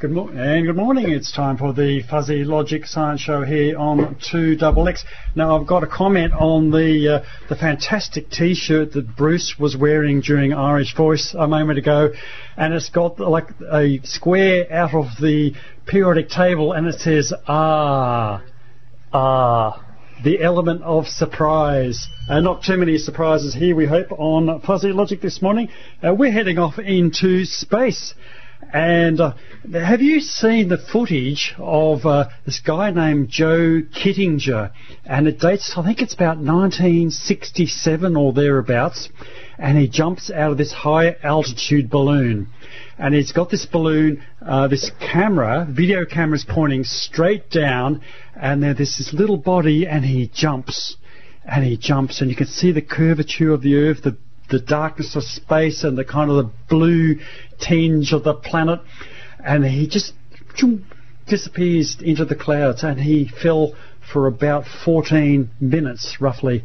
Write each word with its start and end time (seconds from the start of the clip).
Good 0.00 0.12
mo- 0.12 0.28
and 0.28 0.64
good 0.64 0.76
morning. 0.76 1.10
It's 1.10 1.32
time 1.32 1.56
for 1.56 1.72
the 1.72 2.02
Fuzzy 2.08 2.44
Logic 2.44 2.86
Science 2.86 3.20
Show 3.20 3.42
here 3.42 3.76
on 3.76 4.14
2XX. 4.32 5.00
Now, 5.34 5.58
I've 5.58 5.66
got 5.66 5.82
a 5.82 5.88
comment 5.88 6.32
on 6.34 6.70
the 6.70 7.16
uh, 7.16 7.24
the 7.48 7.56
fantastic 7.56 8.30
T-shirt 8.30 8.92
that 8.92 9.16
Bruce 9.16 9.56
was 9.58 9.76
wearing 9.76 10.20
during 10.20 10.52
Irish 10.52 10.94
Voice 10.94 11.34
a 11.36 11.48
moment 11.48 11.80
ago, 11.80 12.12
and 12.56 12.74
it's 12.74 12.90
got 12.90 13.18
like 13.18 13.48
a 13.72 13.98
square 14.04 14.72
out 14.72 14.94
of 14.94 15.06
the 15.20 15.54
periodic 15.86 16.28
table, 16.28 16.74
and 16.74 16.86
it 16.86 17.00
says 17.00 17.32
ah 17.48 18.40
ah. 19.12 19.84
The 20.24 20.42
element 20.42 20.82
of 20.82 21.06
surprise. 21.06 22.08
Uh, 22.28 22.40
not 22.40 22.64
too 22.64 22.76
many 22.76 22.98
surprises 22.98 23.54
here, 23.54 23.76
we 23.76 23.86
hope, 23.86 24.10
on 24.10 24.60
Fuzzy 24.62 24.90
Logic 24.92 25.20
this 25.20 25.40
morning. 25.40 25.68
Uh, 26.04 26.12
we're 26.12 26.32
heading 26.32 26.58
off 26.58 26.76
into 26.80 27.44
space. 27.44 28.14
And 28.72 29.18
uh, 29.18 29.32
have 29.72 30.02
you 30.02 30.20
seen 30.20 30.68
the 30.68 30.76
footage 30.76 31.54
of 31.58 32.04
uh, 32.04 32.28
this 32.44 32.60
guy 32.60 32.90
named 32.90 33.30
Joe 33.30 33.80
Kittinger? 33.80 34.72
And 35.06 35.26
it 35.26 35.40
dates, 35.40 35.72
I 35.74 35.82
think 35.84 36.02
it's 36.02 36.14
about 36.14 36.36
1967 36.36 38.14
or 38.14 38.32
thereabouts. 38.34 39.08
And 39.58 39.78
he 39.78 39.88
jumps 39.88 40.30
out 40.30 40.52
of 40.52 40.58
this 40.58 40.72
high 40.72 41.16
altitude 41.22 41.88
balloon. 41.88 42.48
And 42.98 43.14
he's 43.14 43.32
got 43.32 43.48
this 43.48 43.64
balloon, 43.64 44.22
uh, 44.44 44.68
this 44.68 44.90
camera, 45.00 45.66
video 45.68 46.04
camera's 46.04 46.44
pointing 46.46 46.84
straight 46.84 47.50
down. 47.50 48.02
And 48.36 48.62
there's 48.62 48.76
this 48.76 49.14
little 49.14 49.38
body, 49.38 49.86
and 49.86 50.04
he 50.04 50.30
jumps. 50.32 50.96
And 51.44 51.64
he 51.64 51.78
jumps, 51.78 52.20
and 52.20 52.28
you 52.28 52.36
can 52.36 52.46
see 52.46 52.72
the 52.72 52.82
curvature 52.82 53.50
of 53.50 53.62
the 53.62 53.76
Earth, 53.76 54.02
the 54.02 54.18
the 54.50 54.60
darkness 54.60 55.16
of 55.16 55.22
space 55.22 55.84
and 55.84 55.96
the 55.96 56.04
kind 56.04 56.30
of 56.30 56.36
the 56.36 56.50
blue 56.68 57.16
tinge 57.60 58.12
of 58.12 58.24
the 58.24 58.34
planet, 58.34 58.80
and 59.44 59.64
he 59.64 59.86
just 59.86 60.12
disappears 61.26 61.96
into 62.00 62.24
the 62.24 62.34
clouds, 62.34 62.82
and 62.82 63.00
he 63.00 63.28
fell 63.42 63.74
for 64.12 64.26
about 64.26 64.64
14 64.84 65.50
minutes 65.60 66.16
roughly. 66.20 66.64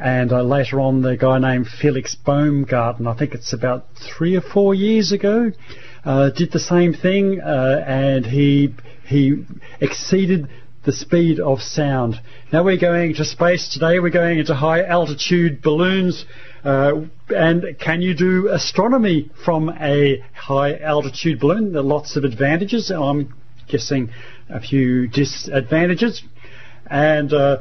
And 0.00 0.32
uh, 0.32 0.42
later 0.42 0.80
on, 0.80 1.02
the 1.02 1.16
guy 1.16 1.38
named 1.38 1.66
Felix 1.66 2.14
Baumgartner, 2.14 3.10
I 3.10 3.16
think 3.16 3.34
it's 3.34 3.52
about 3.52 3.86
three 4.16 4.36
or 4.36 4.40
four 4.40 4.74
years 4.74 5.12
ago, 5.12 5.50
uh, 6.04 6.30
did 6.30 6.52
the 6.52 6.60
same 6.60 6.94
thing, 6.94 7.40
uh, 7.40 7.84
and 7.86 8.24
he 8.24 8.74
he 9.06 9.44
exceeded 9.80 10.48
the 10.84 10.92
speed 10.92 11.40
of 11.40 11.60
sound. 11.60 12.20
Now 12.52 12.62
we're 12.64 12.78
going 12.78 13.14
to 13.14 13.24
space 13.24 13.68
today. 13.72 13.98
We're 13.98 14.10
going 14.10 14.38
into 14.38 14.54
high 14.54 14.84
altitude 14.84 15.62
balloons. 15.62 16.24
Uh, 16.64 17.02
and 17.28 17.78
can 17.78 18.02
you 18.02 18.14
do 18.14 18.48
astronomy 18.48 19.30
from 19.44 19.68
a 19.68 20.22
high 20.34 20.76
altitude 20.78 21.40
balloon? 21.40 21.72
There 21.72 21.80
are 21.80 21.84
lots 21.84 22.16
of 22.16 22.24
advantages. 22.24 22.90
I'm 22.90 23.34
guessing 23.68 24.10
a 24.48 24.60
few 24.60 25.08
disadvantages. 25.08 26.22
And 26.90 27.32
uh, 27.32 27.58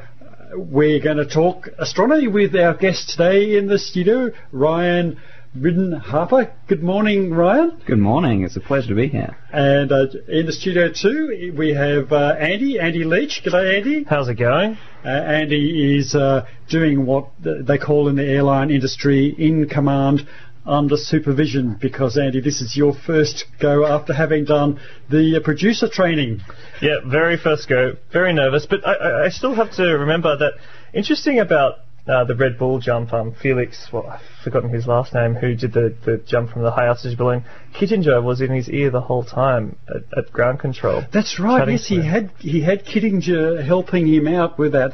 we're 0.55 1.01
going 1.01 1.17
to 1.17 1.27
talk 1.27 1.67
astronomy 1.77 2.27
with 2.27 2.55
our 2.55 2.75
guest 2.75 3.09
today 3.09 3.57
in 3.57 3.67
the 3.67 3.77
studio, 3.77 4.31
Ryan 4.51 5.19
Ridden 5.55 5.91
Harper. 5.93 6.53
Good 6.67 6.83
morning, 6.83 7.31
Ryan. 7.31 7.81
Good 7.85 7.99
morning. 7.99 8.43
It's 8.43 8.55
a 8.55 8.59
pleasure 8.59 8.89
to 8.89 8.95
be 8.95 9.07
here. 9.07 9.35
And 9.51 9.91
uh, 9.91 10.07
in 10.27 10.45
the 10.45 10.53
studio 10.53 10.91
too, 10.91 11.53
we 11.57 11.73
have 11.73 12.11
uh, 12.11 12.35
Andy, 12.39 12.79
Andy 12.79 13.03
Leach. 13.03 13.41
G'day, 13.45 13.77
Andy. 13.77 14.03
How's 14.03 14.27
it 14.29 14.35
going? 14.35 14.77
Uh, 15.03 15.07
Andy 15.09 15.97
is 15.97 16.13
uh, 16.13 16.45
doing 16.69 17.05
what 17.05 17.29
they 17.41 17.77
call 17.77 18.07
in 18.07 18.15
the 18.15 18.25
airline 18.25 18.69
industry 18.69 19.33
in 19.37 19.67
command 19.67 20.27
under 20.65 20.97
supervision 20.97 21.77
because 21.81 22.17
Andy, 22.17 22.41
this 22.41 22.61
is 22.61 22.75
your 22.75 22.93
first 23.05 23.45
go 23.61 23.85
after 23.85 24.13
having 24.13 24.45
done 24.45 24.79
the 25.09 25.37
uh, 25.37 25.43
producer 25.43 25.87
training. 25.89 26.41
Yeah, 26.81 26.99
very 27.05 27.37
first 27.37 27.69
go. 27.69 27.93
Very 28.11 28.33
nervous, 28.33 28.67
but 28.69 28.85
I, 28.85 29.25
I 29.25 29.29
still 29.29 29.55
have 29.55 29.71
to 29.77 29.83
remember 29.83 30.37
that 30.37 30.53
interesting 30.93 31.39
about 31.39 31.80
uh, 32.07 32.23
the 32.23 32.35
Red 32.35 32.57
Bull 32.57 32.79
jump, 32.79 33.13
um, 33.13 33.35
Felix, 33.41 33.89
well, 33.91 34.07
I've 34.07 34.21
forgotten 34.43 34.69
his 34.69 34.87
last 34.87 35.13
name, 35.13 35.35
who 35.35 35.55
did 35.55 35.73
the, 35.73 35.95
the 36.05 36.17
jump 36.17 36.51
from 36.51 36.63
the 36.63 36.71
high 36.71 36.87
altitude 36.87 37.17
balloon. 37.17 37.43
Kittinger 37.75 38.23
was 38.23 38.41
in 38.41 38.51
his 38.51 38.69
ear 38.69 38.89
the 38.89 39.01
whole 39.01 39.23
time 39.23 39.77
at, 39.89 40.17
at 40.17 40.31
ground 40.31 40.59
control. 40.59 41.03
That's 41.11 41.39
right. 41.39 41.67
Yes, 41.67 41.87
he 41.87 42.05
had 42.05 42.31
he 42.39 42.61
had 42.61 42.85
Kittinger 42.85 43.63
helping 43.63 44.07
him 44.07 44.27
out 44.27 44.57
with 44.57 44.71
that. 44.71 44.93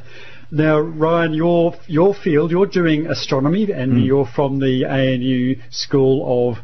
Now, 0.52 0.80
Ryan, 0.80 1.34
your 1.34 1.74
your 1.88 2.14
field, 2.14 2.52
you're 2.52 2.68
doing 2.68 3.08
astronomy, 3.08 3.72
and 3.72 3.94
mm. 3.94 4.06
you're 4.06 4.28
from 4.28 4.60
the 4.60 4.86
ANU 4.86 5.56
School 5.72 6.50
of 6.50 6.58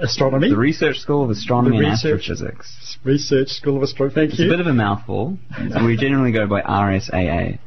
Astronomy. 0.00 0.50
The 0.50 0.56
Research 0.56 0.98
School 0.98 1.24
of 1.24 1.30
Astronomy 1.30 1.78
the 1.78 1.84
and 1.84 1.92
research, 1.92 2.30
Astrophysics. 2.30 2.98
Research 3.04 3.48
School 3.48 3.76
of 3.76 3.82
Astronomy. 3.82 4.14
Thank 4.14 4.30
it's 4.30 4.38
you. 4.38 4.46
It's 4.46 4.54
a 4.54 4.56
bit 4.56 4.60
of 4.60 4.66
a 4.66 4.74
mouthful. 4.74 5.38
we 5.84 5.96
generally 5.96 6.32
go 6.32 6.46
by 6.46 6.62
RSAA. 6.62 7.58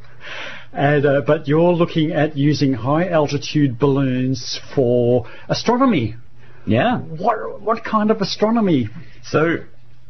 And, 0.73 1.05
uh, 1.05 1.21
but 1.25 1.47
you're 1.47 1.73
looking 1.73 2.11
at 2.11 2.35
using 2.35 2.73
high 2.73 3.07
altitude 3.07 3.77
balloons 3.77 4.59
for 4.73 5.29
astronomy. 5.47 6.15
Yeah. 6.65 6.99
What, 6.99 7.61
what 7.61 7.83
kind 7.83 8.09
of 8.09 8.21
astronomy? 8.21 8.89
So, 9.23 9.57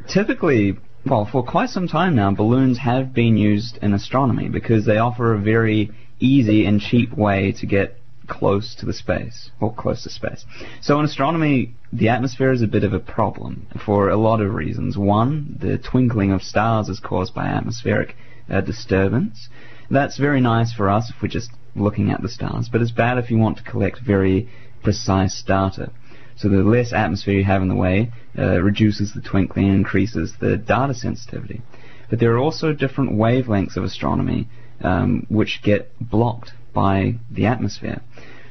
typically, 0.07 0.77
well, 1.05 1.27
for 1.29 1.43
quite 1.43 1.69
some 1.69 1.87
time 1.87 2.15
now, 2.15 2.31
balloons 2.31 2.77
have 2.79 3.13
been 3.13 3.35
used 3.35 3.77
in 3.81 3.93
astronomy 3.93 4.47
because 4.47 4.85
they 4.85 4.97
offer 4.97 5.33
a 5.33 5.39
very 5.39 5.91
easy 6.19 6.65
and 6.65 6.79
cheap 6.79 7.11
way 7.17 7.53
to 7.59 7.65
get 7.65 7.97
close 8.27 8.75
to 8.75 8.85
the 8.85 8.93
space, 8.93 9.51
or 9.59 9.73
close 9.73 10.03
to 10.03 10.09
space. 10.09 10.45
So 10.81 10.97
in 10.99 11.05
astronomy, 11.05 11.75
the 11.91 12.07
atmosphere 12.07 12.53
is 12.53 12.61
a 12.61 12.67
bit 12.67 12.85
of 12.85 12.93
a 12.93 12.99
problem 12.99 13.67
for 13.85 14.09
a 14.09 14.15
lot 14.15 14.39
of 14.39 14.53
reasons. 14.53 14.97
One, 14.97 15.57
the 15.59 15.77
twinkling 15.77 16.31
of 16.31 16.41
stars 16.41 16.87
is 16.87 17.01
caused 17.01 17.33
by 17.33 17.47
atmospheric 17.47 18.15
uh, 18.49 18.61
disturbance. 18.61 19.49
That's 19.93 20.17
very 20.17 20.41
nice 20.41 20.73
for 20.73 20.89
us 20.89 21.11
if 21.11 21.21
we're 21.21 21.27
just 21.27 21.51
looking 21.75 22.09
at 22.09 22.23
the 22.23 22.27
stars, 22.27 22.67
but 22.67 22.81
it's 22.81 22.89
bad 22.89 23.19
if 23.19 23.29
you 23.29 23.37
want 23.37 23.57
to 23.57 23.63
collect 23.63 23.99
very 24.03 24.49
precise 24.81 25.43
data. 25.43 25.91
So 26.35 26.49
the 26.49 26.63
less 26.63 26.91
atmosphere 26.93 27.35
you 27.35 27.43
have 27.43 27.61
in 27.61 27.67
the 27.67 27.75
way 27.75 28.11
uh, 28.35 28.59
reduces 28.59 29.13
the 29.13 29.21
twinkling 29.21 29.67
and 29.67 29.75
increases 29.75 30.33
the 30.39 30.57
data 30.57 30.95
sensitivity. 30.95 31.61
But 32.09 32.19
there 32.19 32.33
are 32.33 32.39
also 32.39 32.73
different 32.73 33.11
wavelengths 33.11 33.77
of 33.77 33.83
astronomy 33.83 34.47
um, 34.81 35.27
which 35.29 35.61
get 35.61 35.91
blocked 35.99 36.53
by 36.73 37.19
the 37.29 37.45
atmosphere. 37.45 38.01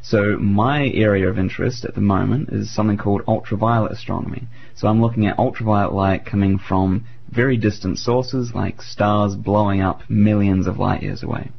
So 0.00 0.36
my 0.38 0.90
area 0.90 1.28
of 1.28 1.40
interest 1.40 1.84
at 1.84 1.96
the 1.96 2.00
moment 2.00 2.50
is 2.50 2.72
something 2.72 2.98
called 2.98 3.22
ultraviolet 3.26 3.90
astronomy. 3.90 4.46
So 4.76 4.86
I'm 4.86 5.02
looking 5.02 5.26
at 5.26 5.40
ultraviolet 5.40 5.92
light 5.92 6.24
coming 6.24 6.60
from 6.60 7.04
very 7.32 7.56
distant 7.56 7.98
sources 7.98 8.52
like 8.54 8.82
stars 8.82 9.34
blowing 9.34 9.80
up 9.80 10.02
millions 10.08 10.66
of 10.66 10.78
light 10.78 11.02
years 11.02 11.22
away. 11.22 11.50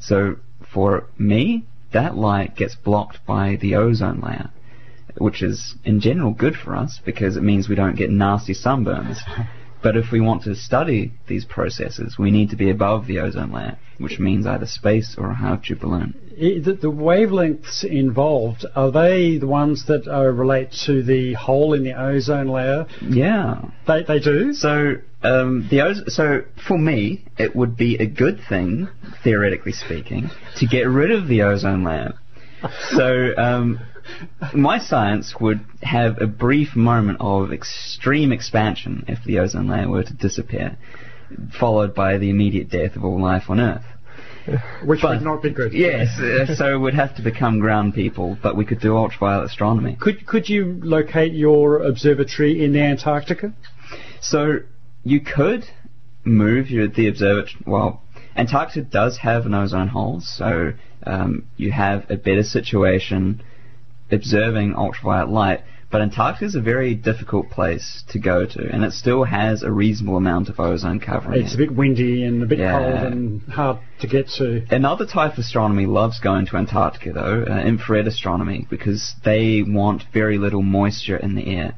So 0.00 0.36
for 0.72 1.06
me, 1.18 1.64
that 1.92 2.16
light 2.16 2.56
gets 2.56 2.76
blocked 2.76 3.24
by 3.26 3.56
the 3.60 3.74
ozone 3.74 4.20
layer, 4.20 4.50
which 5.16 5.42
is 5.42 5.74
in 5.84 6.00
general 6.00 6.32
good 6.32 6.54
for 6.54 6.76
us 6.76 7.00
because 7.04 7.36
it 7.36 7.42
means 7.42 7.68
we 7.68 7.74
don't 7.74 7.96
get 7.96 8.10
nasty 8.10 8.52
sunburns. 8.52 9.18
But 9.82 9.96
if 9.96 10.10
we 10.10 10.20
want 10.20 10.42
to 10.44 10.54
study 10.54 11.12
these 11.28 11.44
processes, 11.44 12.16
we 12.18 12.30
need 12.30 12.50
to 12.50 12.56
be 12.56 12.70
above 12.70 13.06
the 13.06 13.20
ozone 13.20 13.52
layer, 13.52 13.78
which 13.98 14.18
means 14.18 14.46
either 14.46 14.66
space 14.66 15.14
or 15.16 15.30
a 15.30 15.34
hydrogen 15.34 15.78
balloon. 15.80 16.14
The, 16.36 16.78
the, 16.80 16.90
wavelengths 16.90 17.84
involved, 17.84 18.64
are 18.76 18.90
they 18.92 19.38
the 19.38 19.46
ones 19.46 19.86
that 19.86 20.06
uh, 20.06 20.24
relate 20.26 20.72
to 20.86 21.02
the 21.02 21.34
hole 21.34 21.74
in 21.74 21.84
the 21.84 21.94
ozone 21.94 22.48
layer? 22.48 22.86
Yeah. 23.02 23.62
They, 23.86 24.04
they 24.04 24.20
do? 24.20 24.52
So, 24.52 24.96
um, 25.22 25.66
the 25.70 25.80
oz- 25.80 26.14
so 26.14 26.42
for 26.66 26.78
me, 26.78 27.24
it 27.38 27.56
would 27.56 27.76
be 27.76 27.96
a 27.96 28.06
good 28.06 28.40
thing, 28.48 28.88
theoretically 29.24 29.72
speaking, 29.72 30.30
to 30.58 30.66
get 30.66 30.86
rid 30.86 31.10
of 31.10 31.26
the 31.26 31.42
ozone 31.42 31.82
layer. 31.82 32.14
So, 32.90 33.36
um, 33.36 33.80
my 34.54 34.78
science 34.78 35.34
would 35.40 35.60
have 35.82 36.20
a 36.20 36.26
brief 36.26 36.76
moment 36.76 37.18
of 37.20 37.52
extreme 37.52 38.32
expansion 38.32 39.04
if 39.08 39.24
the 39.24 39.38
ozone 39.38 39.68
layer 39.68 39.88
were 39.88 40.02
to 40.02 40.14
disappear, 40.14 40.76
followed 41.58 41.94
by 41.94 42.18
the 42.18 42.30
immediate 42.30 42.70
death 42.70 42.96
of 42.96 43.04
all 43.04 43.20
life 43.20 43.44
on 43.48 43.60
Earth. 43.60 43.84
Which 44.84 45.02
but, 45.02 45.18
would 45.18 45.24
not 45.24 45.42
be 45.42 45.50
good. 45.50 45.74
Yes, 45.74 46.18
uh, 46.18 46.54
so 46.54 46.78
we'd 46.78 46.94
have 46.94 47.14
to 47.16 47.22
become 47.22 47.58
ground 47.58 47.94
people, 47.94 48.38
but 48.42 48.56
we 48.56 48.64
could 48.64 48.80
do 48.80 48.96
ultraviolet 48.96 49.46
astronomy. 49.46 49.96
Could 50.00 50.26
could 50.26 50.48
you 50.48 50.80
locate 50.82 51.34
your 51.34 51.82
observatory 51.82 52.64
in 52.64 52.74
Antarctica? 52.74 53.52
So 54.22 54.60
you 55.04 55.20
could 55.20 55.64
move 56.24 56.70
your, 56.70 56.88
the 56.88 57.08
observatory. 57.08 57.62
Well, 57.66 58.02
Antarctica 58.36 58.82
does 58.82 59.18
have 59.18 59.44
an 59.46 59.54
ozone 59.54 59.88
hole, 59.88 60.20
so 60.20 60.72
um, 61.04 61.46
you 61.56 61.70
have 61.72 62.10
a 62.10 62.16
better 62.16 62.42
situation 62.42 63.42
observing 64.10 64.74
ultraviolet 64.74 65.28
light. 65.28 65.60
But 65.90 66.02
Antarctica 66.02 66.44
is 66.44 66.54
a 66.54 66.60
very 66.60 66.94
difficult 66.94 67.48
place 67.48 68.04
to 68.08 68.18
go 68.18 68.44
to, 68.44 68.70
and 68.70 68.84
it 68.84 68.92
still 68.92 69.24
has 69.24 69.62
a 69.62 69.72
reasonable 69.72 70.18
amount 70.18 70.50
of 70.50 70.60
ozone 70.60 71.00
covering. 71.00 71.42
It's 71.42 71.54
a 71.54 71.56
bit 71.56 71.74
windy 71.74 72.24
and 72.24 72.42
a 72.42 72.46
bit 72.46 72.58
yeah. 72.58 72.78
cold 72.78 73.12
and 73.12 73.42
hard 73.44 73.78
to 74.00 74.06
get 74.06 74.28
to. 74.36 74.66
Another 74.70 75.06
type 75.06 75.32
of 75.32 75.38
astronomy 75.38 75.86
loves 75.86 76.20
going 76.20 76.44
to 76.46 76.58
Antarctica, 76.58 77.14
though, 77.14 77.46
uh, 77.48 77.62
infrared 77.62 78.06
astronomy, 78.06 78.66
because 78.68 79.14
they 79.24 79.62
want 79.66 80.02
very 80.12 80.36
little 80.36 80.60
moisture 80.60 81.16
in 81.16 81.34
the 81.36 81.46
air. 81.46 81.74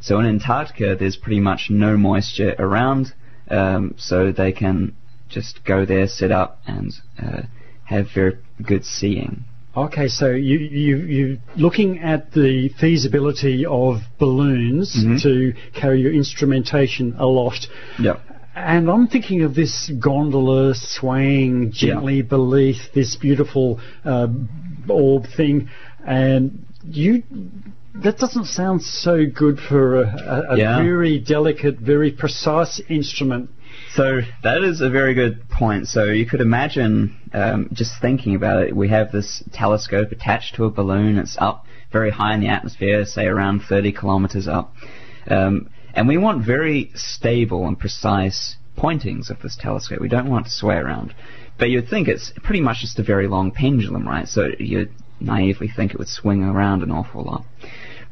So 0.00 0.20
in 0.20 0.26
Antarctica, 0.26 0.94
there's 0.94 1.16
pretty 1.16 1.40
much 1.40 1.66
no 1.68 1.96
moisture 1.96 2.54
around, 2.60 3.12
um, 3.50 3.94
so 3.96 4.30
they 4.30 4.52
can 4.52 4.94
just 5.28 5.64
go 5.64 5.84
there, 5.84 6.06
sit 6.06 6.30
up, 6.30 6.60
and 6.64 6.92
uh, 7.20 7.42
have 7.86 8.06
very 8.14 8.38
good 8.62 8.84
seeing. 8.84 9.44
Okay, 9.86 10.08
so 10.08 10.30
you 10.30 10.58
you 10.58 10.96
you 11.16 11.38
looking 11.56 12.00
at 12.00 12.32
the 12.32 12.68
feasibility 12.80 13.64
of 13.64 13.98
balloons 14.18 14.88
Mhm. 14.96 15.22
to 15.22 15.52
carry 15.72 16.00
your 16.00 16.12
instrumentation 16.12 17.14
aloft. 17.16 17.68
Yep. 18.00 18.20
And 18.56 18.90
I'm 18.90 19.06
thinking 19.06 19.42
of 19.42 19.54
this 19.54 19.88
gondola 20.00 20.74
swaying 20.74 21.70
gently 21.70 22.22
beneath 22.22 22.92
this 22.92 23.14
beautiful 23.14 23.78
uh, 24.04 24.26
orb 24.88 25.26
thing, 25.36 25.68
and 26.04 26.64
you. 26.84 27.22
That 28.02 28.18
doesn't 28.18 28.46
sound 28.46 28.82
so 28.82 29.26
good 29.26 29.58
for 29.68 30.02
a, 30.02 30.06
a, 30.06 30.54
a 30.54 30.58
Yeah. 30.58 30.82
very 30.82 31.18
delicate, 31.18 31.78
very 31.78 32.12
precise 32.12 32.80
instrument. 32.88 33.50
So 33.98 34.20
that 34.44 34.62
is 34.62 34.80
a 34.80 34.88
very 34.88 35.12
good 35.12 35.48
point. 35.48 35.88
So 35.88 36.04
you 36.04 36.24
could 36.24 36.40
imagine, 36.40 37.16
um, 37.32 37.68
just 37.72 38.00
thinking 38.00 38.36
about 38.36 38.62
it, 38.62 38.76
we 38.76 38.90
have 38.90 39.10
this 39.10 39.42
telescope 39.52 40.12
attached 40.12 40.54
to 40.54 40.66
a 40.66 40.70
balloon. 40.70 41.18
It's 41.18 41.36
up 41.40 41.64
very 41.90 42.12
high 42.12 42.32
in 42.34 42.40
the 42.40 42.46
atmosphere, 42.46 43.04
say 43.04 43.26
around 43.26 43.62
30 43.68 43.90
kilometers 43.90 44.46
up. 44.46 44.72
Um, 45.26 45.70
and 45.94 46.06
we 46.06 46.16
want 46.16 46.46
very 46.46 46.92
stable 46.94 47.66
and 47.66 47.76
precise 47.76 48.54
pointings 48.76 49.30
of 49.30 49.42
this 49.42 49.56
telescope. 49.60 50.00
We 50.00 50.08
don't 50.08 50.30
want 50.30 50.46
it 50.46 50.50
to 50.50 50.54
sway 50.54 50.76
around. 50.76 51.12
But 51.58 51.70
you'd 51.70 51.88
think 51.88 52.06
it's 52.06 52.32
pretty 52.44 52.60
much 52.60 52.82
just 52.82 53.00
a 53.00 53.02
very 53.02 53.26
long 53.26 53.50
pendulum, 53.50 54.06
right? 54.06 54.28
So 54.28 54.50
you'd 54.60 54.92
naively 55.18 55.66
think 55.66 55.90
it 55.90 55.98
would 55.98 56.06
swing 56.06 56.44
around 56.44 56.84
an 56.84 56.92
awful 56.92 57.24
lot. 57.24 57.44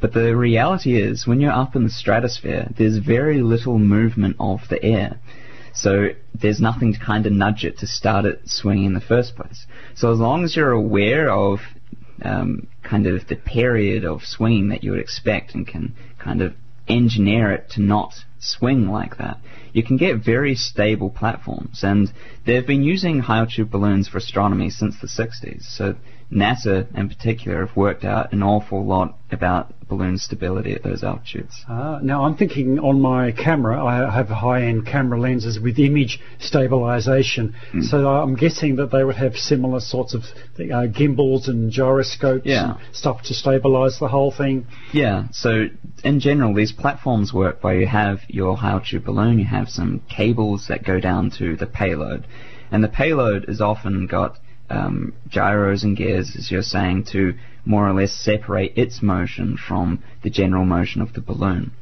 But 0.01 0.13
the 0.13 0.37
reality 0.37 1.01
is, 1.01 1.27
when 1.27 1.41
you're 1.41 1.53
up 1.53 1.75
in 1.75 1.85
the 1.85 1.91
stratosphere, 1.91 2.71
there's 2.77 2.99
very 2.99 3.41
little 3.41 3.79
movement 3.79 4.37
of 4.39 4.69
the 4.69 4.83
air. 4.85 5.21
So 5.77 6.09
there's 6.35 6.61
nothing 6.61 6.95
to 6.95 6.99
kind 6.99 7.27
of 7.27 7.33
nudge 7.33 7.65
it 7.65 7.79
to 7.79 7.87
start 7.87 8.25
it 8.25 8.41
swinging 8.47 8.87
in 8.87 8.95
the 8.95 9.01
first 9.01 9.37
place. 9.37 9.67
So 9.95 10.13
as 10.13 10.19
long 10.19 10.45
as 10.45 10.57
you're 10.57 10.73
aware 10.73 11.31
of 11.31 11.61
um, 12.23 12.67
kind 12.83 13.07
of 13.07 13.29
the 13.29 13.37
period 13.37 14.05
of 14.05 14.23
swinging 14.25 14.69
that 14.69 14.83
you 14.83 14.93
would 14.93 15.01
expect 15.01 15.55
and 15.55 15.67
can 15.67 15.95
kind 16.19 16.41
of 16.41 16.55
engineer 16.89 17.53
it 17.53 17.71
to 17.71 17.83
not 17.83 18.15
swing 18.39 18.89
like 18.89 19.19
that, 19.19 19.39
you 19.73 19.83
can 19.83 19.99
get 19.99 20.25
very 20.25 20.55
stable 20.55 21.11
platforms. 21.11 21.81
And 21.83 22.11
they've 22.47 22.67
been 22.67 22.83
using 22.83 23.21
high 23.21 23.39
altitude 23.39 23.71
balloons 23.71 24.09
for 24.09 24.19
astronomy 24.19 24.71
since 24.71 24.99
the 24.99 25.07
60s. 25.07 25.63
So 25.63 25.97
NASA 26.31 26.87
in 26.97 27.09
particular 27.09 27.65
have 27.65 27.77
worked 27.77 28.05
out 28.05 28.33
an 28.33 28.43
awful 28.43 28.85
lot 28.85 29.17
about 29.31 29.73
balloon 29.89 30.19
stability 30.19 30.73
at 30.73 30.83
those 30.83 31.05
altitudes. 31.05 31.65
Ah, 31.69 32.01
now 32.03 32.25
I'm 32.25 32.37
thinking 32.37 32.81
on 32.81 33.01
my 33.01 33.31
camera, 33.31 33.85
I 33.85 34.11
have 34.13 34.29
high-end 34.29 34.87
camera 34.87 35.21
lenses 35.21 35.61
with 35.61 35.79
image 35.79 36.19
stabilization, 36.41 37.55
Hmm. 37.71 37.83
so 37.83 38.09
I'm 38.09 38.35
guessing 38.35 38.77
that 38.77 38.91
they 38.91 39.05
would 39.05 39.15
have 39.17 39.37
similar 39.37 39.79
sorts 39.79 40.15
of 40.15 40.25
uh, 40.59 40.87
gimbals 40.87 41.47
and 41.49 41.71
gyroscopes 41.71 42.47
Yeah. 42.47 42.71
and 42.71 42.75
stuff 42.93 43.23
to 43.25 43.35
stabilize 43.35 43.99
the 44.01 44.09
whole 44.09 44.33
thing. 44.33 44.67
Yeah, 44.93 45.25
so 45.31 45.69
in 46.03 46.19
general, 46.19 46.53
these 46.55 46.73
platforms 46.73 47.33
work 47.33 47.63
where 47.63 47.79
you 47.79 47.87
have 47.87 48.21
your 48.29 48.57
high 48.57 48.71
altitude 48.73 49.05
balloon, 49.05 49.39
you 49.39 49.45
have 49.45 49.69
some 49.69 50.01
cables 50.09 50.67
that 50.69 50.85
go 50.85 50.99
down 50.99 51.31
to 51.39 51.57
the 51.57 51.67
payload, 51.67 52.25
and 52.73 52.83
the 52.83 52.89
payload 52.89 53.45
has 53.47 53.61
often 53.61 54.07
got 54.09 54.39
um, 54.71 55.15
gyros 55.29 55.85
and 55.85 55.97
gears, 55.97 56.35
as 56.37 56.51
you're 56.51 56.63
saying, 56.63 57.05
to 57.13 57.35
more 57.65 57.89
or 57.89 57.93
less 57.93 58.13
separate 58.13 58.77
its 58.77 59.03
motion 59.03 59.57
from 59.57 60.03
the 60.23 60.31
general 60.31 60.65
motion 60.65 61.03
of 61.03 61.13
the 61.15 61.21
balloon. 61.21 61.73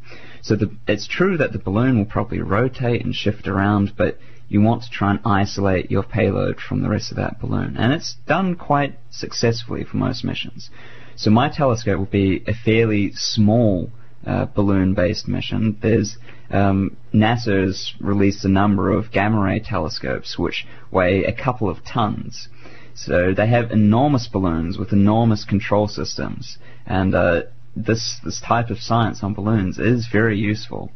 So 0.43 0.57
the, 0.57 0.77
it's 0.87 1.07
true 1.07 1.37
that 1.39 1.53
the 1.53 1.59
balloon 1.59 1.99
will 1.99 2.05
probably 2.05 2.41
rotate 2.41 3.05
and 3.05 3.15
shift 3.15 3.49
around, 3.49 3.93
but 3.97 4.19
you 4.49 4.61
want 4.61 4.83
to 4.83 4.91
try 4.91 5.11
and 5.11 5.21
isolate 5.25 5.91
your 5.91 6.03
payload 6.03 6.61
from 6.61 6.83
the 6.83 6.89
rest 6.89 7.11
of 7.11 7.17
that 7.17 7.41
balloon. 7.41 7.77
And 7.79 7.93
it's 7.93 8.17
done 8.27 8.55
quite 8.57 8.99
successfully 9.11 9.85
for 9.85 9.97
most 9.97 10.25
missions. 10.25 10.71
So 11.17 11.31
my 11.31 11.49
telescope 11.49 11.99
will 11.99 12.07
be 12.07 12.43
a 12.47 12.53
fairly 12.53 13.13
small 13.13 13.91
uh, 14.27 14.47
balloon-based 14.47 15.29
mission. 15.29 15.79
There's 15.81 16.19
um, 16.51 16.97
NASA's 17.13 17.95
released 18.01 18.45
a 18.45 18.49
number 18.49 18.91
of 18.91 19.11
gamma 19.13 19.41
ray 19.41 19.61
telescopes 19.61 20.39
which 20.39 20.67
weigh 20.91 21.25
a 21.25 21.33
couple 21.33 21.69
of 21.69 21.85
tons. 21.85 22.49
So 22.95 23.35
they 23.35 23.49
have 23.49 23.71
enormous 23.71 24.29
balloons 24.29 24.79
with 24.79 24.93
enormous 24.93 25.45
control 25.45 25.89
systems, 25.89 26.59
and 26.87 27.15
uh, 27.15 27.43
this 27.75 28.19
this 28.25 28.41
type 28.41 28.71
of 28.71 28.79
science 28.79 29.23
on 29.23 29.35
balloons 29.35 29.79
is 29.79 30.07
very 30.11 30.39
useful. 30.39 30.93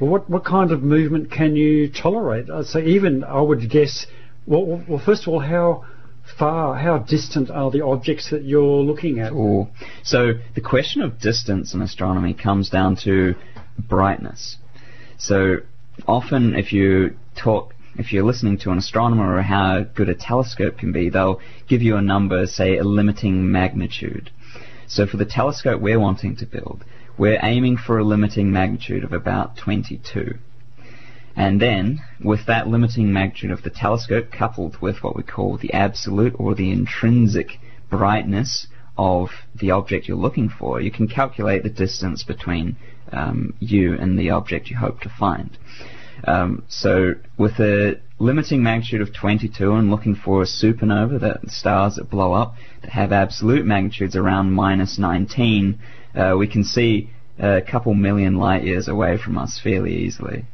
Well, 0.00 0.10
what 0.10 0.30
what 0.30 0.44
kind 0.44 0.70
of 0.70 0.82
movement 0.82 1.30
can 1.30 1.56
you 1.56 1.88
tolerate? 1.88 2.48
Uh, 2.48 2.62
so 2.62 2.78
even 2.78 3.24
I 3.24 3.40
would 3.40 3.68
guess. 3.68 4.06
Well, 4.46 4.64
well, 4.64 4.84
well, 4.88 5.02
first 5.04 5.22
of 5.22 5.28
all, 5.28 5.40
how 5.40 5.84
far, 6.38 6.76
how 6.76 6.98
distant 6.98 7.50
are 7.50 7.70
the 7.70 7.84
objects 7.84 8.30
that 8.30 8.44
you're 8.44 8.82
looking 8.82 9.20
at? 9.20 9.32
Ooh. 9.32 9.66
So 10.02 10.34
the 10.54 10.60
question 10.60 11.02
of 11.02 11.18
distance 11.18 11.74
in 11.74 11.82
astronomy 11.82 12.34
comes 12.34 12.70
down 12.70 12.96
to 13.04 13.34
brightness. 13.78 14.56
So 15.18 15.58
often, 16.06 16.54
if 16.54 16.72
you 16.72 17.16
talk, 17.36 17.73
if 17.96 18.12
you're 18.12 18.24
listening 18.24 18.58
to 18.58 18.70
an 18.70 18.78
astronomer 18.78 19.36
or 19.36 19.42
how 19.42 19.82
good 19.82 20.08
a 20.08 20.14
telescope 20.14 20.78
can 20.78 20.92
be, 20.92 21.08
they'll 21.08 21.40
give 21.68 21.82
you 21.82 21.96
a 21.96 22.02
number, 22.02 22.46
say 22.46 22.76
a 22.76 22.84
limiting 22.84 23.50
magnitude. 23.50 24.30
So 24.86 25.06
for 25.06 25.16
the 25.16 25.24
telescope 25.24 25.80
we're 25.80 26.00
wanting 26.00 26.36
to 26.36 26.46
build, 26.46 26.84
we're 27.16 27.38
aiming 27.42 27.76
for 27.76 27.98
a 27.98 28.04
limiting 28.04 28.52
magnitude 28.52 29.04
of 29.04 29.12
about 29.12 29.56
22. 29.56 30.38
And 31.36 31.60
then, 31.60 32.00
with 32.22 32.46
that 32.46 32.68
limiting 32.68 33.12
magnitude 33.12 33.50
of 33.50 33.62
the 33.62 33.70
telescope 33.70 34.30
coupled 34.30 34.80
with 34.80 35.02
what 35.02 35.16
we 35.16 35.22
call 35.22 35.56
the 35.56 35.72
absolute 35.72 36.34
or 36.38 36.54
the 36.54 36.70
intrinsic 36.70 37.58
brightness 37.90 38.68
of 38.96 39.30
the 39.54 39.72
object 39.72 40.06
you're 40.06 40.16
looking 40.16 40.48
for, 40.48 40.80
you 40.80 40.92
can 40.92 41.08
calculate 41.08 41.64
the 41.64 41.70
distance 41.70 42.22
between 42.22 42.76
um, 43.12 43.54
you 43.58 43.94
and 43.94 44.18
the 44.18 44.30
object 44.30 44.68
you 44.68 44.76
hope 44.76 45.00
to 45.00 45.08
find. 45.08 45.58
Um, 46.26 46.64
so, 46.68 47.14
with 47.36 47.58
a 47.60 48.00
limiting 48.18 48.62
magnitude 48.62 49.02
of 49.02 49.14
22 49.14 49.72
and 49.72 49.90
looking 49.90 50.14
for 50.14 50.42
a 50.42 50.46
supernova, 50.46 51.20
that 51.20 51.50
stars 51.50 51.96
that 51.96 52.10
blow 52.10 52.32
up 52.32 52.54
that 52.82 52.90
have 52.90 53.12
absolute 53.12 53.66
magnitudes 53.66 54.16
around 54.16 54.52
minus 54.52 54.98
19, 54.98 55.78
uh, 56.14 56.34
we 56.38 56.46
can 56.46 56.64
see 56.64 57.10
a 57.38 57.60
couple 57.60 57.94
million 57.94 58.36
light 58.36 58.64
years 58.64 58.88
away 58.88 59.18
from 59.18 59.36
us 59.36 59.60
fairly 59.62 59.94
easily. 59.94 60.44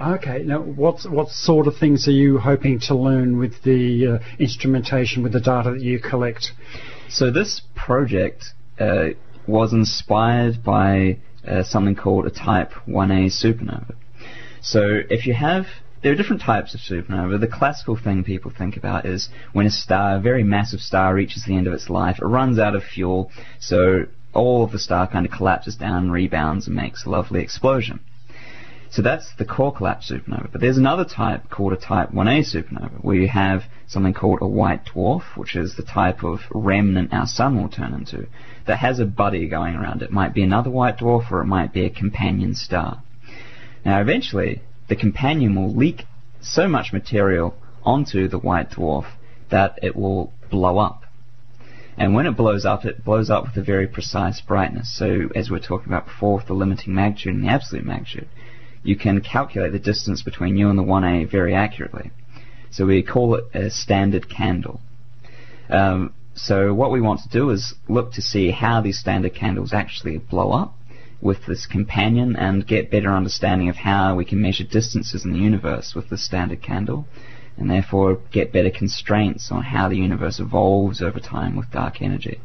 Okay, 0.00 0.44
now 0.44 0.60
what 0.60 1.10
what 1.10 1.28
sort 1.28 1.66
of 1.66 1.76
things 1.76 2.06
are 2.06 2.12
you 2.12 2.38
hoping 2.38 2.78
to 2.86 2.94
learn 2.94 3.36
with 3.36 3.64
the 3.64 4.06
uh, 4.06 4.18
instrumentation, 4.38 5.24
with 5.24 5.32
the 5.32 5.40
data 5.40 5.72
that 5.72 5.80
you 5.80 5.98
collect? 5.98 6.52
So 7.08 7.32
this 7.32 7.62
project 7.74 8.44
uh, 8.78 9.08
was 9.48 9.72
inspired 9.72 10.62
by 10.62 11.18
uh, 11.46 11.64
something 11.64 11.96
called 11.96 12.26
a 12.26 12.30
Type 12.30 12.72
1a 12.86 13.26
supernova. 13.26 13.96
So 14.60 15.02
if 15.08 15.26
you 15.26 15.34
have, 15.34 15.66
there 16.02 16.12
are 16.12 16.16
different 16.16 16.42
types 16.42 16.74
of 16.74 16.80
supernova. 16.80 17.40
The 17.40 17.46
classical 17.46 17.96
thing 17.96 18.24
people 18.24 18.52
think 18.56 18.76
about 18.76 19.06
is 19.06 19.28
when 19.52 19.66
a 19.66 19.70
star, 19.70 20.16
a 20.16 20.20
very 20.20 20.44
massive 20.44 20.80
star, 20.80 21.14
reaches 21.14 21.44
the 21.44 21.56
end 21.56 21.66
of 21.66 21.72
its 21.72 21.90
life, 21.90 22.18
it 22.20 22.24
runs 22.24 22.58
out 22.58 22.76
of 22.76 22.84
fuel, 22.84 23.30
so 23.58 24.06
all 24.32 24.62
of 24.62 24.72
the 24.72 24.78
star 24.78 25.08
kind 25.08 25.26
of 25.26 25.32
collapses 25.32 25.76
down, 25.76 26.10
rebounds, 26.10 26.66
and 26.66 26.76
makes 26.76 27.04
a 27.04 27.10
lovely 27.10 27.40
explosion. 27.40 28.00
So 28.90 29.02
that's 29.02 29.34
the 29.36 29.44
core 29.44 29.74
collapse 29.74 30.10
supernova. 30.10 30.50
But 30.50 30.60
there's 30.60 30.78
another 30.78 31.04
type 31.04 31.50
called 31.50 31.72
a 31.72 31.76
type 31.76 32.10
1a 32.10 32.54
supernova, 32.54 33.02
where 33.02 33.16
you 33.16 33.28
have 33.28 33.64
something 33.86 34.14
called 34.14 34.38
a 34.40 34.46
white 34.46 34.86
dwarf, 34.86 35.36
which 35.36 35.56
is 35.56 35.76
the 35.76 35.82
type 35.82 36.22
of 36.22 36.40
remnant 36.50 37.12
our 37.12 37.26
sun 37.26 37.60
will 37.60 37.68
turn 37.68 37.92
into, 37.92 38.28
that 38.66 38.78
has 38.78 38.98
a 38.98 39.04
buddy 39.04 39.48
going 39.48 39.74
around. 39.74 40.02
It 40.02 40.10
might 40.10 40.32
be 40.32 40.42
another 40.42 40.70
white 40.70 40.98
dwarf, 40.98 41.30
or 41.30 41.42
it 41.42 41.46
might 41.46 41.72
be 41.72 41.84
a 41.84 41.90
companion 41.90 42.54
star. 42.54 43.02
Now, 43.88 44.02
eventually, 44.02 44.60
the 44.88 44.96
companion 44.96 45.54
will 45.54 45.74
leak 45.74 46.04
so 46.42 46.68
much 46.68 46.92
material 46.92 47.54
onto 47.82 48.28
the 48.28 48.36
white 48.38 48.72
dwarf 48.72 49.06
that 49.48 49.78
it 49.82 49.96
will 49.96 50.34
blow 50.50 50.76
up. 50.76 51.04
And 51.96 52.12
when 52.12 52.26
it 52.26 52.36
blows 52.36 52.66
up, 52.66 52.84
it 52.84 53.02
blows 53.02 53.30
up 53.30 53.44
with 53.44 53.56
a 53.56 53.62
very 53.62 53.86
precise 53.86 54.42
brightness. 54.42 54.94
So, 54.94 55.30
as 55.34 55.48
we 55.48 55.56
were 55.56 55.64
talking 55.64 55.88
about 55.88 56.04
before, 56.04 56.36
with 56.36 56.48
the 56.48 56.52
limiting 56.52 56.94
magnitude 56.94 57.36
and 57.36 57.44
the 57.44 57.48
absolute 57.48 57.86
magnitude, 57.86 58.28
you 58.82 58.94
can 58.94 59.22
calculate 59.22 59.72
the 59.72 59.78
distance 59.78 60.20
between 60.20 60.58
you 60.58 60.68
and 60.68 60.78
the 60.78 60.82
1A 60.82 61.30
very 61.30 61.54
accurately. 61.54 62.10
So 62.70 62.84
we 62.84 63.02
call 63.02 63.36
it 63.36 63.44
a 63.54 63.70
standard 63.70 64.28
candle. 64.28 64.82
Um, 65.70 66.12
so 66.34 66.74
what 66.74 66.92
we 66.92 67.00
want 67.00 67.22
to 67.22 67.30
do 67.30 67.48
is 67.48 67.72
look 67.88 68.12
to 68.12 68.20
see 68.20 68.50
how 68.50 68.82
these 68.82 69.00
standard 69.00 69.34
candles 69.34 69.72
actually 69.72 70.18
blow 70.18 70.52
up 70.52 70.77
with 71.20 71.46
this 71.46 71.66
companion 71.66 72.36
and 72.36 72.66
get 72.66 72.90
better 72.90 73.12
understanding 73.12 73.68
of 73.68 73.76
how 73.76 74.14
we 74.14 74.24
can 74.24 74.40
measure 74.40 74.64
distances 74.64 75.24
in 75.24 75.32
the 75.32 75.38
universe 75.38 75.94
with 75.94 76.08
the 76.08 76.18
standard 76.18 76.62
candle 76.62 77.06
and 77.56 77.68
therefore 77.68 78.20
get 78.30 78.52
better 78.52 78.70
constraints 78.70 79.50
on 79.50 79.62
how 79.62 79.88
the 79.88 79.96
universe 79.96 80.38
evolves 80.38 81.02
over 81.02 81.18
time 81.18 81.56
with 81.56 81.70
dark 81.72 82.00
energy. 82.00 82.40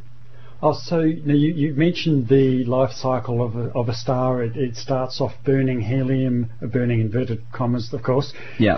Oh, 0.62 0.74
so 0.74 1.02
now 1.02 1.34
you, 1.34 1.54
you 1.54 1.74
mentioned 1.74 2.30
the 2.30 2.64
life 2.64 2.94
cycle 2.94 3.44
of 3.44 3.56
a, 3.56 3.70
of 3.72 3.90
a 3.90 3.94
star. 3.94 4.42
It, 4.42 4.56
it 4.56 4.76
starts 4.78 5.20
off 5.20 5.34
burning 5.44 5.82
helium, 5.82 6.52
burning 6.62 7.02
inverted 7.02 7.44
commas, 7.52 7.94
of 7.94 8.02
course. 8.02 8.34
Yeah. 8.58 8.78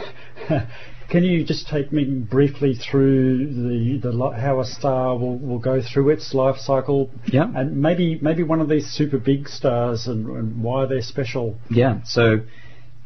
Can 1.09 1.23
you 1.23 1.43
just 1.43 1.67
take 1.67 1.91
me 1.91 2.05
briefly 2.05 2.73
through 2.73 3.47
the, 3.47 3.99
the 4.01 4.29
how 4.31 4.59
a 4.59 4.65
star 4.65 5.17
will, 5.17 5.37
will 5.37 5.59
go 5.59 5.81
through 5.81 6.09
its 6.09 6.33
life 6.33 6.57
cycle? 6.57 7.09
Yeah. 7.27 7.51
And 7.53 7.81
maybe 7.81 8.19
maybe 8.21 8.43
one 8.43 8.61
of 8.61 8.69
these 8.69 8.87
super 8.87 9.17
big 9.17 9.47
stars 9.47 10.07
and, 10.07 10.27
and 10.27 10.63
why 10.63 10.85
they're 10.85 11.01
special. 11.01 11.57
Yeah, 11.69 12.01
so 12.05 12.41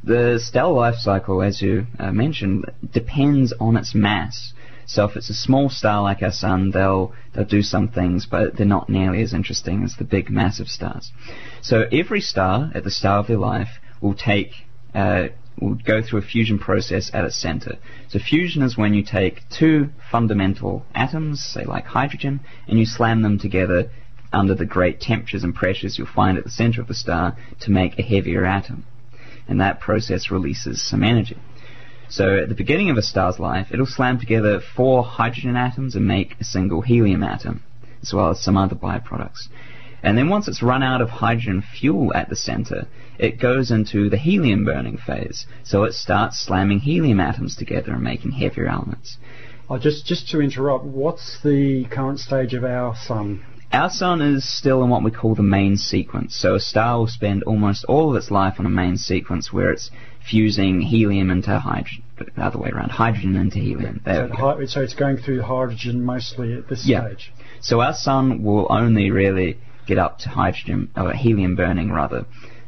the 0.03 0.39
stellar 0.41 0.73
life 0.73 0.95
cycle, 0.95 1.41
as 1.41 1.61
you 1.61 1.87
uh, 1.97 2.11
mentioned, 2.11 2.65
depends 2.91 3.53
on 3.59 3.75
its 3.75 3.93
mass. 3.93 4.53
So 4.85 5.05
if 5.05 5.15
it's 5.15 5.29
a 5.29 5.35
small 5.35 5.69
star 5.69 6.01
like 6.01 6.23
our 6.23 6.31
sun, 6.31 6.71
they'll 6.71 7.13
they'll 7.33 7.45
do 7.45 7.61
some 7.61 7.89
things, 7.89 8.25
but 8.25 8.57
they're 8.57 8.65
not 8.65 8.89
nearly 8.89 9.21
as 9.21 9.33
interesting 9.33 9.83
as 9.83 9.95
the 9.97 10.03
big 10.03 10.29
massive 10.29 10.67
stars. 10.67 11.11
So 11.61 11.85
every 11.91 12.21
star 12.21 12.71
at 12.73 12.83
the 12.83 12.91
start 12.91 13.19
of 13.19 13.27
their 13.27 13.37
life 13.37 13.79
will 14.01 14.15
take 14.15 14.51
uh, 14.95 15.27
will 15.61 15.75
go 15.75 16.01
through 16.01 16.19
a 16.19 16.23
fusion 16.23 16.59
process 16.59 17.11
at 17.13 17.25
its 17.25 17.39
center. 17.39 17.77
So 18.09 18.19
fusion 18.19 18.61
is 18.61 18.77
when 18.77 18.93
you 18.93 19.03
take 19.03 19.41
two 19.49 19.89
fundamental 20.11 20.85
atoms, 20.95 21.43
say 21.43 21.65
like 21.65 21.85
hydrogen, 21.85 22.39
and 22.67 22.79
you 22.79 22.85
slam 22.85 23.21
them 23.21 23.39
together 23.39 23.89
under 24.31 24.55
the 24.55 24.65
great 24.65 25.01
temperatures 25.01 25.43
and 25.43 25.55
pressures 25.55 25.97
you'll 25.97 26.07
find 26.07 26.37
at 26.37 26.43
the 26.43 26.49
center 26.49 26.81
of 26.81 26.87
the 26.87 26.93
star 26.93 27.35
to 27.61 27.71
make 27.71 27.97
a 27.97 28.03
heavier 28.03 28.45
atom. 28.45 28.85
And 29.47 29.59
that 29.59 29.79
process 29.79 30.29
releases 30.29 30.87
some 30.87 31.03
energy. 31.03 31.37
So 32.09 32.37
at 32.37 32.49
the 32.49 32.55
beginning 32.55 32.89
of 32.89 32.97
a 32.97 33.01
star's 33.01 33.39
life, 33.39 33.67
it'll 33.71 33.85
slam 33.85 34.19
together 34.19 34.61
four 34.75 35.03
hydrogen 35.03 35.55
atoms 35.55 35.95
and 35.95 36.07
make 36.07 36.35
a 36.39 36.43
single 36.43 36.81
helium 36.81 37.23
atom, 37.23 37.63
as 38.01 38.13
well 38.13 38.31
as 38.31 38.41
some 38.41 38.57
other 38.57 38.75
byproducts. 38.75 39.47
And 40.03 40.17
then 40.17 40.29
once 40.29 40.47
it's 40.47 40.63
run 40.63 40.81
out 40.83 41.01
of 41.01 41.09
hydrogen 41.09 41.61
fuel 41.61 42.13
at 42.15 42.29
the 42.29 42.35
center, 42.35 42.87
it 43.17 43.39
goes 43.39 43.69
into 43.71 44.09
the 44.09 44.17
helium 44.17 44.63
burning 44.63 44.97
phase. 44.97 45.45
So 45.63 45.83
it 45.83 45.93
starts 45.93 46.39
slamming 46.39 46.79
helium 46.79 47.19
atoms 47.19 47.55
together 47.55 47.93
and 47.93 48.03
making 48.03 48.31
heavier 48.31 48.67
elements. 48.67 49.17
Oh, 49.69 49.77
just 49.77 50.05
just 50.05 50.29
to 50.29 50.41
interrupt, 50.41 50.85
what's 50.85 51.41
the 51.43 51.85
current 51.85 52.19
stage 52.19 52.53
of 52.53 52.63
our 52.63 52.95
sun? 52.95 53.43
Our 53.71 53.91
sun 53.91 54.19
is 54.21 54.49
still 54.49 54.83
in 54.83 54.89
what 54.89 55.03
we 55.03 55.11
call 55.11 55.35
the 55.35 55.43
main 55.43 55.77
sequence. 55.77 56.35
So 56.35 56.55
a 56.55 56.59
star 56.59 56.97
will 56.97 57.07
spend 57.07 57.43
almost 57.43 57.85
all 57.85 58.09
of 58.09 58.15
its 58.15 58.31
life 58.31 58.55
on 58.59 58.65
a 58.65 58.69
main 58.69 58.97
sequence 58.97 59.53
where 59.53 59.69
it's 59.71 59.91
fusing 60.27 60.81
helium 60.81 61.29
into 61.29 61.59
hydrogen, 61.59 62.03
the 62.17 62.41
other 62.43 62.57
way 62.57 62.69
around, 62.69 62.89
hydrogen 62.89 63.35
into 63.35 63.59
helium. 63.59 64.01
There 64.05 64.27
So, 64.29 64.35
hy- 64.35 64.65
so 64.65 64.81
it's 64.81 64.95
going 64.95 65.17
through 65.17 65.41
hydrogen 65.43 66.03
mostly 66.03 66.53
at 66.53 66.67
this 66.67 66.85
Yeah. 66.87 67.05
stage. 67.05 67.31
So 67.61 67.81
our 67.81 67.93
sun 67.93 68.41
will 68.43 68.65
only 68.71 69.11
really 69.11 69.57
get 69.89 69.97
up 69.97 70.19
to 70.19 70.29
hydrogen, 70.29 70.89
or 70.95 71.11
helium 71.13 71.55
burning 71.55 71.91
rather. 71.91 72.25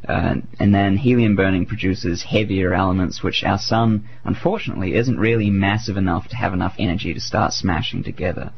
Uh, 0.07 0.35
and 0.59 0.73
then 0.73 0.97
helium 0.97 1.35
burning 1.35 1.65
produces 1.65 2.23
heavier 2.23 2.73
elements, 2.73 3.21
which 3.21 3.43
our 3.43 3.59
sun, 3.59 4.09
unfortunately, 4.23 4.95
isn't 4.95 5.19
really 5.19 5.51
massive 5.51 5.95
enough 5.95 6.27
to 6.27 6.35
have 6.35 6.53
enough 6.53 6.75
energy 6.79 7.13
to 7.13 7.19
start 7.19 7.53
smashing 7.53 8.03
together. 8.03 8.51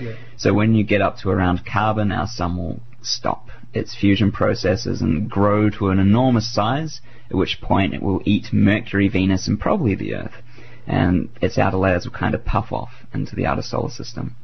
Yeah. 0.00 0.14
So 0.36 0.54
when 0.54 0.74
you 0.74 0.84
get 0.84 1.02
up 1.02 1.18
to 1.18 1.30
around 1.30 1.66
carbon, 1.66 2.12
our 2.12 2.28
sun 2.28 2.56
will 2.56 2.80
stop 3.02 3.48
its 3.72 3.94
fusion 3.94 4.30
processes 4.30 5.02
and 5.02 5.28
grow 5.28 5.68
to 5.70 5.88
an 5.88 5.98
enormous 5.98 6.52
size, 6.54 7.00
at 7.28 7.36
which 7.36 7.60
point 7.60 7.92
it 7.92 8.02
will 8.02 8.22
eat 8.24 8.52
Mercury, 8.52 9.08
Venus, 9.08 9.48
and 9.48 9.58
probably 9.58 9.96
the 9.96 10.14
Earth. 10.14 10.36
And 10.86 11.28
its 11.40 11.58
outer 11.58 11.78
layers 11.78 12.04
will 12.04 12.12
kind 12.12 12.34
of 12.36 12.44
puff 12.44 12.70
off 12.70 12.92
into 13.12 13.34
the 13.34 13.46
outer 13.46 13.62
solar 13.62 13.90
system. 13.90 14.36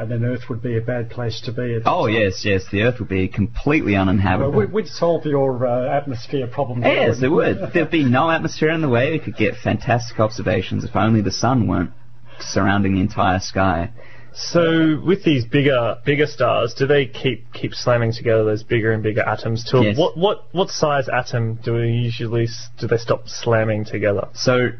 And 0.00 0.10
then 0.10 0.24
Earth 0.24 0.48
would 0.48 0.62
be 0.62 0.78
a 0.78 0.80
bad 0.80 1.10
place 1.10 1.42
to 1.42 1.52
be. 1.52 1.74
At 1.74 1.82
Oh 1.84 2.06
time. 2.06 2.14
yes, 2.16 2.42
yes, 2.44 2.64
the 2.72 2.82
Earth 2.84 3.00
would 3.00 3.08
be 3.10 3.28
completely 3.28 3.94
uninhabitable. 3.96 4.58
we- 4.58 4.64
we'd 4.66 4.88
solve 4.88 5.26
your 5.26 5.66
uh, 5.66 5.94
atmosphere 5.94 6.46
problem. 6.46 6.80
there, 6.80 7.08
yes, 7.08 7.22
it 7.22 7.28
wouldn't. 7.28 7.74
There'd 7.74 7.90
be 7.90 8.04
no 8.04 8.30
atmosphere 8.30 8.70
in 8.70 8.80
the 8.80 8.88
way. 8.88 9.12
We 9.12 9.18
could 9.18 9.36
get 9.36 9.56
fantastic 9.56 10.18
observations 10.18 10.84
if 10.84 10.96
only 10.96 11.20
the 11.20 11.30
sun 11.30 11.66
weren't 11.68 11.90
surrounding 12.38 12.94
the 12.94 13.00
entire 13.02 13.40
sky. 13.40 13.90
So 14.32 15.00
with 15.04 15.22
these 15.24 15.44
bigger 15.44 15.96
bigger 16.06 16.26
stars, 16.26 16.72
do 16.72 16.86
they 16.86 17.04
keep 17.06 17.52
keep 17.52 17.74
slamming 17.74 18.12
together 18.14 18.44
those 18.44 18.62
bigger 18.62 18.92
and 18.92 19.02
bigger 19.02 19.22
atoms? 19.22 19.64
Till 19.68 19.82
Yes. 19.84 19.98
what 19.98 20.16
what 20.16 20.46
what 20.52 20.70
size 20.70 21.08
atom 21.08 21.58
do 21.62 21.74
we 21.74 21.88
usually 21.88 22.46
do 22.78 22.86
they 22.86 22.96
stop 22.96 23.28
slamming 23.28 23.84
together? 23.84 24.28
So 24.32 24.70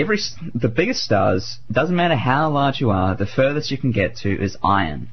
every 0.00 0.18
the 0.54 0.68
biggest 0.68 1.02
stars 1.02 1.58
doesn't 1.70 1.96
matter 1.96 2.16
how 2.16 2.50
large 2.50 2.80
you 2.80 2.90
are. 2.90 3.16
The 3.16 3.26
furthest 3.26 3.70
you 3.70 3.78
can 3.78 3.92
get 3.92 4.16
to 4.18 4.42
is 4.42 4.56
iron. 4.62 5.08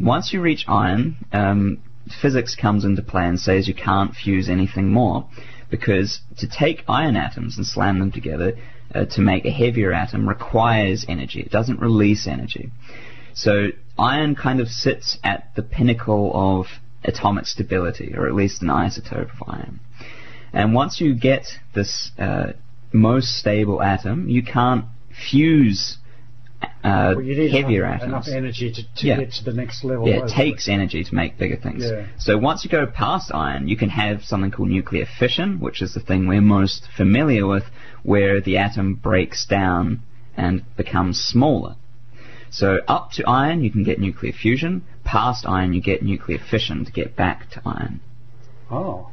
Once 0.00 0.32
you 0.32 0.40
reach 0.40 0.64
iron, 0.68 1.16
um, 1.32 1.82
physics 2.20 2.56
comes 2.56 2.84
into 2.84 3.02
play 3.02 3.26
and 3.26 3.38
says 3.38 3.68
you 3.68 3.74
can't 3.74 4.14
fuse 4.14 4.48
anything 4.48 4.88
more, 4.88 5.28
because 5.70 6.20
to 6.38 6.48
take 6.48 6.84
iron 6.88 7.16
atoms 7.16 7.56
and 7.56 7.66
slam 7.66 7.98
them 7.98 8.12
together 8.12 8.56
uh, 8.94 9.04
to 9.06 9.20
make 9.20 9.44
a 9.44 9.50
heavier 9.50 9.92
atom 9.92 10.28
requires 10.28 11.04
energy. 11.08 11.40
It 11.40 11.50
doesn't 11.50 11.80
release 11.80 12.26
energy. 12.26 12.70
So 13.34 13.68
iron 13.98 14.34
kind 14.34 14.60
of 14.60 14.68
sits 14.68 15.18
at 15.24 15.54
the 15.56 15.62
pinnacle 15.62 16.32
of 16.34 16.66
atomic 17.04 17.46
stability, 17.46 18.14
or 18.16 18.26
at 18.26 18.34
least 18.34 18.62
an 18.62 18.68
isotope 18.68 19.32
of 19.32 19.48
iron. 19.48 19.80
And 20.52 20.74
once 20.74 21.00
you 21.00 21.14
get 21.14 21.46
this 21.74 22.10
uh, 22.18 22.52
most 22.92 23.36
stable 23.36 23.82
atom, 23.82 24.28
you 24.28 24.42
can't 24.42 24.84
fuse 25.30 25.98
uh, 26.84 27.14
Well, 27.16 27.22
you 27.22 27.36
need 27.36 27.50
heavier 27.50 27.84
enough, 27.86 28.02
enough 28.02 28.22
atoms. 28.22 28.36
energy 28.36 28.72
to, 28.72 28.82
to 28.82 29.06
Yeah. 29.06 29.16
get 29.18 29.32
to 29.32 29.44
the 29.44 29.52
next 29.52 29.82
level. 29.84 30.06
Yeah, 30.08 30.24
it 30.24 30.28
takes 30.28 30.68
energy 30.68 31.02
to 31.02 31.14
make 31.14 31.36
bigger 31.38 31.56
things. 31.56 31.82
Yeah. 31.84 32.06
So 32.18 32.38
once 32.38 32.64
you 32.64 32.70
go 32.70 32.86
past 32.86 33.32
iron, 33.34 33.66
you 33.68 33.76
can 33.76 33.88
have 33.90 34.22
something 34.22 34.50
called 34.52 34.68
nuclear 34.68 35.06
fission, 35.18 35.58
which 35.58 35.82
is 35.82 35.94
the 35.94 36.00
thing 36.00 36.28
we're 36.28 36.40
most 36.40 36.86
familiar 36.96 37.46
with, 37.46 37.64
where 38.04 38.40
the 38.40 38.58
atom 38.58 38.94
breaks 38.94 39.44
down 39.44 40.02
and 40.36 40.64
becomes 40.76 41.20
smaller. 41.20 41.74
So 42.50 42.78
up 42.86 43.10
to 43.12 43.24
iron, 43.28 43.64
you 43.64 43.70
can 43.70 43.82
get 43.82 43.98
nuclear 43.98 44.32
fusion. 44.32 44.84
Past 45.04 45.46
iron, 45.48 45.72
you 45.72 45.80
get 45.80 46.02
nuclear 46.02 46.38
fission 46.38 46.84
to 46.84 46.92
get 46.92 47.16
back 47.16 47.50
to 47.50 47.62
iron. 47.66 48.00
Oh. 48.70 49.08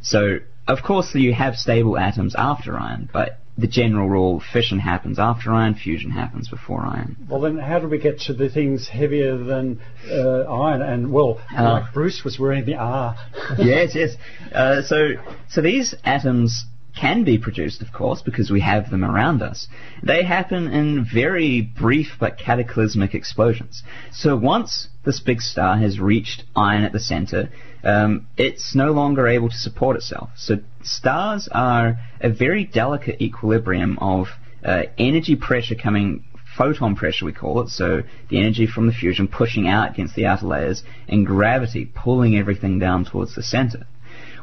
So, 0.00 0.38
of 0.68 0.82
course, 0.82 1.14
you 1.14 1.32
have 1.32 1.56
stable 1.56 1.96
atoms 1.98 2.34
after 2.36 2.78
iron, 2.78 3.08
but 3.12 3.38
the 3.58 3.66
general 3.66 4.08
rule, 4.08 4.42
fission 4.52 4.78
happens 4.78 5.18
after 5.18 5.52
iron, 5.52 5.74
fusion 5.74 6.10
happens 6.10 6.48
before 6.48 6.82
iron. 6.86 7.16
Well, 7.28 7.40
then 7.40 7.58
how 7.58 7.78
do 7.78 7.88
we 7.88 7.98
get 7.98 8.20
to 8.22 8.34
the 8.34 8.48
things 8.50 8.88
heavier 8.88 9.38
than 9.38 9.80
uh, 10.10 10.40
iron? 10.42 10.82
And, 10.82 11.12
well, 11.12 11.40
Uh. 11.56 11.62
like 11.62 11.94
Bruce 11.94 12.22
was 12.24 12.38
wearing 12.38 12.66
the 12.66 12.74
R. 12.74 13.16
yes, 13.58 13.94
yes. 13.94 14.16
Uh, 14.52 14.82
so, 14.82 15.12
so 15.48 15.62
these 15.62 15.94
atoms 16.04 16.64
can 16.98 17.24
be 17.24 17.38
produced, 17.38 17.82
of 17.82 17.92
course, 17.92 18.22
because 18.22 18.50
we 18.50 18.60
have 18.60 18.90
them 18.90 19.04
around 19.04 19.42
us. 19.42 19.68
They 20.02 20.22
happen 20.24 20.66
in 20.68 21.04
very 21.12 21.60
brief 21.60 22.16
but 22.18 22.38
cataclysmic 22.38 23.14
explosions. 23.14 23.82
So 24.12 24.34
once 24.36 24.88
this 25.04 25.20
big 25.20 25.40
star 25.40 25.76
has 25.76 26.00
reached 26.00 26.44
iron 26.56 26.84
at 26.84 26.92
the 26.92 27.00
center, 27.00 27.50
um, 27.84 28.26
it's 28.36 28.74
no 28.74 28.92
longer 28.92 29.26
able 29.28 29.48
to 29.48 29.56
support 29.56 29.96
itself. 29.96 30.30
So 30.36 30.56
stars 30.82 31.48
are 31.52 31.98
a 32.20 32.30
very 32.30 32.64
delicate 32.64 33.20
equilibrium 33.20 33.98
of 34.00 34.28
uh, 34.64 34.84
energy 34.98 35.36
pressure 35.36 35.74
coming 35.74 36.24
photon 36.56 36.96
pressure 36.96 37.26
we 37.26 37.32
call 37.32 37.60
it, 37.60 37.68
so 37.68 38.02
the 38.30 38.38
energy 38.38 38.66
from 38.66 38.86
the 38.86 38.92
fusion 38.92 39.28
pushing 39.28 39.68
out 39.68 39.90
against 39.90 40.14
the 40.14 40.26
outer 40.26 40.46
layers, 40.46 40.82
and 41.08 41.26
gravity 41.26 41.84
pulling 41.84 42.36
everything 42.36 42.78
down 42.78 43.04
towards 43.04 43.34
the 43.34 43.42
center. 43.42 43.86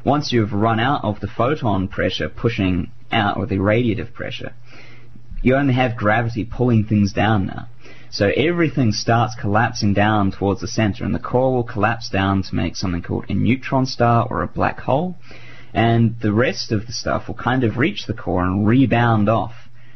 Once 0.05 0.31
you've 0.31 0.53
run 0.53 0.79
out 0.79 1.03
of 1.03 1.19
the 1.21 1.27
photon 1.27 1.87
pressure 1.87 2.29
pushing 2.29 2.91
out, 3.11 3.37
or 3.37 3.45
the 3.45 3.55
radiative 3.55 4.13
pressure, 4.13 4.53
you 5.41 5.55
only 5.55 5.73
have 5.73 5.97
gravity 5.97 6.45
pulling 6.45 6.85
things 6.85 7.13
down 7.13 7.45
now. 7.47 7.67
So 8.13 8.29
everything 8.37 8.91
starts 8.91 9.33
collapsing 9.33 9.95
down 9.95 10.31
towards 10.31 10.61
the 10.61 10.67
center, 10.67 11.03
and 11.03 11.15
the 11.15 11.19
core 11.19 11.51
will 11.51 11.63
collapse 11.63 12.09
down 12.09 12.43
to 12.43 12.55
make 12.55 12.75
something 12.75 13.01
called 13.01 13.25
a 13.27 13.33
neutron 13.33 13.87
star 13.87 14.27
or 14.29 14.43
a 14.43 14.47
black 14.47 14.81
hole, 14.81 15.17
and 15.73 16.15
the 16.21 16.31
rest 16.31 16.71
of 16.71 16.85
the 16.85 16.93
stuff 16.93 17.27
will 17.27 17.33
kind 17.33 17.63
of 17.63 17.77
reach 17.77 18.05
the 18.05 18.13
core 18.13 18.43
and 18.43 18.67
rebound 18.67 19.29
off. 19.29 19.55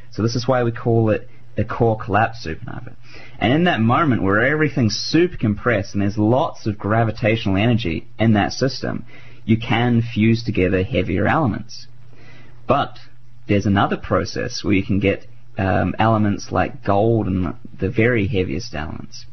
So 0.10 0.24
this 0.24 0.36
is 0.36 0.48
why 0.48 0.64
we 0.64 0.72
call 0.72 1.12
it 1.12 1.30
a 1.58 1.64
core 1.64 1.96
collapse 1.96 2.44
supernova. 2.44 2.96
And 3.38 3.54
in 3.54 3.66
that 3.66 3.82
moment 3.82 4.24
where 4.24 4.42
everything's 4.42 4.96
super 4.96 5.38
compressed 5.38 5.94
and 5.94 6.02
there's 6.02 6.18
lots 6.18 6.66
of 6.66 6.80
gravitational 6.80 7.56
energy 7.56 8.08
in 8.18 8.34
that 8.34 8.52
system, 8.52 9.06
you 9.46 9.60
can 9.60 10.02
fuse 10.02 10.44
together 10.44 10.82
heavier 10.82 11.28
elements. 11.28 11.86
But 12.68 12.98
there's 13.48 13.68
another 13.68 13.96
process 13.96 14.64
where 14.64 14.74
you 14.74 14.84
can 14.84 14.98
get 14.98 15.28
um, 15.58 15.96
elements 16.00 16.52
like 16.52 16.84
gold 16.84 17.28
and 17.28 17.56
the 17.80 17.90
very 17.90 18.28
heaviest 18.28 18.74
elements. 18.76 19.26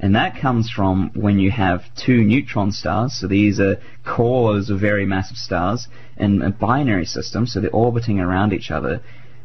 And 0.00 0.14
that 0.14 0.40
comes 0.40 0.70
from 0.70 1.10
when 1.14 1.40
you 1.40 1.50
have 1.50 1.82
two 1.96 2.22
neutron 2.22 2.70
stars, 2.70 3.14
so 3.14 3.26
these 3.26 3.58
are 3.58 3.80
cores 4.04 4.70
of 4.70 4.78
very 4.80 5.04
massive 5.04 5.36
stars, 5.36 5.88
in 6.16 6.40
a 6.42 6.50
binary 6.50 7.04
system, 7.04 7.46
so 7.46 7.60
they're 7.60 7.70
orbiting 7.70 8.20
around 8.20 8.52
each 8.52 8.70
other. 8.70 9.00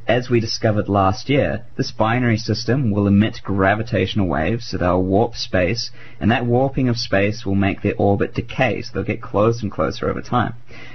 as 0.07 0.29
we 0.29 0.39
discovered 0.39 0.89
last 0.89 1.29
year, 1.29 1.65
this 1.77 1.91
binary 1.91 2.37
system 2.37 2.91
will 2.91 3.07
emit 3.07 3.39
gravitational 3.43 4.27
waves, 4.27 4.67
so 4.67 4.77
they'll 4.77 5.01
warp 5.01 5.33
space, 5.35 5.91
and 6.19 6.29
that 6.29 6.45
warping 6.45 6.89
of 6.89 6.97
space 6.97 7.45
will 7.45 7.55
make 7.55 7.81
their 7.81 7.95
orbit 7.97 8.33
decay, 8.33 8.81
so 8.81 8.91
they'll 8.93 9.03
get 9.03 9.21
closer 9.21 9.61
and 9.61 9.71
closer 9.71 10.09
over 10.09 10.21
time. 10.21 10.53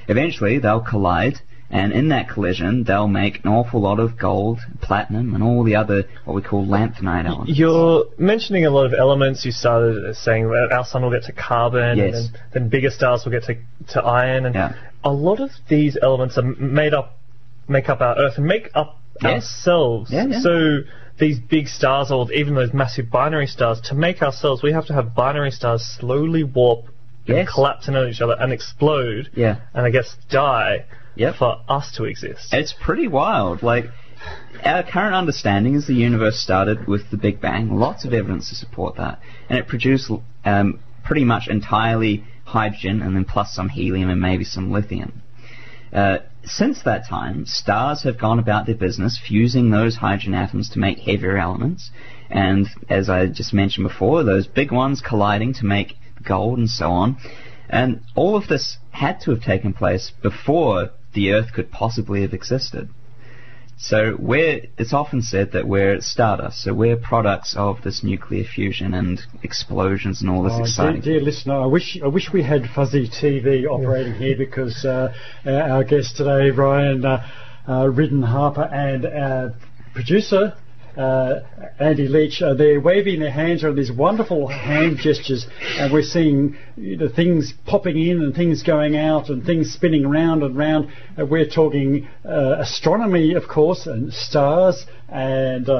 Eventually, 0.09 0.59
they'll 0.59 0.81
collide, 0.81 1.41
and 1.71 1.93
in 1.93 2.09
that 2.09 2.29
collision, 2.31 2.85
they'll 2.85 3.09
make 3.09 3.45
an 3.45 3.51
awful 3.51 3.81
lot 3.81 4.01
of 4.01 4.19
gold, 4.19 4.59
platinum, 4.81 5.35
and 5.35 5.43
all 5.45 5.63
the 5.65 5.75
other 5.77 6.05
what 6.25 6.35
we 6.35 6.43
call 6.43 6.65
lanthanide 6.67 7.27
elements. 7.27 7.59
You're 7.59 8.07
mentioning 8.17 8.65
a 8.65 8.71
lot 8.71 8.87
of 8.87 8.95
elements. 8.95 9.45
You 9.45 9.53
started 9.53 10.17
saying 10.17 10.49
that 10.49 10.73
our 10.73 10.85
sun 10.87 11.03
will 11.03 11.11
get 11.11 11.25
to 11.25 11.33
carbon, 11.33 11.99
Yes. 11.99 12.15
and 12.17 12.39
then, 12.53 12.69
bigger 12.71 12.91
stars 12.91 13.25
will 13.25 13.33
get 13.33 13.45
to, 13.45 13.57
to 13.89 14.03
iron, 14.03 14.47
and 14.47 14.55
Yeah. 14.55 14.73
a 15.05 15.11
lot 15.13 15.41
of 15.41 15.51
these 15.69 15.99
elements 16.01 16.39
are 16.39 16.43
made 16.43 16.95
up, 16.95 17.19
make 17.69 17.89
up 17.91 18.01
our 18.01 18.17
Earth 18.17 18.39
and 18.39 18.47
make 18.47 18.71
up 18.75 18.99
ourselves. 19.23 20.11
Yeah, 20.11 20.27
yeah. 20.27 20.41
So 20.41 20.79
these 21.19 21.39
big 21.39 21.69
stars, 21.69 22.11
or 22.11 22.33
even 22.33 22.55
those 22.55 22.73
massive 22.73 23.11
binary 23.11 23.47
stars, 23.47 23.81
to 23.83 23.95
make 23.95 24.23
ourselves, 24.23 24.63
we 24.63 24.73
have 24.73 24.87
to 24.87 24.95
have 24.95 25.15
binary 25.15 25.51
stars 25.51 25.83
slowly 25.85 26.45
warp, 26.45 26.87
and 27.27 27.37
Yes. 27.37 27.51
collapse 27.53 27.89
into 27.89 28.09
each 28.09 28.23
other, 28.23 28.37
and 28.41 28.53
explode, 28.55 29.29
Yeah. 29.35 29.57
and 29.75 29.85
I 29.85 29.91
guess 29.91 30.17
die 30.31 30.85
Yep. 31.19 31.35
for 31.37 31.61
us 31.69 31.93
to 31.97 32.05
exist. 32.05 32.53
It's 32.53 32.73
pretty 32.73 33.09
wild. 33.09 33.63
Like, 33.63 33.87
our 34.65 34.83
current 34.83 35.15
understanding 35.15 35.75
is 35.75 35.87
the 35.87 35.95
universe 35.95 36.39
started 36.39 36.87
with 36.87 37.11
the 37.11 37.17
Big 37.17 37.41
Bang. 37.41 37.77
Lots 37.77 38.05
of 38.05 38.13
evidence 38.13 38.49
to 38.51 38.55
support 38.55 38.97
that. 38.97 39.21
And 39.49 39.59
it 39.59 39.67
produced 39.67 40.11
um, 40.45 40.81
pretty 41.05 41.25
much 41.25 41.49
entirely 41.49 42.25
hydrogen 42.45 43.03
and 43.03 43.15
then 43.15 43.25
plus 43.25 43.53
some 43.53 43.69
helium 43.69 44.09
and 44.09 44.21
maybe 44.21 44.45
some 44.45 44.71
lithium. 44.71 45.23
Uh, 45.93 46.19
since 46.45 46.83
that 46.83 47.09
time, 47.09 47.47
stars 47.47 48.03
have 48.05 48.19
gone 48.19 48.39
about 48.39 48.67
their 48.67 48.75
business 48.75 49.19
fusing 49.19 49.71
those 49.71 49.97
hydrogen 49.97 50.35
atoms 50.35 50.71
to 50.71 50.79
make 50.79 50.99
heavier 50.99 51.37
elements. 51.37 51.91
And 52.31 52.69
as 52.89 53.09
I 53.09 53.27
just 53.27 53.53
mentioned 53.53 53.87
before, 53.89 54.23
those 54.23 54.47
big 54.47 54.71
ones 54.71 55.01
colliding 55.01 55.55
to 55.55 55.67
make 55.67 55.95
gold 56.23 56.59
and 56.59 56.69
so 56.69 56.91
on. 56.91 57.17
And 57.69 58.03
all 58.15 58.37
of 58.37 58.49
this 58.49 58.79
had 58.91 59.21
to 59.23 59.31
have 59.31 59.43
taken 59.43 59.73
place 59.73 60.13
before 60.23 60.91
the 61.15 61.33
Earth 61.33 61.53
could 61.55 61.71
possibly 61.71 62.23
have 62.23 62.33
existed. 62.33 62.89
So 63.81 64.17
we're, 64.19 64.63
it's 64.77 64.93
often 64.93 65.23
said 65.23 65.53
that 65.53 65.69
we're 65.69 66.01
stardust, 66.01 66.63
so 66.65 66.75
we're 66.75 66.97
products 66.97 67.55
of 67.57 67.81
this 67.85 68.03
nuclear 68.03 68.43
fusion 68.43 68.93
and 68.93 69.21
explosions 69.45 70.21
and 70.21 70.29
all 70.29 70.43
this 70.43 70.53
Oh, 70.55 70.57
dear, 70.57 70.65
exciting. 70.65 71.01
dear 71.03 71.21
listener, 71.21 71.61
I 71.61 71.67
wish 71.67 71.97
I 72.03 72.09
wish 72.09 72.33
we 72.33 72.43
had 72.43 72.67
fuzzy 72.75 73.09
TV 73.09 73.67
operating 73.67 74.15
here 74.15 74.37
because 74.37 74.85
uh, 74.85 75.15
our, 75.47 75.63
our 75.63 75.85
guest 75.85 76.17
today, 76.17 76.51
Ryan 76.51 77.05
uh, 77.05 77.25
uh, 77.69 77.87
Ridden 77.89 78.23
Harper, 78.23 78.63
and 78.65 79.07
our 79.07 79.55
producer. 79.95 80.55
Uh, 80.99 81.43
Andy 81.79 82.09
Leach, 82.09 82.43
uh, 82.43 82.55
they're 82.55 82.81
waving 82.81 83.21
their 83.21 83.31
hands 83.31 83.63
on 83.63 83.77
these 83.77 83.93
wonderful 83.93 84.49
hand 84.49 84.99
gestures, 84.99 85.47
and 85.79 85.93
we're 85.93 86.03
seeing 86.03 86.57
know, 86.77 87.09
things 87.09 87.55
popping 87.67 87.97
in 87.97 88.21
and 88.21 88.35
things 88.35 88.65
going 88.65 88.97
out 88.97 89.29
and 89.29 89.45
things 89.45 89.71
spinning 89.71 90.09
round 90.09 90.43
and 90.43 90.57
round. 90.57 90.91
Uh, 91.17 91.25
we're 91.25 91.49
talking 91.49 92.09
uh, 92.25 92.57
astronomy, 92.59 93.35
of 93.35 93.45
course, 93.47 93.87
and 93.87 94.13
stars, 94.13 94.87
and 95.09 95.71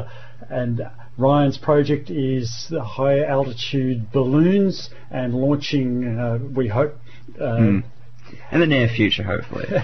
and 0.49 0.83
Ryan's 1.17 1.59
project 1.59 2.11
is 2.11 2.69
the 2.71 2.85
high 2.85 3.25
altitude 3.25 4.13
balloons 4.13 4.89
and 5.11 5.35
launching, 5.35 6.55
we 6.55 6.69
hope. 6.69 6.95
Uh, 7.41 7.81
In 8.51 8.61
the 8.61 8.67
near 8.67 8.89
future, 8.89 9.23
hopefully. 9.23 9.67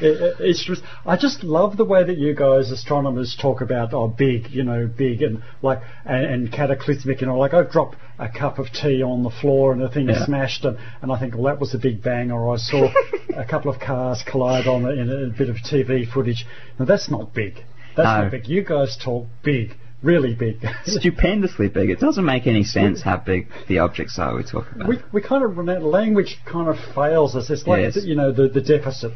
it- 0.00 0.36
it's 0.40 0.64
just, 0.64 0.82
I 1.06 1.16
just 1.16 1.42
love 1.44 1.76
the 1.76 1.84
way 1.84 2.02
that 2.04 2.16
you 2.16 2.34
guys 2.34 2.70
astronomers 2.70 3.36
talk 3.40 3.60
about 3.60 3.92
oh 3.92 4.08
big, 4.08 4.50
you 4.50 4.62
know, 4.62 4.86
big 4.86 5.22
and 5.22 5.42
like 5.62 5.80
and, 6.04 6.24
and 6.24 6.52
cataclysmic, 6.52 7.20
you 7.20 7.26
know, 7.26 7.38
like 7.38 7.54
I've 7.54 7.70
dropped 7.70 7.96
a 8.18 8.28
cup 8.28 8.58
of 8.58 8.66
tea 8.72 9.02
on 9.02 9.22
the 9.24 9.30
floor 9.30 9.72
and 9.72 9.80
the 9.80 9.88
thing 9.88 10.08
Yeah. 10.08 10.24
smashed 10.24 10.64
and, 10.64 10.78
and 11.02 11.10
I 11.12 11.18
think 11.18 11.34
well 11.34 11.44
that 11.44 11.58
was 11.60 11.74
a 11.74 11.78
big 11.78 12.02
bang 12.02 12.30
or 12.30 12.52
I 12.54 12.56
saw 12.56 12.88
a 13.36 13.44
couple 13.44 13.70
of 13.72 13.80
cars 13.80 14.22
collide 14.30 14.66
on 14.66 14.84
it 14.86 14.98
in 14.98 15.10
a, 15.10 15.24
a 15.26 15.30
bit 15.30 15.48
of 15.50 15.56
TV 15.56 16.08
footage. 16.10 16.46
Now 16.78 16.84
that's 16.84 17.10
not 17.10 17.34
big. 17.34 17.54
That's 17.96 18.06
No. 18.06 18.22
not 18.22 18.30
big. 18.30 18.48
You 18.48 18.64
guys 18.64 18.96
talk 19.02 19.26
big, 19.42 19.76
really 20.04 20.34
big. 20.34 20.56
Stupendously 20.84 21.68
big. 21.68 21.90
It 21.90 21.98
doesn't 21.98 22.24
make 22.24 22.46
any 22.46 22.62
sense 22.64 23.02
how 23.02 23.16
big 23.16 23.48
the 23.68 23.78
objects 23.80 24.18
are 24.18 24.34
we 24.36 24.42
talk 24.44 24.66
about. 24.72 24.88
we, 24.88 24.98
we 25.12 25.20
kind 25.22 25.42
of 25.44 25.56
language 25.82 26.38
kind 26.50 26.68
of 26.68 26.76
fails 26.94 27.34
us. 27.34 27.50
It's 27.50 27.66
like 27.66 27.82
Yes. 27.94 28.04
you 28.04 28.14
know 28.14 28.30
the 28.32 28.48
the 28.48 28.60
deficit, 28.60 29.12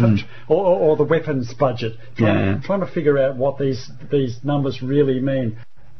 or, 0.00 0.16
or, 0.48 0.76
or 0.80 0.96
the 0.96 1.04
weapons 1.04 1.54
budget. 1.54 1.94
Trying, 2.16 2.38
Yeah, 2.38 2.54
yeah. 2.54 2.60
trying 2.64 2.80
to 2.80 2.86
figure 2.86 3.18
out 3.18 3.36
what 3.36 3.58
these 3.58 3.90
these 4.10 4.38
numbers 4.44 4.82
really 4.82 5.20
mean. 5.20 5.58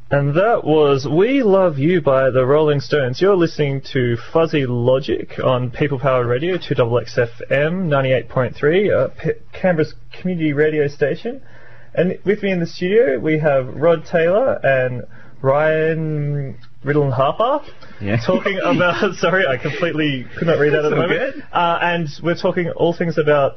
And 0.08 0.36
that 0.36 0.62
was 0.62 1.04
We 1.04 1.42
Love 1.42 1.78
You 1.78 2.00
by 2.00 2.30
the 2.30 2.46
Rolling 2.46 2.78
Stones. 2.78 3.20
You're 3.20 3.34
listening 3.34 3.82
to 3.92 4.16
Fuzzy 4.32 4.64
Logic 4.64 5.28
on 5.42 5.72
People 5.72 5.98
Powered 5.98 6.28
Radio, 6.28 6.58
2XXFM 6.58 7.88
98.3, 7.88 8.90
uh, 8.94 9.08
P- 9.20 9.32
Canberra's 9.52 9.94
community 10.20 10.52
radio 10.52 10.86
station. 10.86 11.42
And 11.96 12.18
with 12.24 12.42
me 12.42 12.50
in 12.52 12.60
the 12.60 12.66
studio, 12.66 13.18
we 13.18 13.38
have 13.38 13.68
Rod 13.74 14.04
Taylor 14.04 14.52
and 14.62 15.04
Ryan 15.40 16.58
Riddle 16.84 17.04
and 17.04 17.12
Harper 17.12 17.64
Yeah. 18.00 18.18
talking 18.26 18.58
about. 18.58 19.14
sorry, 19.16 19.46
I 19.46 19.56
completely 19.56 20.26
could 20.38 20.46
not 20.46 20.58
read 20.58 20.72
that 20.74 20.84
at 20.84 20.90
the 20.90 20.96
moment. 20.96 21.36
Uh, 21.52 21.78
and 21.80 22.08
we're 22.22 22.36
talking 22.36 22.68
all 22.70 22.92
things 22.92 23.16
about 23.18 23.56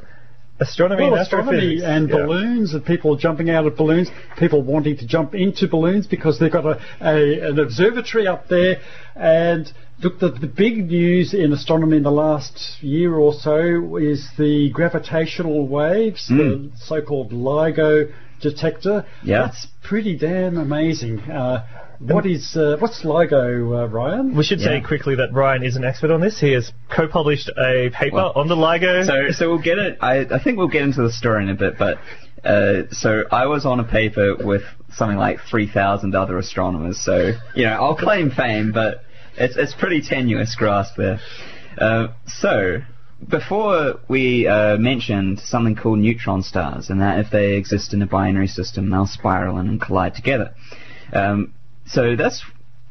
astronomy 0.61 1.03
Well, 1.03 1.13
and 1.13 1.21
astronomy 1.21 1.81
and 1.83 2.09
Yeah. 2.09 2.15
balloons, 2.15 2.73
and 2.73 2.85
people 2.85 3.15
jumping 3.17 3.49
out 3.49 3.65
of 3.65 3.75
balloons, 3.75 4.09
people 4.37 4.61
wanting 4.61 4.97
to 4.97 5.05
jump 5.07 5.35
into 5.35 5.67
balloons 5.67 6.07
because 6.07 6.39
they've 6.39 6.51
got 6.51 6.65
a, 6.65 6.79
a 7.01 7.49
an 7.49 7.59
observatory 7.59 8.27
up 8.27 8.47
there. 8.47 8.77
And 9.15 9.71
look, 10.01 10.19
the, 10.19 10.31
the 10.31 10.47
big 10.47 10.89
news 10.89 11.33
in 11.33 11.51
astronomy 11.53 11.97
in 11.97 12.03
the 12.03 12.11
last 12.11 12.81
year 12.81 13.15
or 13.15 13.33
so 13.33 13.97
is 13.97 14.29
the 14.37 14.69
gravitational 14.71 15.67
waves, 15.67 16.27
the 16.27 16.71
so-called 16.75 17.31
LIGO 17.31 18.11
detector. 18.41 19.05
Yeah. 19.23 19.43
That's 19.43 19.67
pretty 19.83 20.17
damn 20.17 20.57
amazing. 20.57 21.19
Uh, 21.19 21.65
what 21.99 22.25
is 22.25 22.55
uh, 22.55 22.77
what's 22.79 23.03
LIGO, 23.03 23.83
uh, 23.83 23.87
Ryan? 23.89 24.35
We 24.35 24.43
should 24.45 24.61
say 24.61 24.79
quickly 24.79 25.15
that 25.15 25.33
Ryan 25.33 25.63
is 25.63 25.75
an 25.75 25.83
expert 25.83 26.11
on 26.11 26.21
this. 26.21 26.39
He 26.39 26.53
has 26.53 26.71
co-published 26.89 27.49
a 27.57 27.89
paper 27.93 28.15
Well, 28.15 28.31
on 28.35 28.47
the 28.47 28.55
LIGO. 28.55 29.05
So, 29.05 29.31
so 29.31 29.49
we'll 29.49 29.61
get 29.61 29.77
it. 29.77 29.97
I, 29.99 30.19
I 30.31 30.41
think 30.41 30.57
we'll 30.57 30.69
get 30.69 30.83
into 30.83 31.01
the 31.01 31.11
story 31.11 31.43
in 31.43 31.49
a 31.49 31.55
bit, 31.55 31.77
but 31.77 31.97
uh, 32.45 32.83
so 32.91 33.23
I 33.29 33.47
was 33.47 33.65
on 33.65 33.81
a 33.81 33.83
paper 33.83 34.37
with 34.39 34.61
something 34.93 35.17
like 35.17 35.39
three 35.49 35.69
thousand 35.69 36.15
other 36.15 36.37
astronomers. 36.37 37.03
So 37.03 37.33
you 37.53 37.65
know, 37.65 37.73
I'll 37.73 37.97
claim 37.97 38.31
fame, 38.31 38.71
but 38.71 39.03
it's 39.35 39.57
it's 39.57 39.73
pretty 39.73 40.01
tenuous 40.01 40.55
grasp 40.55 40.95
there. 40.95 41.19
Uh, 41.77 42.07
so 42.27 42.77
before 43.27 43.99
we 44.07 44.47
uh, 44.47 44.77
mentioned 44.77 45.39
something 45.39 45.75
called 45.75 45.99
neutron 45.99 46.43
stars, 46.43 46.89
and 46.89 47.01
that 47.01 47.19
if 47.19 47.31
they 47.31 47.55
exist 47.55 47.93
in 47.93 48.01
a 48.01 48.07
binary 48.07 48.47
system, 48.47 48.89
they'll 48.89 49.07
spiral 49.07 49.57
in 49.57 49.67
and 49.67 49.81
collide 49.81 50.15
together. 50.15 50.53
Um, 51.13 51.53
so 51.85 52.15
that's 52.15 52.43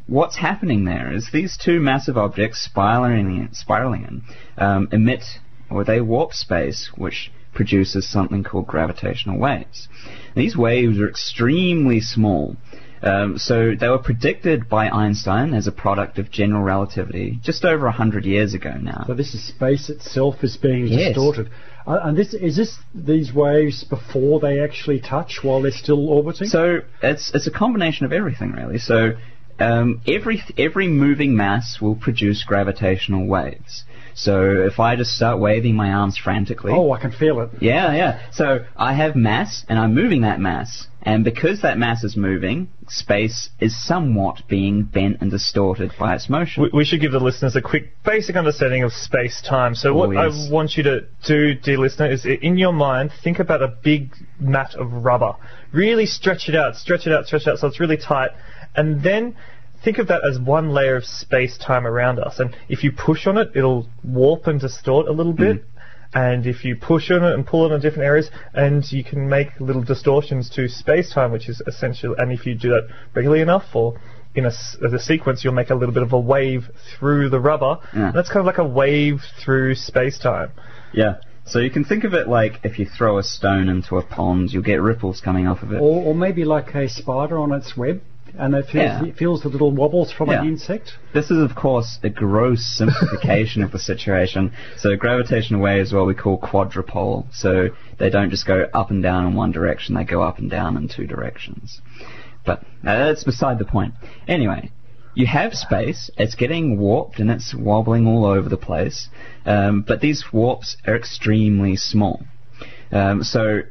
what's 0.07 0.37
happening 0.37 0.85
there 0.85 1.13
is 1.13 1.31
these 1.33 1.57
two 1.57 1.81
massive 1.81 2.17
objects 2.17 2.61
spiraling 2.61 3.37
in, 3.37 3.55
spiraling 3.55 4.05
in 4.05 4.23
um, 4.57 4.89
emit 4.91 5.25
or 5.71 5.85
they 5.85 6.01
warp 6.01 6.33
space, 6.33 6.91
which 6.97 7.31
produces 7.55 8.09
something 8.09 8.45
called 8.45 8.67
gravitational 8.67 9.39
waves. 9.39 9.89
These 10.35 10.57
waves 10.57 10.99
are 10.99 11.09
extremely 11.09 12.01
small. 12.01 12.57
Um, 13.03 13.39
so 13.39 13.75
they 13.79 13.89
were 13.89 13.99
predicted 13.99 14.69
by 14.69 14.89
Einstein 14.89 15.55
as 15.55 15.67
a 15.67 15.73
product 15.73 16.19
of 16.19 16.31
general 16.31 16.63
relativity 16.63 17.39
just 17.43 17.65
over 17.65 17.87
a 17.87 17.93
hundred 17.93 18.25
years 18.25 18.55
ago 18.55 18.73
now. 18.81 19.05
So 19.07 19.15
this 19.15 19.35
is 19.35 19.47
space 19.47 19.89
itself 19.89 20.43
is 20.43 20.57
being 20.57 20.87
Yes. 20.87 21.15
distorted. 21.15 21.51
Uh, 21.87 22.01
and 22.03 22.17
this 22.17 22.35
is 22.35 22.57
this 22.57 22.77
these 22.95 23.33
waves 23.33 23.85
before 23.85 24.41
they 24.41 24.61
actually 24.61 25.01
touch 25.01 25.39
while 25.43 25.63
they're 25.63 25.71
still 25.71 26.09
orbiting. 26.09 26.49
So 26.49 26.81
it's 27.03 27.31
it's 27.35 27.47
a 27.47 27.51
combination 27.51 28.05
of 28.05 28.13
everything 28.13 28.53
really. 28.53 28.79
So 28.79 29.13
um, 29.59 30.03
every 30.07 30.43
every 30.57 30.89
moving 30.89 31.37
mass 31.37 31.79
will 31.81 31.97
produce 31.97 32.45
gravitational 32.45 33.27
waves. 33.27 33.85
So 34.19 34.65
if 34.67 34.81
I 34.81 34.97
just 34.97 35.13
start 35.13 35.39
waving 35.39 35.77
my 35.77 35.93
arms 35.93 36.19
frantically, 36.19 36.73
oh, 36.75 36.91
I 36.91 37.01
can 37.01 37.13
feel 37.13 37.41
it. 37.41 37.51
yeah, 37.61 37.95
yeah. 37.95 38.31
So 38.33 38.65
I 38.77 38.93
have 38.95 39.15
mass 39.15 39.65
and 39.69 39.79
I'm 39.79 39.95
moving 39.95 40.23
that 40.23 40.41
mass, 40.41 40.89
and 41.03 41.23
because 41.23 41.63
that 41.63 41.79
mass 41.79 42.03
is 42.03 42.17
moving, 42.17 42.69
space 42.89 43.51
is 43.61 43.81
somewhat 43.87 44.43
being 44.49 44.83
bent 44.83 45.19
and 45.21 45.31
distorted 45.31 45.93
by 46.01 46.17
its 46.17 46.29
motion. 46.29 46.65
we, 46.65 46.71
we 46.73 46.85
should 46.85 47.01
give 47.01 47.13
the 47.13 47.21
listeners 47.21 47.55
a 47.55 47.63
quick 47.63 47.93
basic 48.05 48.35
understanding 48.35 48.83
of 48.83 48.93
space-time. 48.93 49.77
So 49.77 49.95
what 49.95 50.09
Oh, 50.09 50.13
yes. 50.27 50.49
I 50.49 50.53
want 50.53 50.77
you 50.77 50.83
to 50.83 51.07
do, 51.25 51.55
dear 51.55 51.79
listener, 51.79 52.11
is 52.11 52.27
in 52.27 52.59
your 52.59 52.73
mind 52.73 53.13
think 53.23 53.39
about 53.39 53.63
a 53.63 53.69
big 53.69 54.13
mat 54.41 54.75
of 54.75 54.91
rubber. 54.93 55.35
Really 55.73 56.07
stretch 56.07 56.49
it 56.49 56.57
out, 56.57 56.75
stretch 56.75 57.07
it 57.07 57.13
out, 57.13 57.27
stretch 57.27 57.43
it 57.47 57.51
out 57.51 57.59
so 57.61 57.69
it's 57.69 57.79
really 57.79 57.99
tight, 57.99 58.31
and 58.75 59.01
then 59.03 59.37
think 59.85 59.99
of 59.99 60.09
that 60.09 60.23
as 60.29 60.39
one 60.39 60.71
layer 60.71 60.97
of 60.97 61.05
space-time 61.05 61.87
around 61.87 62.19
us. 62.19 62.39
And 62.39 62.55
if 62.69 62.83
you 62.85 62.93
push 62.93 63.27
on 63.27 63.39
it, 63.39 63.51
it'll 63.55 63.89
warp 64.05 64.47
and 64.47 64.61
distort 64.61 65.09
a 65.09 65.13
little 65.13 65.33
bit. 65.33 65.57
Hmm. 65.63 66.19
and 66.19 66.47
if 66.47 66.65
you 66.65 66.75
push 66.75 67.11
on 67.11 67.23
it 67.23 67.35
and 67.35 67.47
pull 67.47 67.71
it 67.71 67.75
in 67.75 67.81
different 67.81 68.05
areas, 68.07 68.31
and 68.55 68.83
you 68.91 69.05
can 69.05 69.29
make 69.29 69.49
little 69.61 69.83
distortions 69.83 70.49
to 70.51 70.67
space-time, 70.69 71.31
which 71.33 71.49
is 71.49 71.61
essential. 71.67 72.15
And 72.17 72.33
if 72.33 72.47
you 72.47 72.55
do 72.55 72.71
that 72.71 72.89
regularly 73.15 73.43
enough, 73.43 73.65
or 73.75 74.01
in 74.35 74.45
a, 74.45 74.49
s- 74.49 74.77
as 74.85 74.93
a 74.93 74.99
sequence, 74.99 75.45
you'll 75.45 75.53
make 75.55 75.71
a 75.71 75.75
little 75.75 75.93
bit 75.95 76.03
of 76.03 76.13
a 76.13 76.19
wave 76.21 76.71
through 76.99 77.29
the 77.31 77.41
rubber. 77.41 77.79
Yeah. 77.95 78.11
That's 78.15 78.29
kind 78.29 78.41
of 78.41 78.47
like 78.47 78.59
a 78.59 78.65
wave 78.65 79.21
through 79.45 79.75
space-time. 79.75 80.53
Yeah. 80.95 81.17
So 81.45 81.59
you 81.61 81.71
can 81.71 81.85
think 81.85 82.05
of 82.05 82.13
it 82.15 82.29
like 82.29 82.61
if 82.63 82.79
you 82.79 82.87
throw 82.87 83.19
a 83.19 83.23
stone 83.23 83.69
into 83.69 83.97
a 83.97 84.03
pond, 84.03 84.51
you'll 84.53 84.63
get 84.63 84.83
ripples 84.83 85.21
coming 85.21 85.47
off 85.47 85.63
of 85.63 85.73
it. 85.73 85.77
Or, 85.77 86.03
or 86.05 86.15
maybe 86.15 86.45
like 86.45 86.75
a 86.75 86.89
spider 86.89 87.39
on 87.39 87.53
its 87.53 87.77
web, 87.77 88.03
and 88.37 88.55
it 88.55 88.67
feels, 88.67 88.75
Yeah. 88.75 89.05
it 89.05 89.17
feels 89.17 89.43
the 89.43 89.49
little 89.49 89.71
wobbles 89.71 90.13
from 90.13 90.31
Yeah. 90.31 90.43
an 90.43 90.49
insect. 90.49 90.97
This 91.13 91.31
is, 91.31 91.39
of 91.39 91.55
course, 91.55 91.99
a 92.03 92.09
gross 92.09 92.65
simplification 92.67 93.63
of 93.63 93.71
the 93.73 93.79
situation. 93.79 94.53
So 94.77 94.97
gravitational 94.97 95.61
waves 95.61 95.93
are 95.93 95.99
what 95.99 96.07
we 96.07 96.15
call 96.15 96.39
quadrupole. 96.39 97.27
So 97.33 97.69
they 97.99 98.11
don't 98.11 98.31
just 98.31 98.47
go 98.47 98.67
up 98.75 98.91
and 98.91 99.03
down 99.03 99.27
in 99.27 99.35
one 99.35 99.53
direction; 99.53 99.95
they 99.95 100.05
go 100.05 100.23
up 100.23 100.39
and 100.39 100.51
down 100.51 100.77
in 100.77 100.89
two 100.89 101.07
directions. 101.07 101.81
But 102.45 102.61
uh, 102.87 102.99
that's 103.07 103.25
beside 103.25 103.59
the 103.59 103.65
point. 103.65 103.95
Anyway, 104.27 104.71
you 105.15 105.27
have 105.27 105.55
space. 105.55 106.11
It's 106.17 106.35
getting 106.35 106.79
warped 106.79 107.19
and 107.19 107.31
it's 107.31 107.55
wobbling 107.55 108.07
all 108.07 108.25
over 108.25 108.49
the 108.49 108.57
place. 108.57 109.09
Um, 109.45 109.83
but 109.87 110.01
these 110.01 110.33
warps 110.33 110.77
are 110.87 110.95
extremely 110.95 111.77
small. 111.77 112.23
Um, 112.93 113.23
so 113.23 113.63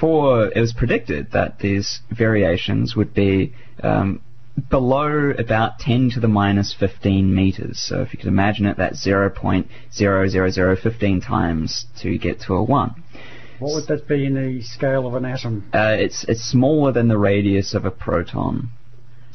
for 0.00 0.46
it 0.46 0.60
was 0.60 0.72
predicted 0.72 1.30
that 1.32 1.60
these 1.60 2.00
variations 2.10 2.96
would 2.96 3.14
be 3.14 3.52
um, 3.82 4.20
below 4.70 5.30
about 5.30 5.78
10 5.78 6.10
to 6.14 6.20
the 6.20 6.28
minus 6.28 6.74
15 6.78 7.34
meters. 7.34 7.80
So 7.80 8.02
if 8.02 8.12
you 8.12 8.18
could 8.18 8.28
imagine 8.28 8.66
it, 8.66 8.76
that's 8.76 9.02
0.00015 9.06 11.26
times 11.26 11.86
to 12.00 12.18
get 12.18 12.40
to 12.42 12.52
a 12.54 12.62
1. 12.62 13.04
What 13.58 13.74
would 13.74 13.88
that 13.88 14.06
be 14.06 14.24
in 14.24 14.34
the 14.34 14.62
scale 14.62 15.04
of 15.06 15.14
an 15.14 15.24
atom? 15.24 15.68
Uh, 15.74 15.96
it's 15.98 16.24
it's 16.28 16.42
smaller 16.42 16.92
than 16.92 17.08
the 17.08 17.18
radius 17.18 17.74
of 17.74 17.84
a 17.84 17.90
proton. 17.90 18.70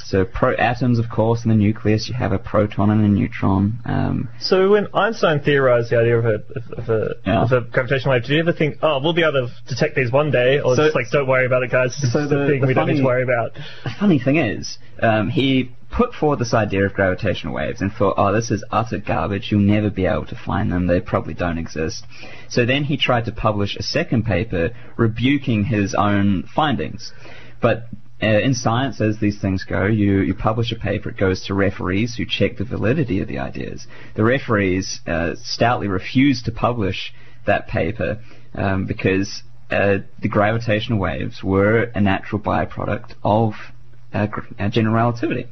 So 0.06 0.26
pro- 0.26 0.56
atoms, 0.56 1.00
of 1.00 1.10
course, 1.10 1.44
in 1.46 1.50
the 1.50 1.56
nucleus, 1.56 2.08
you 2.10 2.13
have 2.16 2.32
a 2.32 2.39
proton 2.39 2.89
and 2.89 3.04
a 3.04 3.08
neutron. 3.08 3.80
Um, 3.86 4.30
So 4.39 4.70
when 4.72 4.88
Einstein 4.94 5.39
theorized 5.39 5.89
the 5.92 5.98
idea 6.00 6.18
of 6.20 6.26
a 6.26 6.44
of 6.78 6.89
a, 6.89 7.16
Yeah. 7.26 7.42
of 7.42 7.52
a 7.52 7.62
gravitational 7.62 8.12
wave, 8.13 8.24
did 8.24 8.32
you 8.34 8.39
ever 8.39 8.52
think, 8.54 8.78
oh, 8.82 9.00
we'll 9.02 9.13
be 9.13 9.24
able 9.24 9.48
to 9.48 9.52
detect 9.68 9.96
these 9.96 10.12
one 10.12 10.30
day, 10.32 10.60
or 10.60 10.76
So- 10.76 10.84
just 10.84 10.96
like, 10.96 11.10
don't 11.12 11.28
worry 11.28 11.46
about 11.46 11.63
it, 11.63 11.72
guys, 11.72 11.96
it's 12.04 12.12
so 12.12 12.28
the- 12.28 12.48
thing 12.48 12.62
the 12.62 12.68
we 12.68 12.74
don't 12.74 12.88
need 12.88 12.94
to 12.94 12.98
funny- 13.00 13.06
worry 13.06 13.24
about. 13.24 13.54
the 13.84 13.89
funny 14.00 14.20
thing 14.20 14.36
is, 14.38 14.78
um, 15.02 15.30
he 15.30 15.72
put 15.89 16.13
forward 16.13 16.39
this 16.39 16.54
idea 16.56 16.84
of 16.86 16.94
gravitational 16.94 17.54
waves 17.54 17.80
and 17.82 17.94
thought, 17.94 18.16
oh, 18.18 18.34
this 18.34 18.50
is 18.50 18.63
utter 18.72 18.98
garbage. 18.98 19.52
You'll 19.52 19.62
never 19.62 19.92
be 19.92 20.06
able 20.08 20.26
to 20.26 20.36
find 20.36 20.72
them. 20.72 20.88
They 20.88 21.00
probably 21.00 21.36
don't 21.36 21.60
exist. 21.60 22.04
So 22.50 22.66
then 22.66 22.84
he 22.84 22.98
tried 22.98 23.26
to 23.26 23.32
publish 23.32 23.76
a 23.76 23.84
second 23.84 24.26
paper 24.26 24.72
rebuking 24.98 25.66
his 25.66 25.94
own 25.94 26.44
findings. 26.56 27.13
But 27.62 27.86
in 28.23 28.53
science, 28.53 29.01
as 29.01 29.19
these 29.19 29.39
things 29.39 29.63
go, 29.63 29.86
you, 29.86 30.19
you 30.19 30.33
publish 30.33 30.71
a 30.71 30.75
paper, 30.75 31.09
it 31.09 31.17
goes 31.17 31.45
to 31.45 31.53
referees 31.53 32.15
who 32.15 32.25
check 32.25 32.57
the 32.57 32.63
validity 32.63 33.21
of 33.21 33.27
the 33.27 33.39
ideas. 33.39 33.88
The 34.15 34.23
referees 34.23 35.01
uh, 35.07 35.33
stoutly 35.43 35.88
refused 35.88 36.45
to 36.45 36.51
publish 36.51 37.13
that 37.45 37.67
paper 37.67 38.21
um, 38.55 38.86
because 38.86 39.43
uh, 39.71 39.99
the 40.21 40.29
gravitational 40.29 40.99
waves 40.99 41.43
were 41.43 41.91
a 41.95 42.01
natural 42.01 42.41
byproduct 42.41 43.13
of 43.23 43.53
uh, 44.13 44.27
uh, 44.59 44.69
general 44.69 44.93
relativity. 44.95 45.47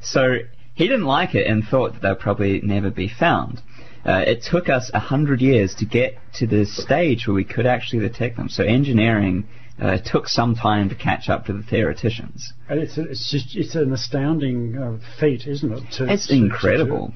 So 0.00 0.38
he 0.74 0.88
didn't 0.88 1.04
like 1.04 1.34
it 1.34 1.46
and 1.46 1.62
thought 1.64 1.92
that 1.92 2.02
they'll 2.02 2.16
probably 2.16 2.60
never 2.62 2.90
be 2.90 3.08
found. 3.08 3.62
Uh, 4.04 4.24
it 4.26 4.42
took 4.42 4.68
us 4.68 4.90
a 4.92 4.98
hundred 4.98 5.40
years 5.40 5.76
to 5.76 5.84
get 5.84 6.18
to 6.34 6.46
the 6.46 6.66
stage 6.66 7.26
where 7.26 7.34
we 7.34 7.44
could 7.44 7.66
actually 7.66 8.00
detect 8.00 8.36
them. 8.36 8.48
So 8.48 8.64
engineering 8.64 9.46
uh, 9.82 9.98
took 10.04 10.28
some 10.28 10.54
time 10.54 10.88
to 10.88 10.94
catch 10.94 11.28
up 11.28 11.46
to 11.46 11.52
the 11.52 11.62
theoreticians. 11.62 12.52
And 12.68 12.78
it's, 12.80 12.96
it's 12.96 13.30
just 13.30 13.56
it's 13.56 13.74
an 13.74 13.92
astounding 13.92 14.76
uh, 14.78 14.98
feat, 15.20 15.46
isn't 15.46 15.72
it? 15.72 15.82
to- 15.96 16.12
It's 16.12 16.28
to- 16.28 16.34
to 16.34 16.38
incredible. 16.44 17.12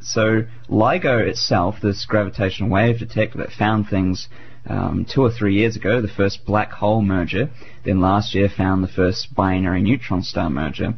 So 0.00 0.42
LIGO 0.68 1.26
itself, 1.28 1.76
this 1.82 2.04
gravitational 2.06 2.68
wave 2.70 2.98
detector 2.98 3.38
that 3.38 3.50
found 3.52 3.88
things 3.88 4.28
um, 4.66 5.06
two 5.12 5.22
or 5.22 5.30
three 5.30 5.54
years 5.54 5.76
ago, 5.76 6.00
the 6.00 6.08
first 6.08 6.44
black 6.46 6.70
hole 6.72 7.02
merger, 7.02 7.50
then 7.84 8.00
last 8.00 8.34
year 8.34 8.48
found 8.54 8.84
the 8.84 8.88
first 8.88 9.34
binary 9.34 9.82
neutron 9.82 10.22
star 10.22 10.50
merger. 10.50 10.94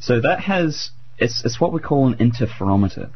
So 0.00 0.20
that 0.20 0.40
has 0.40 0.90
it's 1.18 1.44
it's 1.44 1.60
what 1.60 1.72
we 1.72 1.80
call 1.80 2.06
an 2.08 2.16
interferometer. 2.16 3.10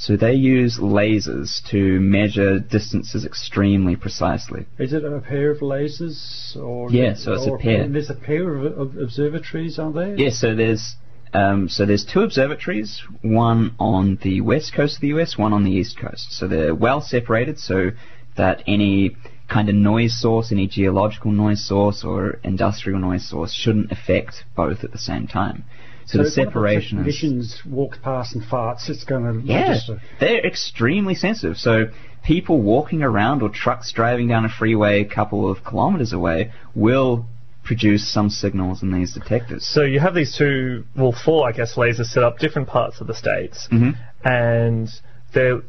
So 0.00 0.16
they 0.16 0.32
use 0.32 0.78
lasers 0.78 1.62
to 1.72 2.00
measure 2.00 2.58
distances 2.58 3.26
extremely 3.26 3.96
precisely. 3.96 4.64
Is 4.78 4.94
it 4.94 5.04
a 5.04 5.20
pair 5.20 5.50
of 5.50 5.58
lasers 5.58 6.56
or? 6.56 6.90
Yeah, 6.90 7.12
so 7.14 7.34
it's 7.34 7.46
a 7.46 7.58
pair. 7.58 7.82
and 7.82 7.94
There's 7.94 8.08
a 8.08 8.14
pair 8.14 8.56
of, 8.56 8.78
of 8.78 8.96
observatories, 8.96 9.78
are 9.78 9.92
there? 9.92 10.16
Yes, 10.16 10.40
so 10.40 10.54
there's 10.54 10.96
um, 11.34 11.68
so 11.68 11.84
there's 11.84 12.06
two 12.06 12.22
observatories, 12.22 13.02
one 13.20 13.74
on 13.78 14.18
the 14.22 14.40
west 14.40 14.72
coast 14.72 14.96
of 14.96 15.00
the 15.02 15.08
US, 15.08 15.36
one 15.36 15.52
on 15.52 15.64
the 15.64 15.70
east 15.70 15.98
coast. 15.98 16.32
So 16.32 16.48
they're 16.48 16.74
well 16.74 17.02
separated 17.02 17.58
so 17.58 17.90
that 18.38 18.62
any 18.66 19.16
kind 19.50 19.68
of 19.68 19.74
noise 19.74 20.18
source, 20.18 20.50
any 20.50 20.66
geological 20.66 21.30
noise 21.30 21.62
source 21.62 22.04
or 22.04 22.40
industrial 22.42 23.00
noise 23.00 23.28
source 23.28 23.52
shouldn't 23.52 23.92
affect 23.92 24.44
both 24.56 24.82
at 24.82 24.92
the 24.92 24.98
same 24.98 25.26
time. 25.26 25.64
So, 26.12 26.18
the 26.18 26.24
of 26.24 26.32
separation 26.32 26.98
is 26.98 27.04
technicians 27.04 27.62
walks 27.66 27.98
past 28.02 28.34
and 28.34 28.44
farts, 28.44 28.88
it's 28.88 29.04
going 29.04 29.24
to 29.24 29.46
yeah, 29.46 29.68
register. 29.70 30.00
they're 30.18 30.44
extremely 30.46 31.14
sensitive. 31.14 31.56
So 31.56 31.86
people 32.24 32.60
walking 32.60 33.02
around 33.02 33.42
or 33.42 33.48
trucks 33.48 33.92
driving 33.92 34.28
down 34.28 34.44
a 34.44 34.48
freeway 34.48 35.00
a 35.00 35.04
couple 35.04 35.50
of 35.50 35.64
kilometers 35.64 36.12
away 36.12 36.52
will 36.74 37.26
produce 37.64 38.10
some 38.12 38.30
signals 38.30 38.82
in 38.82 38.90
these 38.92 39.12
detectors. 39.14 39.66
So 39.66 39.82
you 39.82 40.00
have 40.00 40.14
these 40.14 40.36
two, 40.36 40.84
well, 40.96 41.12
four, 41.12 41.48
I 41.48 41.52
guess, 41.52 41.74
lasers 41.76 42.06
set 42.06 42.24
up 42.24 42.38
different 42.38 42.68
parts 42.68 43.00
of 43.00 43.06
the 43.06 43.14
states, 43.14 43.68
Mhm. 43.70 43.94
and 44.24 44.88
they're 45.32 45.60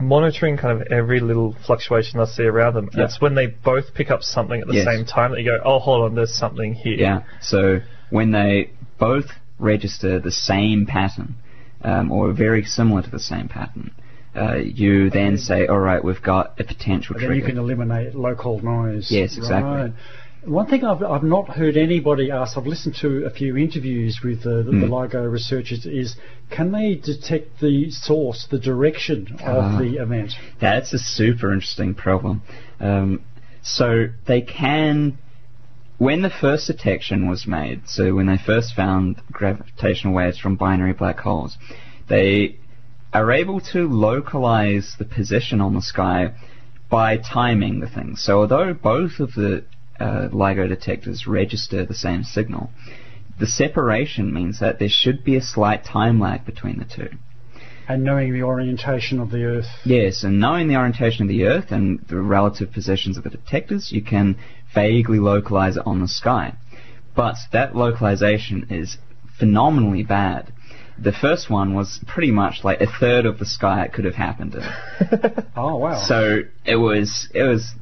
monitoring 0.00 0.56
kind 0.56 0.80
of 0.80 0.86
every 0.88 1.18
little 1.20 1.54
fluctuation 1.66 2.18
they 2.20 2.26
see 2.26 2.44
around 2.44 2.74
them. 2.74 2.88
Yeah. 2.92 2.98
That's 3.02 3.20
when 3.20 3.34
they 3.34 3.46
both 3.46 3.94
pick 3.94 4.10
up 4.10 4.22
something 4.22 4.60
at 4.60 4.66
the 4.68 4.74
Yes. 4.74 4.84
same 4.86 5.04
time 5.04 5.30
that 5.32 5.40
you 5.40 5.46
go, 5.46 5.58
oh, 5.64 5.78
hold 5.78 6.02
on, 6.04 6.14
there's 6.14 6.34
something 6.34 6.74
here. 6.74 6.96
Yeah. 6.96 7.22
So 7.40 7.80
when 8.10 8.30
they 8.30 8.70
both 8.98 9.26
register 9.58 10.18
the 10.20 10.32
same 10.32 10.86
pattern, 10.86 11.34
um, 11.82 12.10
or 12.10 12.32
very 12.32 12.64
similar 12.64 13.02
to 13.02 13.10
the 13.10 13.20
same 13.20 13.48
pattern, 13.48 13.92
uh, 14.36 14.56
you 14.56 15.10
then 15.10 15.38
say, 15.38 15.66
all 15.66 15.78
right, 15.78 16.02
we've 16.02 16.22
got 16.22 16.60
a 16.60 16.64
potential 16.64 17.16
And 17.16 17.24
then 17.24 17.36
you 17.36 17.42
can 17.42 17.58
eliminate 17.58 18.14
local 18.14 18.60
noise. 18.60 19.10
Yes, 19.10 19.36
exactly. 19.36 19.70
Right. 19.70 19.92
One 20.44 20.66
thing 20.66 20.84
I've, 20.84 21.02
I've 21.02 21.24
not 21.24 21.48
heard 21.48 21.76
anybody 21.76 22.30
ask, 22.30 22.56
I've 22.56 22.66
listened 22.66 22.94
to 23.00 23.24
a 23.26 23.30
few 23.30 23.56
interviews 23.56 24.20
with 24.22 24.44
the, 24.44 24.62
the, 24.62 24.70
the 24.70 24.86
Hmm. 24.86 24.92
LIGO 24.92 25.30
researchers, 25.30 25.84
is 25.84 26.14
can 26.50 26.70
they 26.70 26.94
detect 26.94 27.60
the 27.60 27.90
source, 27.90 28.46
the 28.48 28.58
direction 28.58 29.38
of 29.40 29.78
the 29.80 29.96
event? 30.00 30.32
That's 30.60 30.92
a 30.92 30.98
super 30.98 31.52
interesting 31.52 31.94
problem. 31.94 32.42
Um, 32.78 33.22
so 33.62 34.06
they 34.26 34.40
can, 34.40 35.18
when 35.98 36.22
the 36.22 36.30
first 36.30 36.68
detection 36.68 37.28
was 37.28 37.46
made, 37.46 37.88
so 37.88 38.14
when 38.14 38.26
they 38.26 38.38
first 38.38 38.74
found 38.74 39.20
gravitational 39.30 40.14
waves 40.14 40.38
from 40.38 40.56
binary 40.56 40.92
black 40.92 41.18
holes, 41.18 41.58
they 42.08 42.56
are 43.12 43.32
able 43.32 43.60
to 43.60 43.88
localize 43.88 44.94
the 44.98 45.04
position 45.04 45.60
on 45.60 45.74
the 45.74 45.82
sky 45.82 46.32
by 46.88 47.16
timing 47.16 47.80
the 47.80 47.88
thing. 47.88 48.16
So 48.16 48.40
although 48.40 48.72
both 48.74 49.18
of 49.18 49.34
the 49.34 49.64
uh, 49.98 50.28
LIGO 50.32 50.68
detectors 50.68 51.26
register 51.26 51.84
the 51.84 51.94
same 51.94 52.22
signal, 52.22 52.70
the 53.40 53.46
separation 53.46 54.32
means 54.32 54.60
that 54.60 54.78
there 54.78 54.88
should 54.88 55.24
be 55.24 55.36
a 55.36 55.42
slight 55.42 55.84
time 55.84 56.20
lag 56.20 56.44
between 56.44 56.78
the 56.78 56.84
two. 56.84 57.10
And 57.88 58.04
knowing 58.04 58.34
the 58.34 58.42
orientation 58.42 59.18
of 59.18 59.30
the 59.30 59.44
Earth. 59.44 59.68
Yes, 59.84 60.22
and 60.22 60.38
knowing 60.38 60.68
the 60.68 60.76
orientation 60.76 61.22
of 61.22 61.28
the 61.28 61.44
Earth 61.44 61.70
and 61.70 62.00
the 62.08 62.18
relative 62.18 62.70
positions 62.70 63.16
of 63.16 63.24
the 63.24 63.30
detectors, 63.30 63.90
you 63.90 64.02
can 64.02 64.36
vaguely 64.74 65.18
localize 65.18 65.76
it 65.76 65.86
on 65.86 66.00
the 66.00 66.08
sky. 66.08 66.54
But 67.14 67.36
that 67.52 67.74
localization 67.74 68.66
is 68.70 68.98
phenomenally 69.38 70.02
bad. 70.02 70.52
The 70.98 71.12
first 71.12 71.48
one 71.48 71.74
was 71.74 72.00
pretty 72.06 72.32
much 72.32 72.64
like 72.64 72.80
a 72.80 72.86
third 72.86 73.24
of 73.24 73.38
the 73.38 73.46
sky 73.46 73.84
it 73.84 73.92
could 73.92 74.04
have 74.04 74.14
happened 74.16 74.54
in. 74.54 75.42
Oh, 75.56 75.76
wow. 75.76 76.04
So 76.06 76.42
it 76.64 76.76
was, 76.76 77.28
it 77.34 77.42
was, 77.42 77.72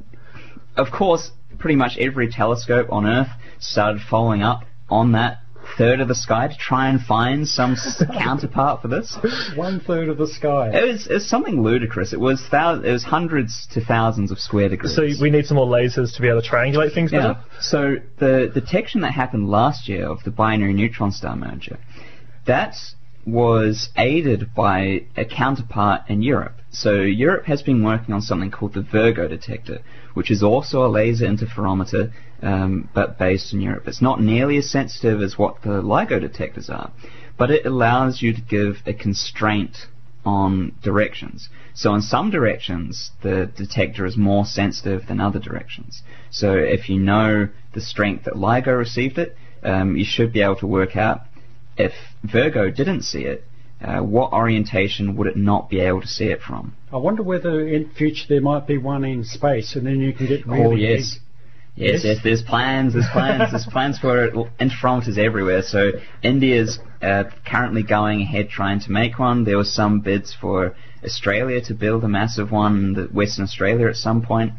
of 0.77 0.91
course, 0.91 1.31
pretty 1.59 1.77
much 1.77 1.99
every 1.99 2.31
telescope 2.31 2.89
on 2.91 3.07
Earth 3.07 3.29
started 3.59 4.01
following 4.09 4.43
up 4.43 4.65
on 4.89 5.13
that 5.13 5.39
third 5.77 6.01
of 6.01 6.09
the 6.09 6.15
sky 6.15 6.49
to 6.49 6.57
try 6.57 6.89
and 6.89 7.01
find 7.01 7.47
some 7.47 7.73
s- 7.73 8.03
counterpart 8.19 8.83
for 8.83 8.89
this. 8.89 9.17
One 9.55 9.81
third 9.81 10.09
of 10.09 10.19
the 10.19 10.27
sky. 10.27 10.71
It 10.73 10.93
was, 10.93 11.07
it 11.07 11.15
was 11.15 11.29
something 11.29 11.63
ludicrous. 11.63 12.13
It 12.13 12.21
was 12.21 12.43
thou- 12.51 12.81
it 12.81 12.91
was 12.93 13.05
hundreds 13.05 13.67
to 13.73 13.85
thousands 13.85 14.31
of 14.31 14.39
square 14.39 14.69
degrees. 14.69 14.95
So 14.95 15.03
we 15.21 15.31
need 15.31 15.47
some 15.47 15.57
more 15.57 15.67
lasers 15.67 16.15
to 16.17 16.23
be 16.23 16.29
able 16.29 16.43
to 16.43 16.49
triangulate 16.49 16.95
things 16.95 17.13
yeah. 17.13 17.19
better. 17.19 17.41
So 17.61 17.97
the 18.19 18.51
detection 18.53 19.03
that 19.03 19.13
happened 19.13 19.49
last 19.49 19.89
year 19.89 20.09
of 20.09 20.23
the 20.25 20.31
binary 20.31 20.73
neutron 20.73 21.13
star 21.13 21.37
merger, 21.37 21.79
that 22.47 22.77
was 23.27 23.89
aided 23.97 24.55
by 24.55 25.05
a 25.17 25.25
counterpart 25.25 26.03
in 26.09 26.23
Europe. 26.23 26.55
So 26.71 27.01
Europe 27.01 27.47
has 27.47 27.63
been 27.63 27.83
working 27.83 28.15
on 28.15 28.23
something 28.23 28.51
called 28.51 28.75
the 28.75 28.83
Virgo 28.83 29.27
detector, 29.27 29.81
which 30.15 30.31
is 30.31 30.43
also 30.43 30.87
a 30.87 30.89
laser 30.89 31.27
interferometer, 31.27 32.13
um, 32.43 32.89
but 32.95 33.19
based 33.19 33.53
in 33.53 33.61
Europe. 33.61 33.87
It's 33.87 34.03
not 34.03 34.21
nearly 34.21 34.57
as 34.59 34.71
sensitive 34.71 35.23
as 35.23 35.39
what 35.39 35.63
the 35.63 35.83
LIGO 35.83 36.21
detectors 36.21 36.71
are, 36.71 36.93
but 37.39 37.51
it 37.51 37.67
allows 37.67 38.23
you 38.23 38.35
to 38.35 38.41
give 38.41 38.77
a 38.87 38.93
constraint 38.93 39.87
on 40.25 40.75
directions. 40.83 41.49
So 41.75 41.95
in 41.95 42.03
some 42.03 42.31
directions, 42.31 43.13
the 43.23 43.51
detector 43.57 44.07
is 44.07 44.17
more 44.17 44.45
sensitive 44.45 45.07
than 45.07 45.21
other 45.21 45.39
directions. 45.39 46.03
So 46.31 46.55
if 46.55 46.89
you 46.89 46.99
know 46.99 47.49
the 47.75 47.81
strength 47.81 48.25
that 48.25 48.35
LIGO 48.35 48.77
received 48.77 49.19
it, 49.19 49.37
um, 49.63 49.97
you 49.97 50.05
should 50.05 50.33
be 50.33 50.43
able 50.43 50.57
to 50.57 50.67
work 50.67 50.97
out 50.97 51.23
if 51.77 51.93
Virgo 52.23 52.71
didn't 52.71 53.03
see 53.03 53.23
it, 53.23 53.45
uh, 53.81 53.99
what 53.99 54.33
orientation 54.33 55.17
would 55.17 55.27
it 55.27 55.37
not 55.37 55.69
be 55.69 55.81
able 55.81 56.01
to 56.01 56.07
see 56.07 56.27
it 56.27 56.41
from? 56.41 56.75
I 56.91 56.97
wonder 56.97 57.23
whether 57.23 57.67
in 57.67 57.91
future 57.91 58.25
there 58.29 58.41
might 58.41 58.67
be 58.67 58.79
one 58.79 59.05
in 59.05 59.25
space, 59.25 59.77
and 59.77 59.87
then 59.87 60.01
you 60.01 60.15
can 60.15 60.27
get 60.27 60.47
really 60.47 60.65
oh 60.65 60.73
yes. 60.73 61.19
Yes, 61.77 62.05
Yes? 62.05 62.19
there's 62.25 62.43
plans, 62.43 62.95
there's 62.95 63.09
plans, 63.13 63.51
there's 63.53 63.67
plans 63.71 63.99
for 63.99 64.25
it, 64.25 64.35
interferometers 64.59 65.19
everywhere. 65.19 65.63
So 65.63 65.93
India's 66.23 66.79
uh, 67.03 67.25
currently 67.47 67.83
going 67.83 68.23
ahead 68.23 68.49
trying 68.49 68.81
to 68.81 68.91
make 68.91 69.19
one. 69.19 69.45
There 69.45 69.59
was 69.59 69.73
some 69.73 70.01
bids 70.01 70.35
for 70.41 70.75
Australia 71.05 71.61
to 71.63 71.75
build 71.75 72.03
a 72.05 72.09
massive 72.09 72.51
one, 72.51 72.95
the 72.95 73.05
Western 73.05 73.45
Australia 73.45 73.89
at 73.89 73.97
some 73.97 74.23
point. 74.23 74.53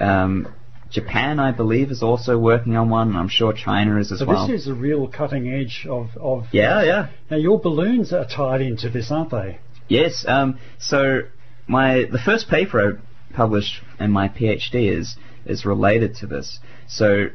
Um, 0.00 0.48
Japan, 0.90 1.38
I 1.40 1.52
believe, 1.52 1.90
is 1.90 2.02
also 2.02 2.38
working 2.38 2.76
on 2.76 2.88
one. 2.90 3.08
and 3.08 3.16
I'm 3.16 3.28
sure 3.28 3.52
China 3.52 3.98
is 3.98 4.10
as 4.12 4.20
So 4.20 4.26
well. 4.26 4.46
this 4.48 4.62
is 4.62 4.68
a 4.68 4.74
real 4.74 5.08
cutting 5.08 5.48
edge 5.48 5.86
of, 5.88 6.10
of 6.20 6.46
yeah, 6.52 6.82
yeah. 6.82 7.08
Now 7.30 7.36
your 7.36 7.58
balloons 7.60 8.12
are 8.12 8.24
tied 8.26 8.60
into 8.60 8.88
this, 8.90 9.10
aren't 9.10 9.30
they? 9.30 9.58
Yes. 9.88 10.24
Um, 10.26 10.58
so 10.78 11.22
my 11.66 12.04
the 12.10 12.18
first 12.24 12.48
paper 12.48 12.80
I 12.80 13.05
published 13.32 13.82
in 13.98 14.10
my 14.10 14.28
PhD 14.28 14.90
is 14.90 15.16
is 15.44 15.64
related 15.64 16.14
to 16.16 16.26
this. 16.26 16.58
So 16.88 17.28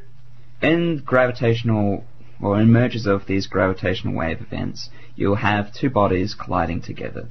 in 0.62 1.02
gravitational 1.06 2.04
or 2.42 2.60
in 2.60 2.72
mergers 2.72 3.06
of 3.06 3.28
these 3.28 3.48
gravitational 3.48 4.16
wave 4.16 4.42
events, 4.42 4.90
you'll 5.16 5.36
have 5.36 5.74
two 5.74 5.90
bodies 5.90 6.36
colliding 6.36 6.82
together. 6.82 7.30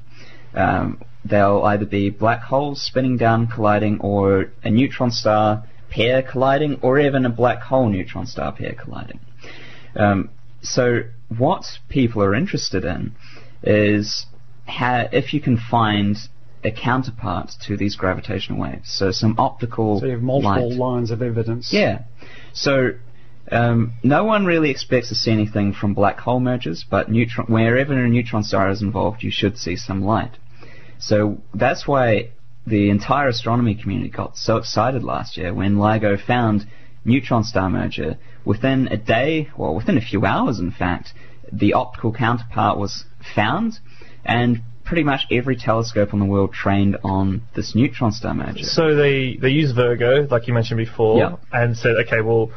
Um, 0.54 1.02
they'll 1.24 1.62
either 1.64 1.84
be 1.84 2.10
black 2.10 2.42
holes 2.42 2.82
spinning 2.82 3.16
down 3.16 3.46
colliding, 3.46 4.00
or 4.00 4.52
a 4.62 4.70
neutron 4.70 5.10
star 5.10 5.64
pair 5.90 6.22
colliding, 6.22 6.78
or 6.82 6.98
even 6.98 7.24
a 7.26 7.30
black 7.30 7.62
hole 7.62 7.88
neutron 7.88 8.26
star 8.26 8.52
pair 8.52 8.72
colliding. 8.72 9.20
Um, 9.96 10.30
so 10.62 11.02
what 11.36 11.64
people 11.88 12.22
are 12.22 12.34
interested 12.34 12.84
in 12.84 13.14
is 13.62 14.26
ha- 14.66 15.08
if 15.12 15.34
you 15.34 15.40
can 15.40 15.56
find 15.58 16.16
a 16.62 16.70
counterpart 16.70 17.52
to 17.66 17.76
these 17.76 17.96
gravitational 17.96 18.60
waves. 18.60 18.90
So 18.92 19.10
some 19.12 19.34
optical 19.38 20.00
So 20.00 20.06
you 20.06 20.12
have 20.12 20.22
multiple 20.22 20.70
light. 20.70 20.78
lines 20.78 21.10
of 21.10 21.22
evidence. 21.22 21.72
Yeah. 21.72 22.02
So 22.52 22.92
um, 23.50 23.94
no 24.02 24.24
one 24.24 24.44
really 24.44 24.70
expects 24.70 25.08
to 25.08 25.14
see 25.14 25.30
anything 25.30 25.72
from 25.72 25.94
black 25.94 26.20
hole 26.20 26.40
mergers, 26.40 26.84
but 26.88 27.10
neutron, 27.10 27.46
wherever 27.46 27.94
a 27.94 28.08
neutron 28.08 28.44
star 28.44 28.70
is 28.70 28.82
involved, 28.82 29.22
you 29.22 29.30
should 29.30 29.58
see 29.58 29.76
some 29.76 30.02
light. 30.02 30.36
So 30.98 31.38
that's 31.54 31.88
why 31.88 32.30
the 32.66 32.90
entire 32.90 33.28
astronomy 33.28 33.74
community 33.74 34.10
got 34.10 34.36
so 34.36 34.56
excited 34.58 35.02
last 35.02 35.36
year 35.36 35.52
when 35.54 35.76
LIGO 35.76 36.24
found 36.24 36.66
neutron 37.04 37.42
star 37.42 37.70
merger. 37.70 38.18
Within 38.44 38.88
a 38.88 38.96
day, 38.96 39.48
well, 39.56 39.74
within 39.74 39.96
a 39.98 40.00
few 40.02 40.24
hours, 40.24 40.58
in 40.58 40.70
fact, 40.70 41.12
the 41.52 41.72
optical 41.72 42.12
counterpart 42.12 42.78
was 42.78 43.04
found, 43.34 43.78
and 44.24 44.62
pretty 44.90 45.04
much 45.04 45.20
every 45.30 45.54
telescope 45.54 46.12
in 46.12 46.18
the 46.18 46.24
world 46.24 46.52
trained 46.52 46.96
on 47.04 47.42
this 47.54 47.76
neutron 47.76 48.10
star 48.10 48.34
merger. 48.34 48.64
So 48.64 48.96
they 48.96 49.36
they 49.40 49.50
use 49.50 49.70
Virgo, 49.70 50.26
like 50.28 50.48
you 50.48 50.52
mentioned 50.52 50.78
before, 50.78 51.16
Yeah. 51.18 51.36
and 51.52 51.76
said, 51.76 51.94
okay, 52.06 52.20
well, 52.22 52.50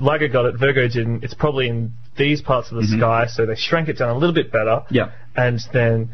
LIGO 0.00 0.32
got 0.32 0.46
it, 0.46 0.54
Virgo 0.58 0.88
didn't. 0.88 1.22
It's 1.22 1.34
probably 1.34 1.68
in 1.68 1.92
these 2.16 2.40
parts 2.40 2.70
of 2.70 2.76
the 2.78 2.84
Mhm. 2.84 2.96
sky, 2.98 3.26
so 3.26 3.44
they 3.44 3.56
shrank 3.56 3.88
it 3.90 3.98
down 3.98 4.08
a 4.08 4.18
little 4.18 4.34
bit 4.34 4.50
better. 4.50 4.84
Yeah. 4.90 5.08
And 5.36 5.60
then 5.74 6.08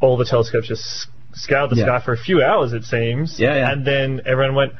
all 0.00 0.18
the 0.18 0.26
telescopes 0.26 0.68
just 0.68 1.08
scoured 1.32 1.70
the 1.70 1.76
Yeah. 1.76 1.86
sky 1.86 1.98
for 2.00 2.12
a 2.12 2.18
few 2.18 2.42
hours, 2.42 2.74
it 2.74 2.84
seems. 2.84 3.40
Yeah, 3.40 3.54
yeah. 3.56 3.72
And 3.72 3.82
then 3.86 4.20
everyone 4.26 4.54
went, 4.56 4.72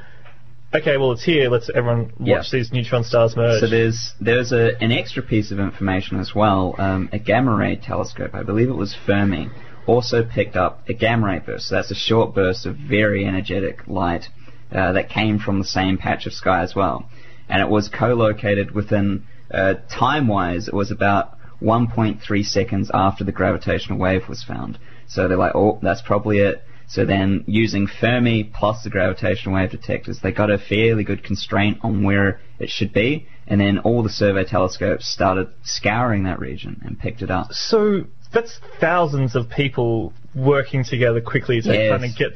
okay, 0.75 0.99
well, 0.99 1.13
it's 1.13 1.25
here. 1.25 1.49
Let's 1.49 1.71
everyone 1.75 2.13
Yeah. 2.21 2.37
watch 2.37 2.51
these 2.51 2.71
neutron 2.71 3.03
stars 3.05 3.35
merge. 3.35 3.61
So 3.61 3.67
there's 3.67 4.15
there's 4.21 4.53
a, 4.53 4.77
an 4.83 4.93
extra 4.93 5.23
piece 5.23 5.51
of 5.53 5.59
information 5.59 6.21
as 6.21 6.35
well. 6.35 6.75
Um, 6.79 7.09
a 7.13 7.19
gamma 7.19 7.55
ray 7.55 7.77
telescope, 7.77 8.35
I 8.35 8.43
believe 8.43 8.69
it 8.69 8.77
was 8.77 8.95
Fermi, 9.07 9.49
also 9.87 10.25
picked 10.25 10.57
up 10.57 10.89
a 10.89 10.95
gamma 10.95 11.27
ray 11.27 11.39
burst. 11.39 11.69
So 11.69 11.77
that's 11.77 11.91
a 11.91 11.95
short 11.95 12.35
burst 12.35 12.67
of 12.67 12.77
very 12.77 13.25
energetic 13.25 13.87
light 13.87 14.29
uh, 14.73 14.93
that 14.93 15.09
came 15.09 15.39
from 15.39 15.59
the 15.59 15.65
same 15.65 15.99
patch 15.99 16.27
of 16.27 16.33
sky 16.33 16.63
as 16.63 16.75
well, 16.75 17.09
and 17.49 17.63
it 17.63 17.69
was 17.69 17.89
co-located 17.89 18.73
within 18.73 19.25
uh, 19.51 19.75
time-wise. 19.89 20.69
It 20.69 20.75
was 20.75 20.91
about 20.91 21.37
1.3 21.63 22.45
seconds 22.45 22.91
after 22.93 23.25
the 23.25 23.33
gravitational 23.33 23.99
wave 23.99 24.29
was 24.29 24.43
found. 24.43 24.79
So 25.09 25.29
they're 25.29 25.39
like, 25.39 25.55
oh, 25.55 25.79
that's 25.83 26.03
probably 26.03 26.39
it. 26.39 26.63
So 26.89 27.05
then, 27.05 27.43
using 27.49 27.89
Fermi 27.89 28.45
plus 28.45 28.85
the 28.85 28.91
gravitational 28.91 29.57
wave 29.57 29.73
detectors, 29.73 30.21
they 30.21 30.31
got 30.31 30.51
a 30.51 30.59
fairly 30.59 31.03
good 31.03 31.25
constraint 31.25 31.79
on 31.83 32.05
where 32.05 32.41
it 32.61 32.71
should 32.71 32.93
be, 32.93 33.27
and 33.47 33.61
then 33.61 33.79
all 33.81 34.05
the 34.05 34.09
survey 34.09 34.45
telescopes 34.45 35.07
started 35.07 35.49
scouring 35.65 36.25
that 36.25 36.39
region 36.39 36.81
and 36.85 36.99
picked 36.99 37.23
it 37.23 37.31
up. 37.31 37.53
So 37.53 38.05
that's 38.37 38.61
thousands 38.81 39.35
of 39.35 39.49
people 39.51 40.13
working 40.35 40.85
together 40.85 41.21
quickly 41.21 41.61
to 41.63 41.73
Yes. 41.73 41.91
kind 41.91 42.05
of 42.05 42.17
get. 42.17 42.33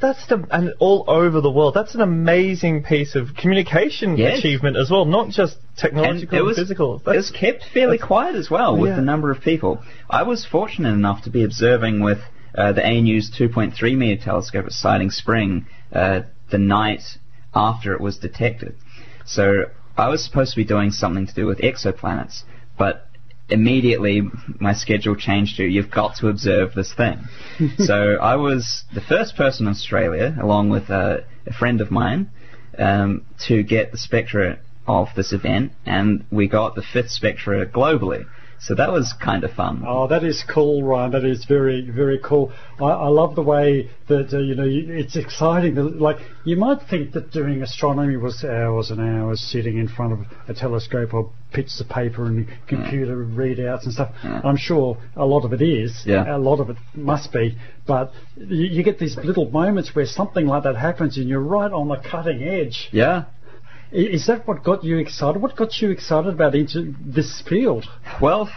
That's 0.00 0.24
the 0.28 0.46
and 0.50 0.72
all 0.78 1.04
over 1.08 1.42
the 1.42 1.50
world. 1.50 1.74
That's 1.74 1.94
an 1.94 2.00
amazing 2.00 2.84
piece 2.84 3.14
of 3.16 3.34
communication 3.36 4.16
Yes. 4.16 4.38
achievement 4.38 4.76
as 4.78 4.90
well, 4.90 5.04
not 5.04 5.28
just 5.28 5.56
And 5.58 5.76
technological 5.76 6.38
and 6.38 6.46
was, 6.46 6.56
physical. 6.56 7.02
it 7.04 7.16
was 7.16 7.30
kept 7.30 7.64
fairly 7.74 7.98
quiet 7.98 8.34
as 8.34 8.48
well 8.50 8.76
with 8.78 8.90
Yeah. 8.90 8.96
the 8.96 9.02
number 9.02 9.30
of 9.30 9.42
people. 9.42 9.82
I 10.08 10.22
was 10.22 10.46
fortunate 10.46 10.94
enough 10.94 11.24
to 11.24 11.30
be 11.30 11.44
observing 11.44 12.00
with 12.00 12.20
uh, 12.56 12.72
the 12.72 12.80
ANU's 12.84 13.30
2.3 13.30 13.94
meter 13.94 14.20
telescope 14.22 14.66
at 14.66 14.72
Siding 14.72 15.10
Spring 15.10 15.66
uh, 15.92 16.22
the 16.50 16.58
night 16.58 17.02
after 17.54 17.92
it 17.92 18.00
was 18.00 18.16
detected. 18.18 18.74
So 19.24 19.66
I 19.98 20.08
was 20.08 20.24
supposed 20.24 20.50
to 20.52 20.56
be 20.56 20.64
doing 20.64 20.90
something 20.92 21.26
to 21.26 21.34
do 21.34 21.46
with 21.46 21.58
exoplanets, 21.58 22.42
but 22.78 23.06
immediately 23.50 24.22
my 24.58 24.74
schedule 24.74 25.16
changed 25.16 25.56
to 25.56 25.64
you've 25.64 25.90
got 25.90 26.16
to 26.16 26.28
observe 26.28 26.74
this 26.74 26.92
thing. 26.94 27.18
so 27.78 28.16
I 28.20 28.36
was 28.36 28.84
the 28.94 29.00
first 29.00 29.36
person 29.36 29.66
in 29.66 29.72
Australia, 29.72 30.36
along 30.40 30.70
with 30.70 30.90
uh, 30.90 31.18
a 31.46 31.52
friend 31.52 31.80
of 31.80 31.90
mine, 31.90 32.30
um, 32.78 33.26
to 33.46 33.62
get 33.62 33.92
the 33.92 33.98
spectra 33.98 34.58
of 34.86 35.08
this 35.16 35.32
event, 35.32 35.72
and 35.86 36.24
we 36.30 36.48
got 36.48 36.74
the 36.74 36.82
fifth 36.82 37.10
spectra 37.10 37.66
globally. 37.66 38.24
So 38.62 38.74
that 38.74 38.92
was 38.92 39.14
kind 39.24 39.42
of 39.42 39.52
fun. 39.52 39.84
Oh, 39.86 40.06
that 40.08 40.22
is 40.22 40.44
cool, 40.46 40.82
Ryan. 40.82 41.12
That 41.12 41.24
is 41.24 41.46
very, 41.46 41.88
very 41.90 42.18
cool. 42.22 42.52
I, 42.78 42.84
I 42.84 43.08
love 43.08 43.34
the 43.34 43.42
way 43.42 43.90
that 44.08 44.34
uh, 44.34 44.38
you 44.38 44.54
know 44.54 44.66
it's 44.66 45.16
exciting. 45.16 45.76
Like 45.98 46.18
you 46.44 46.56
might 46.56 46.82
think 46.88 47.12
that 47.12 47.30
doing 47.30 47.62
astronomy 47.62 48.18
was 48.18 48.44
hours 48.44 48.90
and 48.90 49.00
hours 49.00 49.40
sitting 49.40 49.78
in 49.78 49.88
front 49.88 50.12
of 50.12 50.18
a 50.46 50.52
telescope 50.52 51.14
or 51.14 51.32
bits 51.54 51.80
of 51.80 51.88
paper 51.88 52.26
and 52.26 52.48
computer 52.68 53.16
readouts 53.16 53.84
and 53.84 53.94
stuff. 53.94 54.12
Yeah. 54.22 54.42
I'm 54.44 54.58
sure 54.58 54.98
a 55.16 55.24
lot 55.24 55.44
of 55.44 55.52
it 55.54 55.62
is. 55.62 56.02
Yeah. 56.04 56.36
A 56.36 56.38
lot 56.38 56.60
of 56.60 56.68
it 56.68 56.76
must 56.94 57.32
be. 57.32 57.56
But 57.86 58.12
you, 58.36 58.66
you 58.66 58.82
get 58.84 58.98
these 58.98 59.16
little 59.16 59.50
moments 59.50 59.94
where 59.94 60.06
something 60.06 60.46
like 60.46 60.64
that 60.64 60.76
happens 60.76 61.16
and 61.16 61.28
you're 61.28 61.40
right 61.40 61.72
on 61.72 61.88
the 61.88 61.96
cutting 61.96 62.42
edge. 62.42 62.88
Yeah. 62.92 63.24
I- 63.92 63.96
Is 63.96 64.26
that 64.26 64.46
what 64.46 64.62
got 64.62 64.84
you 64.84 64.98
excited? 64.98 65.42
What 65.42 65.56
got 65.56 65.80
you 65.80 65.90
excited 65.90 66.32
about 66.32 66.54
into 66.54 66.94
this 67.04 67.40
field? 67.42 67.86
Well, 68.20 68.48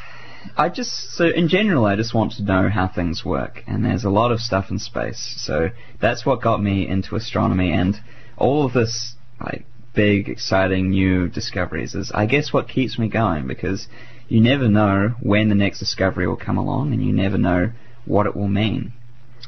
I 0.58 0.69
just 0.69 1.13
so 1.13 1.26
in 1.26 1.48
general, 1.48 1.86
I 1.86 1.96
just 1.96 2.13
want 2.13 2.34
to 2.34 2.43
know 2.43 2.69
how 2.69 2.88
things 2.88 3.26
work, 3.26 3.63
and 3.67 3.84
there's 3.84 4.04
a 4.04 4.10
lot 4.10 4.32
of 4.32 4.39
stuff 4.39 4.69
in 4.69 4.80
space. 4.80 5.34
So 5.38 5.69
that's 6.00 6.26
what 6.26 6.41
got 6.41 6.62
me 6.62 6.88
into 6.88 7.15
astronomy, 7.15 7.72
and 7.72 8.00
all 8.38 8.65
of 8.65 8.74
this 8.74 9.15
like 9.43 9.65
big, 9.93 10.30
exciting 10.30 10.89
new 10.89 11.30
discoveries 11.30 11.96
is, 11.96 12.12
I 12.13 12.26
guess, 12.26 12.52
what 12.52 12.67
keeps 12.67 12.98
me 12.98 13.08
going 13.08 13.48
because 13.48 13.88
you 14.28 14.41
never 14.41 14.67
know 14.67 15.13
when 15.22 15.50
the 15.50 15.56
next 15.56 15.80
discovery 15.80 16.28
will 16.28 16.36
come 16.36 16.58
along, 16.58 16.93
and 16.93 17.04
you 17.04 17.13
never 17.13 17.38
know 17.38 17.72
what 18.06 18.26
it 18.26 18.36
will 18.36 18.48
mean. 18.48 18.91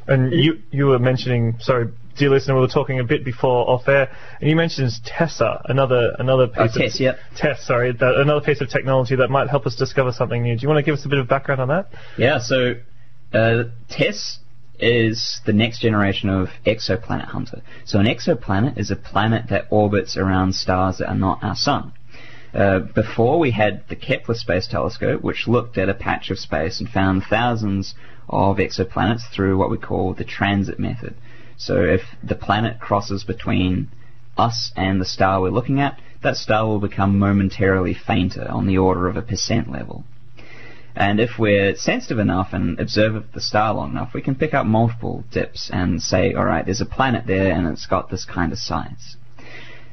And 0.08 0.32
you 0.32 0.62
you 0.70 0.86
were 0.86 0.98
mentioning, 0.98 1.56
sorry, 1.60 1.88
dear 2.18 2.30
listener, 2.30 2.54
we 2.54 2.60
were 2.60 2.68
talking 2.68 3.00
a 3.00 3.04
bit 3.04 3.24
before 3.24 3.68
off 3.68 3.86
air, 3.88 4.10
and 4.40 4.48
you 4.48 4.56
mentioned 4.56 4.92
Tessa, 5.04 5.62
another 5.66 6.14
another 6.18 6.46
piece 6.48 6.58
Oh, 6.58 6.64
of 6.64 6.72
Tess, 6.74 7.00
yep. 7.00 7.18
Tess, 7.36 7.64
sorry, 7.66 7.92
that, 7.92 8.14
another 8.16 8.40
piece 8.40 8.60
of 8.60 8.68
technology 8.68 9.16
that 9.16 9.28
might 9.28 9.48
help 9.48 9.66
us 9.66 9.76
discover 9.76 10.12
something 10.12 10.42
new. 10.42 10.56
Do 10.56 10.62
you 10.62 10.68
want 10.68 10.78
to 10.78 10.82
give 10.82 10.98
us 10.98 11.04
a 11.04 11.08
bit 11.08 11.18
of 11.18 11.28
background 11.28 11.60
on 11.60 11.68
that? 11.68 11.88
Yeah, 12.18 12.38
so 12.40 12.74
uh, 13.32 13.64
TESS 13.90 14.38
is 14.78 15.40
the 15.46 15.52
next 15.52 15.80
generation 15.80 16.28
of 16.28 16.48
exoplanet 16.66 17.26
hunter. 17.26 17.62
So 17.84 17.98
an 17.98 18.06
exoplanet 18.06 18.78
is 18.78 18.90
a 18.90 18.96
planet 18.96 19.46
that 19.50 19.66
orbits 19.70 20.16
around 20.16 20.54
stars 20.54 20.98
that 20.98 21.08
are 21.08 21.14
not 21.14 21.42
our 21.42 21.56
sun. 21.56 21.92
Uh, 22.54 22.80
before 22.80 23.38
we 23.38 23.50
had 23.50 23.84
the 23.88 23.96
Kepler 23.96 24.34
Space 24.34 24.66
Telescope, 24.66 25.22
which 25.22 25.46
looked 25.46 25.76
at 25.76 25.88
a 25.88 25.94
patch 25.94 26.30
of 26.30 26.38
space 26.38 26.80
and 26.80 26.88
found 26.88 27.22
thousands 27.28 27.94
of 28.28 28.56
exoplanets 28.56 29.22
through 29.34 29.58
what 29.58 29.70
we 29.70 29.76
call 29.76 30.14
the 30.14 30.24
transit 30.24 30.78
method. 30.78 31.14
So 31.56 31.82
if 31.82 32.02
the 32.22 32.34
planet 32.34 32.80
crosses 32.80 33.24
between 33.24 33.88
us 34.36 34.72
and 34.76 35.00
the 35.00 35.04
star 35.04 35.40
we're 35.40 35.50
looking 35.50 35.80
at, 35.80 35.98
that 36.22 36.36
star 36.36 36.66
will 36.66 36.80
become 36.80 37.18
momentarily 37.18 37.94
fainter 37.94 38.46
on 38.50 38.66
the 38.66 38.78
order 38.78 39.08
of 39.08 39.16
a 39.16 39.22
percent 39.22 39.70
level. 39.70 40.04
And 40.94 41.20
if 41.20 41.38
we're 41.38 41.76
sensitive 41.76 42.18
enough 42.18 42.48
and 42.52 42.80
observe 42.80 43.22
the 43.34 43.40
star 43.40 43.74
long 43.74 43.90
enough, 43.90 44.14
we 44.14 44.22
can 44.22 44.34
pick 44.34 44.54
up 44.54 44.64
multiple 44.64 45.24
dips 45.30 45.70
and 45.70 46.02
say, 46.02 46.34
alright, 46.34 46.64
there's 46.64 46.80
a 46.80 46.86
planet 46.86 47.26
there 47.26 47.52
and 47.52 47.66
it's 47.68 47.86
got 47.86 48.10
this 48.10 48.24
kind 48.24 48.50
of 48.50 48.58
size. 48.58 49.16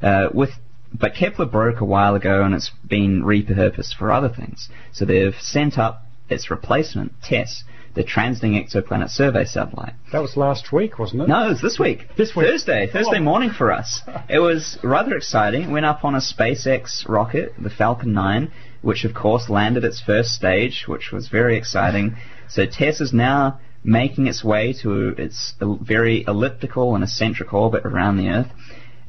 Uh, 0.02 0.30
with 0.34 0.52
but 0.94 1.16
Kepler 1.16 1.48
broke 1.48 1.82
a 1.82 1.86
while 1.86 2.16
ago 2.16 2.44
and 2.44 2.54
it's 2.54 2.72
been 2.88 3.24
repurposed 3.24 3.96
for 3.96 4.12
other 4.12 4.30
things. 4.30 4.70
So 4.92 5.06
they've 5.06 5.36
sent 5.40 5.78
up 5.78 6.06
its 6.30 6.52
replacement, 6.52 7.14
TESS, 7.24 7.64
the 7.96 8.04
Transiting 8.04 8.56
Exoplanet 8.60 9.10
Survey 9.10 9.46
Satellite. 9.46 9.94
That 10.12 10.22
was 10.22 10.36
last 10.36 10.72
week, 10.74 10.98
wasn't 10.98 11.24
it? 11.24 11.28
No, 11.28 11.46
it 11.46 11.50
was 11.50 11.62
this 11.62 11.78
week. 11.78 12.08
This 12.18 12.36
week. 12.36 12.48
Thursday. 12.48 12.88
Oh. 12.90 12.92
Thursday 12.92 13.18
Oh. 13.20 13.24
morning 13.24 13.52
for 13.52 13.72
us. 13.72 14.02
It 14.30 14.40
was 14.40 14.78
rather 14.84 15.16
exciting. 15.16 15.64
It 15.64 15.70
went 15.70 15.86
up 15.86 16.04
on 16.04 16.16
a 16.16 16.20
SpaceX 16.20 17.08
rocket, 17.08 17.54
the 17.60 17.70
Falcon 17.70 18.14
9, 18.14 18.52
which 18.82 19.06
of 19.06 19.14
course 19.14 19.48
landed 19.50 19.84
its 19.84 20.02
first 20.02 20.32
stage, 20.34 20.86
which 20.88 21.12
was 21.12 21.28
very 21.28 21.56
exciting. 21.56 22.16
So 22.50 22.66
TESS 22.66 23.00
is 23.02 23.14
now 23.14 23.60
making 23.84 24.28
its 24.28 24.44
way 24.44 24.74
to 24.82 25.10
its 25.18 25.54
very 25.62 26.24
elliptical 26.28 26.96
and 26.96 27.04
eccentric 27.04 27.54
orbit 27.54 27.86
around 27.86 28.18
the 28.18 28.30
Earth. 28.30 28.48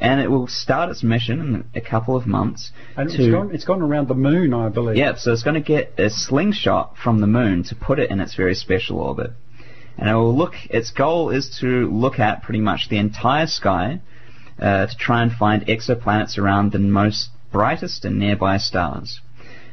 And 0.04 0.20
it 0.20 0.30
will 0.30 0.46
start 0.46 0.90
its 0.90 1.02
mission 1.02 1.40
in 1.40 1.64
a 1.74 1.80
couple 1.80 2.14
of 2.14 2.26
months. 2.26 2.72
And 2.96 3.08
to 3.08 3.16
it's 3.16 3.32
gone, 3.32 3.54
it's 3.54 3.64
gone 3.64 3.80
around 3.80 4.08
the 4.08 4.14
moon, 4.14 4.52
I 4.52 4.68
believe. 4.68 4.96
Yep, 4.96 5.18
so 5.18 5.32
it's 5.32 5.42
going 5.42 5.54
to 5.54 5.60
get 5.60 5.94
a 5.98 6.10
slingshot 6.10 6.96
from 7.02 7.20
the 7.20 7.26
moon 7.26 7.64
to 7.64 7.74
put 7.74 7.98
it 7.98 8.10
in 8.10 8.20
its 8.20 8.34
very 8.34 8.54
special 8.54 8.98
orbit. 8.98 9.30
And 9.96 10.10
it 10.10 10.14
will 10.14 10.36
look, 10.36 10.54
its 10.68 10.90
goal 10.90 11.30
is 11.30 11.58
to 11.60 11.88
look 11.90 12.18
at 12.18 12.42
pretty 12.42 12.60
much 12.60 12.88
the 12.88 12.98
entire 12.98 13.46
sky 13.46 14.00
uh, 14.60 14.86
to 14.86 14.96
try 14.96 15.22
and 15.22 15.32
find 15.32 15.66
exoplanets 15.66 16.36
around 16.38 16.72
the 16.72 16.78
most 16.78 17.30
brightest 17.50 18.04
and 18.04 18.18
nearby 18.18 18.58
stars. 18.58 19.20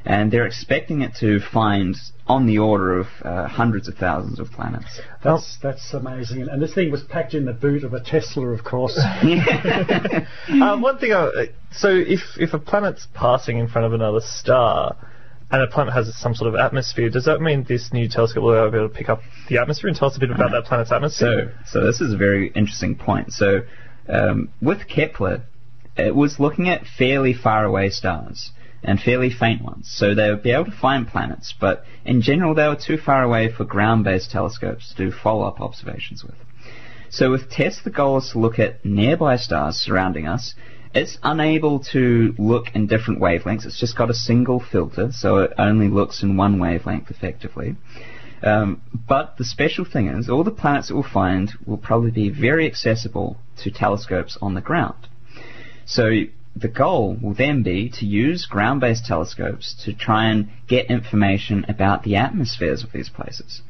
And 0.05 0.31
they're 0.31 0.47
expecting 0.47 1.01
it 1.01 1.15
to 1.19 1.39
find 1.39 1.95
on 2.31 2.47
the 2.47 2.59
order 2.59 2.97
of 2.97 3.07
uh, 3.23 3.45
hundreds 3.45 3.89
of 3.89 3.95
thousands 3.95 4.39
of 4.39 4.49
planets. 4.51 5.01
That's, 5.21 5.57
that's 5.61 5.93
amazing. 5.93 6.47
And 6.49 6.61
this 6.61 6.73
thing 6.73 6.89
was 6.89 7.03
packed 7.03 7.33
in 7.33 7.43
the 7.43 7.51
boot 7.51 7.83
of 7.83 7.93
a 7.93 7.99
Tesla, 7.99 8.47
of 8.47 8.63
course. 8.63 8.97
uh, 8.97 10.77
one 10.79 10.97
thing, 10.97 11.11
I, 11.11 11.49
so 11.73 11.89
if 11.89 12.21
if 12.37 12.53
a 12.53 12.59
planet's 12.59 13.05
passing 13.13 13.57
in 13.57 13.67
front 13.67 13.85
of 13.85 13.93
another 13.93 14.21
star, 14.21 14.95
and 15.51 15.61
a 15.61 15.67
planet 15.67 15.93
has 15.93 16.15
some 16.15 16.33
sort 16.33 16.53
of 16.53 16.57
atmosphere, 16.57 17.09
does 17.09 17.25
that 17.25 17.41
mean 17.41 17.65
this 17.67 17.91
new 17.91 18.07
telescope 18.07 18.43
will 18.43 18.71
be 18.71 18.77
able 18.77 18.87
to 18.87 18.95
pick 18.95 19.09
up 19.09 19.21
the 19.49 19.57
atmosphere 19.57 19.89
and 19.89 19.97
tell 19.97 20.07
us 20.07 20.15
a 20.15 20.19
bit 20.19 20.31
about 20.31 20.51
that 20.51 20.63
planet's 20.63 20.89
So, 20.89 20.95
atmosphere? 20.95 21.53
so 21.67 21.85
this 21.85 21.99
is 21.99 22.13
a 22.13 22.17
very 22.17 22.47
interesting 22.55 22.95
point. 22.95 23.33
So, 23.33 23.63
um, 24.07 24.49
with 24.61 24.87
Kepler, 24.87 25.43
it 25.97 26.15
was 26.15 26.39
looking 26.39 26.69
at 26.69 26.83
fairly 26.97 27.33
far 27.33 27.65
away 27.65 27.89
stars 27.89 28.51
and 28.83 28.99
fairly 28.99 29.29
faint 29.29 29.61
ones. 29.61 29.91
So 29.93 30.15
they 30.15 30.29
would 30.29 30.43
be 30.43 30.51
able 30.51 30.65
to 30.65 30.71
find 30.71 31.07
planets, 31.07 31.53
but 31.59 31.83
in 32.05 32.21
general 32.21 32.55
they 32.55 32.67
were 32.67 32.75
too 32.75 32.97
far 32.97 33.23
away 33.23 33.51
for 33.51 33.63
ground-based 33.63 34.31
telescopes 34.31 34.93
to 34.93 35.05
do 35.05 35.11
follow-up 35.11 35.61
observations 35.61 36.23
with. 36.23 36.35
So 37.09 37.29
with 37.29 37.49
TESS, 37.49 37.81
the 37.83 37.89
goal 37.89 38.17
is 38.19 38.29
to 38.31 38.39
look 38.39 38.57
at 38.57 38.85
nearby 38.85 39.35
stars 39.35 39.75
surrounding 39.75 40.27
us. 40.27 40.55
It's 40.93 41.17
unable 41.23 41.79
to 41.91 42.33
look 42.37 42.67
in 42.73 42.87
different 42.87 43.21
wavelengths. 43.21 43.65
It's 43.65 43.79
just 43.79 43.97
got 43.97 44.09
a 44.09 44.13
single 44.13 44.59
filter, 44.59 45.11
so 45.11 45.37
it 45.37 45.53
only 45.57 45.89
looks 45.89 46.23
in 46.23 46.37
one 46.37 46.59
wavelength 46.59 47.11
effectively. 47.11 47.75
Um, 48.43 48.81
but 49.07 49.37
the 49.37 49.45
special 49.45 49.85
thing 49.85 50.07
is, 50.07 50.29
all 50.29 50.43
the 50.43 50.51
planets 50.51 50.89
it 50.89 50.93
will 50.93 51.03
find 51.03 51.51
will 51.65 51.77
probably 51.77 52.11
be 52.11 52.29
very 52.29 52.65
accessible 52.65 53.37
to 53.63 53.71
telescopes 53.71 54.37
on 54.41 54.53
the 54.53 54.61
ground. 54.61 55.07
So 55.85 56.09
the 56.55 56.67
goal 56.67 57.17
will 57.21 57.33
then 57.33 57.63
be 57.63 57.89
to 57.99 58.05
use 58.05 58.45
ground-based 58.45 59.05
telescopes 59.05 59.73
to 59.85 59.93
try 59.93 60.29
and 60.29 60.49
get 60.67 60.87
information 60.87 61.65
about 61.69 62.03
the 62.03 62.15
atmospheres 62.17 62.83
of 62.83 62.91
these 62.91 63.09
places. 63.09 63.61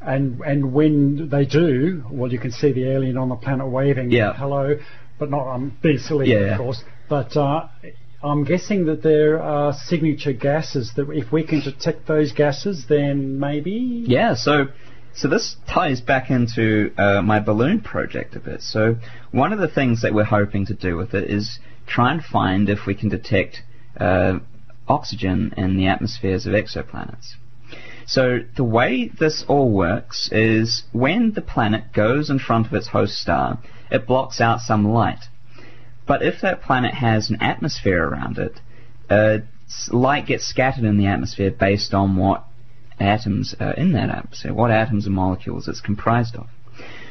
and 0.00 0.40
and 0.40 0.72
when 0.72 1.28
they 1.28 1.44
do, 1.44 2.04
well, 2.10 2.32
you 2.32 2.38
can 2.38 2.52
see 2.52 2.72
the 2.72 2.88
alien 2.90 3.16
on 3.18 3.28
the 3.28 3.36
planet 3.36 3.66
waving 3.68 4.10
Yeah. 4.10 4.32
hello, 4.32 4.78
but 5.18 5.30
not 5.30 5.44
I'm 5.54 5.76
being 5.82 5.98
silly, 5.98 6.30
Yeah, 6.30 6.36
of 6.38 6.46
yeah. 6.46 6.56
course. 6.56 6.82
But 7.08 7.36
uh, 7.36 7.68
I'm 8.22 8.44
guessing 8.44 8.86
that 8.86 9.02
there 9.02 9.42
are 9.42 9.72
signature 9.72 10.32
gases 10.32 10.92
that 10.96 11.08
if 11.10 11.30
we 11.32 11.42
can 11.44 11.60
detect 11.60 12.06
those 12.06 12.32
gases, 12.32 12.86
then 12.88 13.38
maybe. 13.38 14.04
Yeah, 14.06 14.34
so 14.34 14.68
so 15.14 15.26
this 15.28 15.56
ties 15.72 16.00
back 16.00 16.30
into 16.30 16.92
uh, 16.96 17.22
my 17.22 17.40
balloon 17.40 17.80
project 17.80 18.36
a 18.36 18.40
bit. 18.40 18.62
So 18.62 18.96
one 19.32 19.52
of 19.52 19.58
the 19.58 19.68
things 19.68 20.02
that 20.02 20.14
we're 20.14 20.24
hoping 20.24 20.66
to 20.66 20.74
do 20.74 20.96
with 20.96 21.12
it 21.14 21.28
is 21.30 21.58
try 21.88 22.12
and 22.12 22.22
find 22.22 22.68
if 22.68 22.86
we 22.86 22.94
can 22.94 23.08
detect 23.08 23.62
uh, 23.98 24.38
oxygen 24.86 25.52
in 25.56 25.76
the 25.76 25.86
atmospheres 25.86 26.46
of 26.46 26.52
exoplanets. 26.52 27.34
So 28.06 28.40
the 28.56 28.64
way 28.64 29.08
this 29.08 29.44
all 29.48 29.70
works 29.70 30.30
is 30.32 30.84
when 30.92 31.32
the 31.32 31.42
planet 31.42 31.92
goes 31.92 32.30
in 32.30 32.38
front 32.38 32.66
of 32.66 32.72
its 32.72 32.88
host 32.88 33.18
star, 33.18 33.58
it 33.90 34.06
blocks 34.06 34.40
out 34.40 34.60
some 34.60 34.88
light. 34.88 35.24
But 36.06 36.22
if 36.22 36.40
that 36.40 36.62
planet 36.62 36.94
has 36.94 37.28
an 37.28 37.42
atmosphere 37.42 38.02
around 38.02 38.38
it, 38.38 38.60
uh, 39.10 39.38
light 39.90 40.26
gets 40.26 40.46
scattered 40.46 40.84
in 40.84 40.96
the 40.96 41.06
atmosphere 41.06 41.50
based 41.50 41.92
on 41.92 42.16
what 42.16 42.44
atoms 42.98 43.54
are 43.60 43.74
in 43.74 43.92
that 43.92 44.08
atmosphere, 44.08 44.54
what 44.54 44.70
atoms 44.70 45.04
and 45.04 45.14
molecules 45.14 45.68
it's 45.68 45.82
comprised 45.82 46.34
of. 46.34 46.46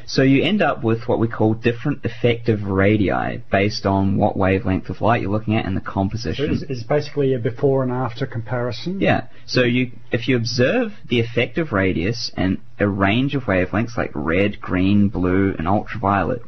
So 0.08 0.22
you 0.22 0.42
end 0.42 0.62
up 0.62 0.82
with 0.82 1.06
what 1.06 1.18
we 1.18 1.28
call 1.28 1.52
different 1.52 2.02
effective 2.02 2.62
radii 2.62 3.42
based 3.52 3.84
on 3.84 4.16
what 4.16 4.38
wavelength 4.38 4.88
of 4.88 5.02
light 5.02 5.20
you're 5.20 5.30
looking 5.30 5.54
at 5.54 5.66
and 5.66 5.76
the 5.76 5.82
composition. 5.82 6.50
it's, 6.50 6.62
it's 6.62 6.82
basically 6.82 7.34
a 7.34 7.38
before 7.38 7.82
and 7.82 7.92
after 7.92 8.26
comparison. 8.26 9.02
Yeah. 9.02 9.28
So 9.44 9.64
you, 9.64 9.92
if 10.10 10.26
you 10.26 10.36
observe 10.36 10.92
the 11.06 11.20
effective 11.20 11.72
radius 11.72 12.32
and 12.38 12.58
a 12.80 12.88
range 12.88 13.34
of 13.34 13.42
wavelengths 13.42 13.98
like 13.98 14.10
red, 14.14 14.62
green, 14.62 15.10
blue, 15.10 15.54
and 15.58 15.68
ultraviolet, 15.68 16.40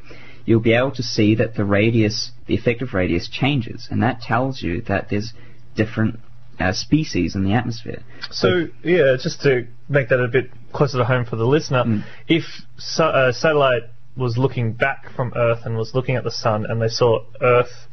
you'll 0.46 0.60
be 0.60 0.72
able 0.72 0.92
to 0.92 1.02
see 1.02 1.34
that 1.34 1.54
the 1.54 1.64
radius, 1.66 2.32
the 2.46 2.54
effective 2.54 2.94
radius 2.94 3.28
changes, 3.28 3.88
and 3.90 4.02
that 4.02 4.22
tells 4.22 4.62
you 4.62 4.80
that 4.82 5.10
there's 5.10 5.34
different 5.76 6.18
uh, 6.58 6.72
species 6.72 7.34
in 7.34 7.44
the 7.44 7.52
atmosphere. 7.52 8.02
So 8.30 8.68
yeah, 8.82 9.16
just 9.22 9.42
to 9.42 9.66
make 9.88 10.08
that 10.08 10.20
a 10.20 10.28
bit 10.28 10.50
closer 10.72 10.98
to 10.98 11.04
home 11.04 11.24
for 11.24 11.36
the 11.36 11.46
listener, 11.46 11.84
Mm. 11.84 12.02
if 12.28 12.44
sa- 12.76 13.28
a 13.28 13.32
satellite 13.32 13.82
was 14.16 14.36
looking 14.36 14.72
back 14.72 15.10
from 15.14 15.32
Earth 15.36 15.60
and 15.64 15.76
was 15.76 15.94
looking 15.94 16.16
at 16.16 16.24
the 16.24 16.30
sun, 16.30 16.66
and 16.68 16.80
they 16.82 16.88
saw 16.88 17.20
Earth 17.40 17.88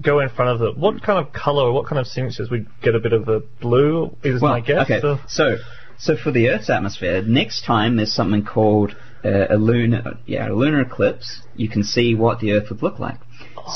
go 0.00 0.20
in 0.20 0.28
front 0.28 0.50
of 0.50 0.62
it, 0.62 0.78
what 0.78 1.02
kind 1.02 1.18
of 1.18 1.32
color 1.32 1.64
or 1.64 1.72
what 1.72 1.86
kind 1.86 1.98
of 1.98 2.06
signatures? 2.06 2.50
We'd 2.50 2.66
get 2.82 2.94
a 2.94 3.00
bit 3.00 3.12
of 3.12 3.28
a 3.28 3.40
blue, 3.60 4.16
is 4.22 4.40
my 4.40 4.60
guess. 4.60 4.82
Okay, 4.90 5.00
or- 5.06 5.20
so 5.26 5.56
so 6.00 6.16
for 6.16 6.30
the 6.30 6.48
Earth's 6.50 6.70
atmosphere, 6.70 7.22
next 7.22 7.64
time 7.64 7.96
there's 7.96 8.12
something 8.12 8.44
called 8.44 8.94
uh, 9.24 9.46
a 9.50 9.56
lunar, 9.56 10.16
yeah, 10.26 10.48
a 10.48 10.54
lunar 10.54 10.80
eclipse. 10.82 11.42
You 11.56 11.68
can 11.68 11.82
see 11.82 12.14
what 12.14 12.38
the 12.38 12.52
Earth 12.52 12.70
would 12.70 12.82
look 12.82 13.00
like. 13.00 13.18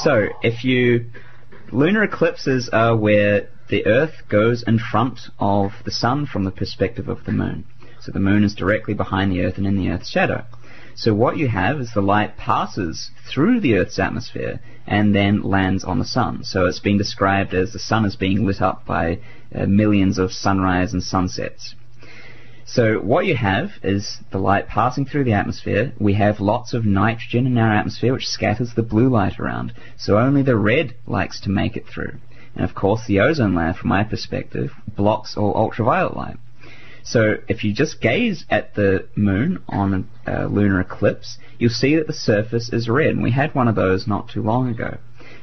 So 0.05 0.29
if 0.43 0.63
you 0.65 1.07
lunar 1.73 2.05
eclipses 2.05 2.69
are 2.73 2.95
where 2.97 3.49
the 3.69 3.85
Earth 3.87 4.23
goes 4.29 4.63
in 4.63 4.79
front 4.79 5.19
of 5.41 5.73
the 5.85 5.91
Sun 5.91 6.27
from 6.27 6.45
the 6.45 6.53
perspective 6.53 7.09
of 7.09 7.25
the 7.25 7.33
Moon. 7.33 7.65
So 8.05 8.11
the 8.11 8.19
Moon 8.19 8.43
is 8.43 8.55
directly 8.55 8.95
behind 8.95 9.31
the 9.31 9.45
Earth 9.45 9.59
and 9.59 9.67
in 9.67 9.77
the 9.77 9.89
Earth's 9.89 10.11
shadow. 10.11 10.45
So 10.95 11.15
what 11.15 11.37
you 11.37 11.49
have 11.49 11.81
is 11.81 11.93
the 11.93 12.03
light 12.03 12.37
passes 12.37 13.11
through 13.33 13.61
the 13.61 13.77
Earth's 13.77 13.99
atmosphere 13.99 14.61
and 14.87 15.15
then 15.15 15.43
lands 15.43 15.85
on 15.85 16.01
the 16.01 16.05
Sun. 16.05 16.43
So 16.43 16.67
it's 16.67 16.81
been 16.81 16.99
described 16.99 17.55
as 17.55 17.73
the 17.73 17.79
Sun 17.79 18.05
is 18.05 18.17
being 18.17 18.45
lit 18.45 18.61
up 18.61 18.85
by 18.85 19.21
uh, 19.55 19.67
millions 19.67 20.19
of 20.19 20.33
sunrise 20.33 20.93
and 20.93 21.03
sunsets. 21.03 21.77
So 22.65 22.99
what 22.99 23.27
you 23.27 23.37
have 23.37 23.71
is 23.83 24.19
the 24.31 24.39
light 24.39 24.67
passing 24.67 25.07
through 25.07 25.25
the 25.25 25.35
atmosphere. 25.35 25.93
We 25.99 26.15
have 26.15 26.41
lots 26.41 26.75
of 26.75 26.85
nitrogen 26.85 27.47
in 27.47 27.57
our 27.57 27.73
atmosphere 27.73 28.13
which 28.13 28.27
scatters 28.27 28.75
the 28.75 28.83
blue 28.83 29.09
light 29.09 29.39
around. 29.39 29.75
So 29.97 30.19
only 30.19 30.43
the 30.43 30.57
red 30.57 30.95
likes 31.07 31.41
to 31.43 31.51
make 31.51 31.77
it 31.77 31.87
through. 31.87 32.15
And 32.57 32.65
of 32.65 32.75
course 32.75 33.07
the 33.07 33.21
ozone 33.21 33.55
layer, 33.55 33.75
from 33.75 33.91
my 33.91 34.05
perspective, 34.05 34.73
blocks 34.97 35.37
all 35.37 35.55
ultraviolet 35.57 36.17
light. 36.17 36.37
So 37.05 37.37
if 37.49 37.65
you 37.65 37.73
just 37.73 38.01
gaze 38.01 38.45
at 38.49 38.75
the 38.75 39.09
moon 39.17 39.63
on 39.69 40.09
a 40.27 40.45
uh, 40.45 40.47
lunar 40.47 40.81
eclipse, 40.81 41.39
you'll 41.59 41.71
see 41.71 41.97
that 41.97 42.07
the 42.07 42.13
surface 42.13 42.73
is 42.73 42.89
red. 42.89 43.11
And 43.11 43.23
we 43.23 43.33
had 43.33 43.55
one 43.55 43.69
of 43.69 43.75
those 43.75 44.07
not 44.07 44.29
too 44.29 44.43
long 44.43 44.69
ago. 44.69 44.99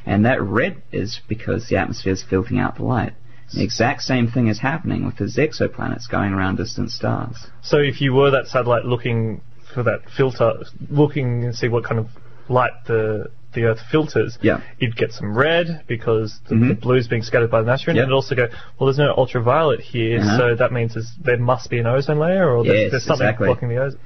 And 0.05 0.25
that 0.25 0.41
red 0.41 0.81
is 0.91 1.19
because 1.27 1.67
the 1.67 1.77
atmosphere 1.77 2.13
is 2.13 2.23
filtering 2.23 2.59
out 2.59 2.77
the 2.77 2.83
light. 2.83 3.13
The 3.53 3.63
exact 3.63 4.03
same 4.03 4.27
thing 4.27 4.47
is 4.47 4.59
happening 4.59 5.05
with 5.05 5.17
the 5.17 5.25
exoplanets 5.25 6.09
going 6.09 6.33
around 6.33 6.57
distant 6.57 6.91
stars. 6.91 7.47
So 7.61 7.77
if 7.77 7.99
you 7.99 8.13
were 8.13 8.31
that 8.31 8.47
satellite 8.47 8.85
looking 8.85 9.41
for 9.73 9.83
that 9.83 10.01
filter, 10.15 10.53
looking 10.89 11.45
and 11.45 11.55
see 11.55 11.67
what 11.67 11.83
kind 11.83 11.99
of 11.99 12.07
light 12.47 12.71
the 12.85 13.31
the 13.53 13.63
Earth 13.65 13.79
filters, 13.91 14.37
Yeah. 14.41 14.61
you'd 14.79 14.95
get 14.95 15.11
some 15.13 15.35
red 15.37 15.83
because 15.87 16.39
the, 16.47 16.55
Mhm. 16.55 16.67
the 16.69 16.73
blue's 16.75 17.07
being 17.07 17.23
scattered 17.23 17.49
by 17.49 17.61
the 17.61 17.67
Yep. 17.67 18.03
and 18.03 18.09
it'd 18.09 18.11
also 18.13 18.35
go, 18.35 18.47
well, 18.77 18.85
there's 18.87 18.97
no 18.99 19.13
ultraviolet 19.17 19.79
here, 19.79 20.19
Uh-huh. 20.19 20.37
so 20.37 20.55
that 20.55 20.71
means 20.71 20.95
there 21.23 21.37
must 21.37 21.69
be 21.69 21.79
an 21.79 21.87
ozone 21.87 22.19
layer, 22.19 22.49
or 22.49 22.63
there's, 22.63 22.81
Yes, 22.83 22.91
there's 22.91 23.03
something 23.05 23.25
exactly. 23.27 23.47
blocking 23.47 23.69
the 23.69 23.77
ozone. 23.77 23.99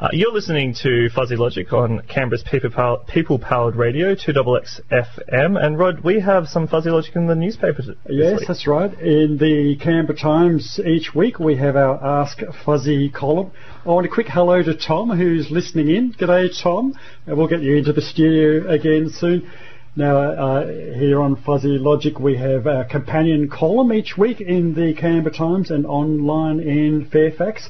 Uh, 0.00 0.08
you're 0.12 0.32
listening 0.32 0.72
to 0.72 1.10
Fuzzy 1.10 1.36
Logic 1.36 1.70
on 1.74 2.00
Canberra's 2.08 2.42
people 2.50 2.70
powered, 2.70 3.06
people 3.06 3.38
powered 3.38 3.76
radio, 3.76 4.14
2XX 4.14 4.80
FM. 4.90 5.62
And 5.62 5.78
Rod, 5.78 6.00
we 6.02 6.20
have 6.20 6.48
some 6.48 6.66
Fuzzy 6.66 6.88
Logic 6.88 7.14
in 7.14 7.26
the 7.26 7.34
newspaper. 7.34 7.82
Yes, 8.08 8.38
week. 8.38 8.48
that's 8.48 8.66
right. 8.66 8.98
In 8.98 9.36
the 9.36 9.76
Canberra 9.76 10.18
Times 10.18 10.80
each 10.86 11.14
week 11.14 11.38
we 11.38 11.56
have 11.56 11.76
our 11.76 12.02
Ask 12.02 12.38
Fuzzy 12.64 13.10
column. 13.10 13.50
I 13.84 13.90
want 13.90 14.06
a 14.06 14.08
quick 14.08 14.28
hello 14.28 14.62
to 14.62 14.74
Tom 14.74 15.10
who's 15.10 15.50
listening 15.50 15.90
in. 15.90 16.14
G'day 16.14 16.48
Tom. 16.62 16.94
And 17.26 17.36
we'll 17.36 17.48
get 17.48 17.60
you 17.60 17.76
into 17.76 17.92
the 17.92 18.00
studio 18.00 18.70
again 18.70 19.10
soon. 19.10 19.50
Now, 19.96 20.16
uh, 20.16 20.66
here 20.66 21.20
on 21.20 21.36
Fuzzy 21.42 21.76
Logic 21.76 22.18
we 22.18 22.38
have 22.38 22.66
our 22.66 22.86
companion 22.86 23.50
column 23.50 23.92
each 23.92 24.16
week 24.16 24.40
in 24.40 24.72
the 24.72 24.94
Canberra 24.94 25.34
Times 25.34 25.70
and 25.70 25.84
online 25.84 26.58
in 26.60 27.06
Fairfax. 27.12 27.68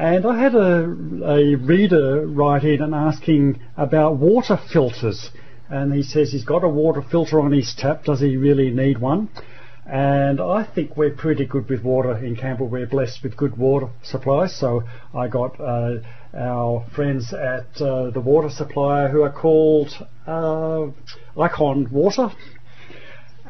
And 0.00 0.24
I 0.24 0.42
had 0.42 0.54
a, 0.54 0.84
a 1.26 1.54
reader 1.56 2.26
write 2.26 2.64
in 2.64 2.80
and 2.80 2.94
asking 2.94 3.60
about 3.76 4.16
water 4.16 4.58
filters. 4.72 5.28
And 5.68 5.92
he 5.92 6.02
says 6.02 6.32
he's 6.32 6.42
got 6.42 6.64
a 6.64 6.68
water 6.70 7.02
filter 7.02 7.38
on 7.38 7.52
his 7.52 7.74
tap. 7.76 8.04
Does 8.04 8.20
he 8.20 8.38
really 8.38 8.70
need 8.70 8.96
one? 8.96 9.28
And 9.84 10.40
I 10.40 10.64
think 10.64 10.96
we're 10.96 11.14
pretty 11.14 11.44
good 11.44 11.68
with 11.68 11.84
water 11.84 12.16
in 12.16 12.34
Campbell. 12.34 12.68
We're 12.68 12.86
blessed 12.86 13.22
with 13.22 13.36
good 13.36 13.58
water 13.58 13.90
supplies. 14.02 14.58
So 14.58 14.84
I 15.14 15.28
got 15.28 15.60
uh, 15.60 15.98
our 16.34 16.86
friends 16.96 17.34
at 17.34 17.82
uh, 17.82 18.08
the 18.08 18.22
water 18.24 18.48
supplier 18.48 19.08
who 19.08 19.20
are 19.20 19.32
called 19.32 19.90
uh, 20.26 20.86
Icon 21.38 21.90
Water. 21.90 22.30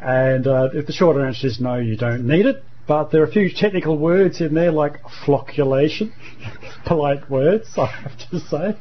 And 0.03 0.49
uh, 0.49 0.71
if 0.75 0.89
the 0.89 0.93
short 0.93 1.17
answer 1.17 1.47
is 1.47 1.61
no, 1.61 1.77
you 1.77 1.97
don't 1.97 2.27
need 2.27 2.47
it. 2.47 2.65
But 2.91 3.13
there 3.13 3.23
are 3.23 3.27
a 3.27 3.31
few 3.31 3.49
technical 3.49 3.97
words 3.97 4.41
in 4.41 4.53
there 4.53 4.73
like 4.73 5.01
flocculation, 5.25 6.11
polite 6.85 7.31
words, 7.31 7.69
I 7.79 7.87
have 7.87 8.19
to 8.33 8.41
say, 8.41 8.77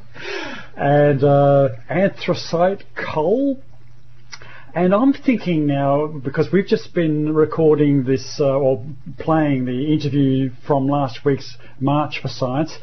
and 0.76 1.24
uh, 1.24 1.70
anthracite 1.88 2.86
coal. 2.96 3.62
And 4.74 4.96
I'm 4.96 5.14
thinking 5.14 5.68
now, 5.68 6.08
because 6.08 6.52
we've 6.52 6.66
just 6.66 6.92
been 6.96 7.36
recording 7.36 8.04
this, 8.04 8.38
uh, 8.40 8.58
or 8.58 8.84
playing 9.20 9.66
the 9.66 9.94
interview 9.94 10.54
from 10.66 10.88
last 10.88 11.24
week's 11.24 11.56
March 11.80 12.20
for 12.20 12.30
Science, 12.30 12.80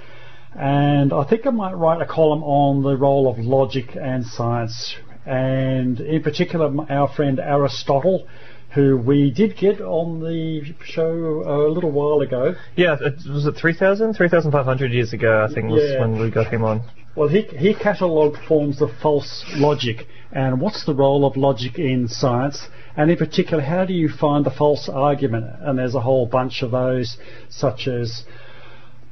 and 0.54 1.12
I 1.12 1.24
think 1.24 1.44
I 1.44 1.50
might 1.50 1.74
write 1.74 2.00
a 2.00 2.06
column 2.06 2.44
on 2.44 2.84
the 2.84 2.96
role 2.96 3.28
of 3.28 3.36
logic 3.40 3.96
and 4.00 4.24
science, 4.24 4.94
and 5.26 5.98
in 5.98 6.22
particular 6.22 6.72
our 6.88 7.12
friend 7.12 7.40
Aristotle, 7.40 8.28
who 8.76 8.96
we 8.98 9.30
did 9.30 9.56
get 9.56 9.80
on 9.80 10.20
the 10.20 10.60
show 10.84 11.42
a 11.46 11.72
little 11.72 11.90
while 11.90 12.20
ago. 12.20 12.54
Yeah, 12.76 12.96
it, 13.00 13.14
was 13.28 13.46
it 13.46 13.56
3,000? 13.56 14.12
3,500 14.14 14.92
years 14.92 15.12
ago, 15.14 15.44
I 15.48 15.52
think, 15.52 15.70
was 15.70 15.82
Yeah. 15.82 16.02
when 16.02 16.20
we 16.20 16.30
got 16.30 16.52
him 16.52 16.62
on. 16.62 16.82
Well, 17.16 17.28
he, 17.28 17.40
he 17.40 17.74
catalogued 17.74 18.36
forms 18.46 18.82
of 18.82 18.90
false 19.02 19.44
logic 19.54 20.06
and 20.30 20.60
what's 20.60 20.84
the 20.84 20.94
role 20.94 21.24
of 21.24 21.36
logic 21.36 21.78
in 21.78 22.08
science, 22.08 22.68
and 22.94 23.10
in 23.10 23.16
particular, 23.16 23.62
how 23.62 23.86
do 23.86 23.94
you 23.94 24.10
find 24.10 24.44
the 24.44 24.50
false 24.50 24.90
argument? 24.92 25.46
And 25.60 25.78
there's 25.78 25.94
a 25.94 26.00
whole 26.00 26.26
bunch 26.26 26.62
of 26.62 26.72
those, 26.72 27.16
such 27.48 27.88
as 27.88 28.24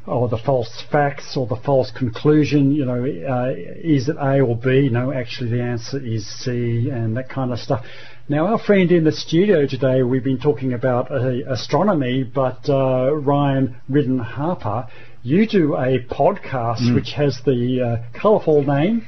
or 0.06 0.28
the 0.28 0.38
false 0.38 0.84
facts 0.92 1.34
or 1.36 1.46
the 1.46 1.56
false 1.56 1.90
conclusion, 1.90 2.72
you 2.72 2.84
know, 2.84 3.02
uh, 3.02 3.54
is 3.78 4.08
it 4.08 4.16
A 4.20 4.40
or 4.40 4.54
B? 4.54 4.90
No, 4.90 5.12
actually 5.12 5.50
the 5.50 5.62
answer 5.62 5.98
is 5.98 6.26
C 6.44 6.90
and 6.90 7.16
that 7.16 7.30
kind 7.30 7.52
of 7.52 7.58
stuff. 7.58 7.86
Now 8.27 8.47
our 8.47 8.59
friend 8.59 8.91
in 8.91 9.05
the 9.05 9.12
studio 9.12 9.66
today, 9.66 10.03
we've 10.03 10.25
been 10.25 10.41
talking 10.41 10.72
about 10.72 11.11
uh, 11.11 11.45
astronomy, 11.47 12.22
but 12.25 12.70
uh, 12.70 13.14
Ryan 13.14 13.77
Ridden 13.87 14.18
Harper, 14.18 14.89
you 15.22 15.47
do 15.47 15.75
a 15.75 15.99
podcast 15.99 16.95
which 16.95 17.12
has 17.12 17.43
the 17.45 17.83
uh, 17.83 18.18
colourful 18.18 18.62
name 18.62 19.07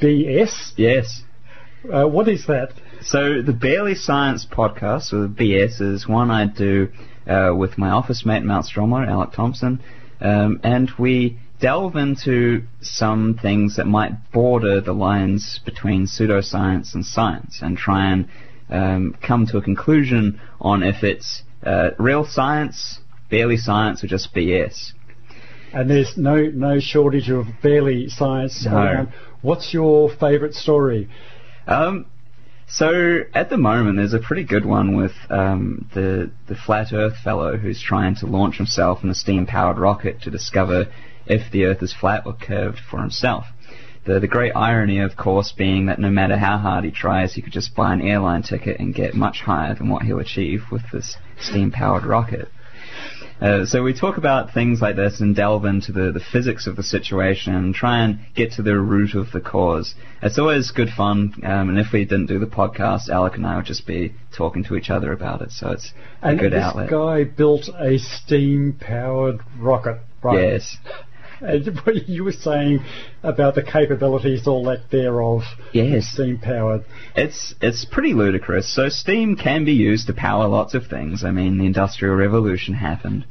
BS. 0.00 0.72
Yes. 0.76 1.22
Uh, 1.88 2.08
what 2.08 2.26
is 2.26 2.46
that? 2.48 2.72
So 3.02 3.40
the 3.40 3.52
Barely 3.52 3.94
Science 3.94 4.44
podcast, 4.50 5.12
or 5.12 5.28
the 5.28 5.32
BS, 5.32 5.80
is 5.80 6.08
one 6.08 6.32
I 6.32 6.46
do 6.46 6.88
uh, 7.28 7.54
with 7.54 7.78
my 7.78 7.90
office 7.90 8.26
mate 8.26 8.42
Mount 8.42 8.66
Stromlo, 8.66 9.06
Alec 9.06 9.30
Thompson, 9.30 9.80
um, 10.20 10.58
and 10.64 10.90
we 10.98 11.38
delve 11.60 11.96
into 11.96 12.62
some 12.80 13.38
things 13.40 13.76
that 13.76 13.86
might 13.86 14.32
border 14.32 14.80
the 14.80 14.92
lines 14.92 15.60
between 15.64 16.06
pseudoscience 16.06 16.94
and 16.94 17.04
science, 17.04 17.60
and 17.62 17.76
try 17.76 18.10
and 18.12 18.28
um, 18.70 19.16
come 19.26 19.46
to 19.46 19.58
a 19.58 19.62
conclusion 19.62 20.40
on 20.60 20.82
if 20.82 21.02
it's 21.02 21.42
uh, 21.64 21.90
real 21.98 22.24
science, 22.24 23.00
barely 23.30 23.56
science, 23.56 24.02
or 24.02 24.06
just 24.06 24.34
BS. 24.34 24.92
And 25.72 25.88
there's 25.88 26.16
no 26.16 26.36
no 26.46 26.80
shortage 26.80 27.30
of 27.30 27.46
barely 27.62 28.08
science 28.08 28.64
No. 28.64 28.76
around. 28.76 29.12
What's 29.42 29.72
your 29.72 30.10
favourite 30.10 30.54
story? 30.54 31.08
Um, 31.66 32.06
so 32.66 33.20
at 33.34 33.50
the 33.50 33.56
moment, 33.56 33.96
there's 33.96 34.12
a 34.14 34.18
pretty 34.18 34.44
good 34.44 34.64
one 34.64 34.96
with 34.96 35.12
um, 35.28 35.88
the 35.94 36.30
the 36.48 36.54
flat 36.54 36.92
Earth 36.92 37.16
fellow 37.22 37.56
who's 37.56 37.80
trying 37.82 38.16
to 38.16 38.26
launch 38.26 38.56
himself 38.56 39.02
in 39.04 39.10
a 39.10 39.14
steam-powered 39.14 39.78
rocket 39.78 40.22
to 40.22 40.30
discover 40.30 40.86
if 41.30 41.50
the 41.52 41.64
Earth 41.64 41.82
is 41.82 41.94
flat 41.94 42.22
or 42.26 42.34
curved 42.34 42.78
for 42.90 43.00
himself. 43.00 43.44
The 44.06 44.18
the 44.18 44.26
great 44.26 44.52
irony, 44.56 44.98
of 45.00 45.16
course, 45.16 45.52
being 45.52 45.86
that 45.86 45.98
no 45.98 46.10
matter 46.10 46.36
how 46.38 46.56
hard 46.58 46.84
he 46.84 46.90
tries, 46.90 47.34
he 47.34 47.42
could 47.42 47.52
just 47.52 47.74
buy 47.76 47.92
an 47.92 48.00
airline 48.00 48.42
ticket 48.42 48.80
and 48.80 48.94
get 48.94 49.14
much 49.14 49.40
higher 49.42 49.74
than 49.74 49.88
what 49.90 50.02
he'll 50.02 50.20
achieve 50.20 50.62
with 50.72 50.82
this 50.92 51.16
steam-powered 51.38 52.04
rocket. 52.04 52.48
Uh, 53.40 53.64
so 53.64 53.82
we 53.82 53.94
talk 53.94 54.18
about 54.18 54.52
things 54.52 54.82
like 54.82 54.96
this 54.96 55.20
and 55.20 55.34
delve 55.34 55.64
into 55.64 55.92
the, 55.92 56.12
the 56.12 56.20
physics 56.32 56.66
of 56.66 56.76
the 56.76 56.82
situation 56.82 57.54
and 57.54 57.74
try 57.74 58.04
and 58.04 58.18
get 58.34 58.52
to 58.52 58.62
the 58.62 58.78
root 58.78 59.14
of 59.14 59.32
the 59.32 59.40
cause. 59.40 59.94
It's 60.22 60.38
always 60.38 60.70
good 60.70 60.90
fun, 60.94 61.32
um, 61.42 61.70
and 61.70 61.78
if 61.78 61.86
we 61.92 62.04
didn't 62.04 62.26
do 62.26 62.38
the 62.38 62.46
podcast, 62.46 63.08
Alec 63.08 63.36
and 63.36 63.46
I 63.46 63.56
would 63.56 63.64
just 63.64 63.86
be 63.86 64.14
talking 64.36 64.62
to 64.64 64.76
each 64.76 64.90
other 64.90 65.10
about 65.12 65.40
it. 65.40 65.52
So 65.52 65.70
it's 65.70 65.92
a 66.22 66.28
And 66.28 66.38
good 66.38 66.52
this 66.52 66.62
outlet. 66.62 66.90
guy 66.90 67.24
built 67.24 67.68
a 67.78 67.96
steam-powered 67.98 69.40
rocket, 69.58 70.00
right? 70.22 70.38
Yes, 70.52 70.76
what 71.84 72.08
you 72.08 72.24
were 72.24 72.32
saying 72.32 72.84
about 73.22 73.54
the 73.54 73.62
capabilities, 73.62 74.46
all 74.46 74.64
that 74.64 74.90
thereof, 74.90 75.42
yes. 75.72 76.06
steam-powered. 76.12 76.84
It's 77.16 77.54
it's 77.62 77.86
pretty 77.86 78.12
ludicrous. 78.12 78.74
So 78.74 78.88
steam 78.88 79.36
can 79.36 79.64
be 79.64 79.72
used 79.72 80.06
to 80.08 80.14
power 80.14 80.46
lots 80.48 80.74
of 80.74 80.86
things. 80.86 81.24
I 81.24 81.30
mean, 81.30 81.58
the 81.58 81.66
Industrial 81.66 82.14
Revolution 82.14 82.74
happened, 82.74 83.24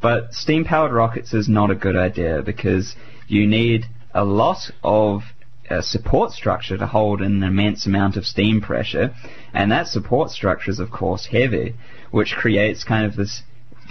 but 0.00 0.32
steam-powered 0.32 0.92
rockets 0.92 1.34
is 1.34 1.48
not 1.48 1.70
a 1.70 1.74
good 1.74 1.96
idea 1.96 2.42
because 2.42 2.96
you 3.28 3.46
need 3.46 3.84
a 4.14 4.24
lot 4.24 4.70
of 4.82 5.22
uh, 5.68 5.82
support 5.82 6.32
structure 6.32 6.78
to 6.78 6.86
hold 6.86 7.20
an 7.20 7.42
immense 7.42 7.86
amount 7.86 8.16
of 8.16 8.24
steam 8.24 8.60
pressure, 8.60 9.14
and 9.52 9.70
that 9.70 9.86
support 9.86 10.30
structure 10.30 10.70
is 10.70 10.80
of 10.80 10.90
course 10.90 11.26
heavy, 11.26 11.74
which 12.10 12.34
creates 12.34 12.84
kind 12.84 13.04
of 13.04 13.16
this 13.16 13.42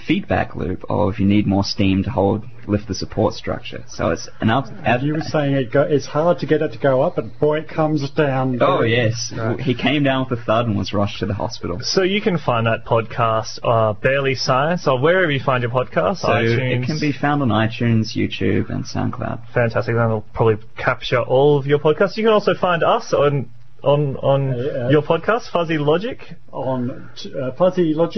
feedback 0.07 0.55
loop 0.55 0.84
of 0.89 1.20
you 1.20 1.26
need 1.26 1.45
more 1.45 1.63
steam 1.63 2.03
to 2.03 2.09
hold 2.09 2.43
lift 2.70 2.88
the 2.88 2.93
support 2.95 3.34
structure. 3.34 3.84
So 3.89 4.09
it's 4.11 4.30
an 4.41 4.49
up. 4.49 4.65
And 4.86 5.01
you 5.03 5.13
were 5.13 5.22
saying 5.22 5.55
it 5.55 5.72
go, 5.72 5.82
it's 5.82 6.05
hard 6.05 6.39
to 6.39 6.45
get 6.45 6.61
it 6.61 6.72
to 6.74 6.78
go 6.78 7.01
up, 7.01 7.17
and 7.17 7.38
boy, 7.39 7.59
it 7.59 7.67
comes 7.70 8.09
down. 8.11 8.57
Oh 8.61 8.78
very- 8.80 8.95
yes, 8.95 9.34
Right. 9.36 9.59
he 9.59 9.74
came 9.74 10.03
down 10.03 10.28
with 10.30 10.39
a 10.39 10.43
thud 10.43 10.67
and 10.67 10.78
was 10.78 10.93
rushed 10.93 11.20
to 11.20 11.26
the 11.26 11.34
hospital. 11.34 11.80
So 11.82 12.03
you 12.03 12.22
can 12.22 12.38
find 12.38 12.65
that 12.67 12.86
podcast, 12.86 13.59
uh, 13.63 13.93
Barely 13.93 14.36
Science, 14.36 14.88
or 14.88 14.99
wherever 14.99 15.32
you 15.32 15.39
find 15.39 15.61
your 15.63 15.72
podcast. 15.72 16.17
So 16.17 16.28
iTunes. 16.30 16.84
it 16.84 16.86
can 16.86 16.99
be 16.99 17.11
found 17.11 17.41
on 17.41 17.49
iTunes, 17.49 18.15
YouTube, 18.15 18.70
and 18.70 18.86
SoundCloud. 18.86 19.49
fantastic. 19.53 19.95
That'll 19.95 20.26
probably 20.34 20.57
capture 20.78 21.20
all 21.22 21.57
of 21.57 21.65
your 21.65 21.80
podcasts. 21.80 22.17
You 22.17 22.24
can 22.24 22.34
also 22.34 22.53
find 22.53 22.84
us 22.84 23.13
on 23.13 23.49
on 23.82 24.17
on 24.17 24.53
Uh, 24.53 24.57
uh, 24.57 24.89
your 24.89 25.01
podcast, 25.01 25.49
Fuzzy 25.51 25.78
Logic. 25.78 26.20
on 26.51 27.09
uh, 27.41 27.51
Fuzzy 27.53 27.93
Logic. 27.93 28.17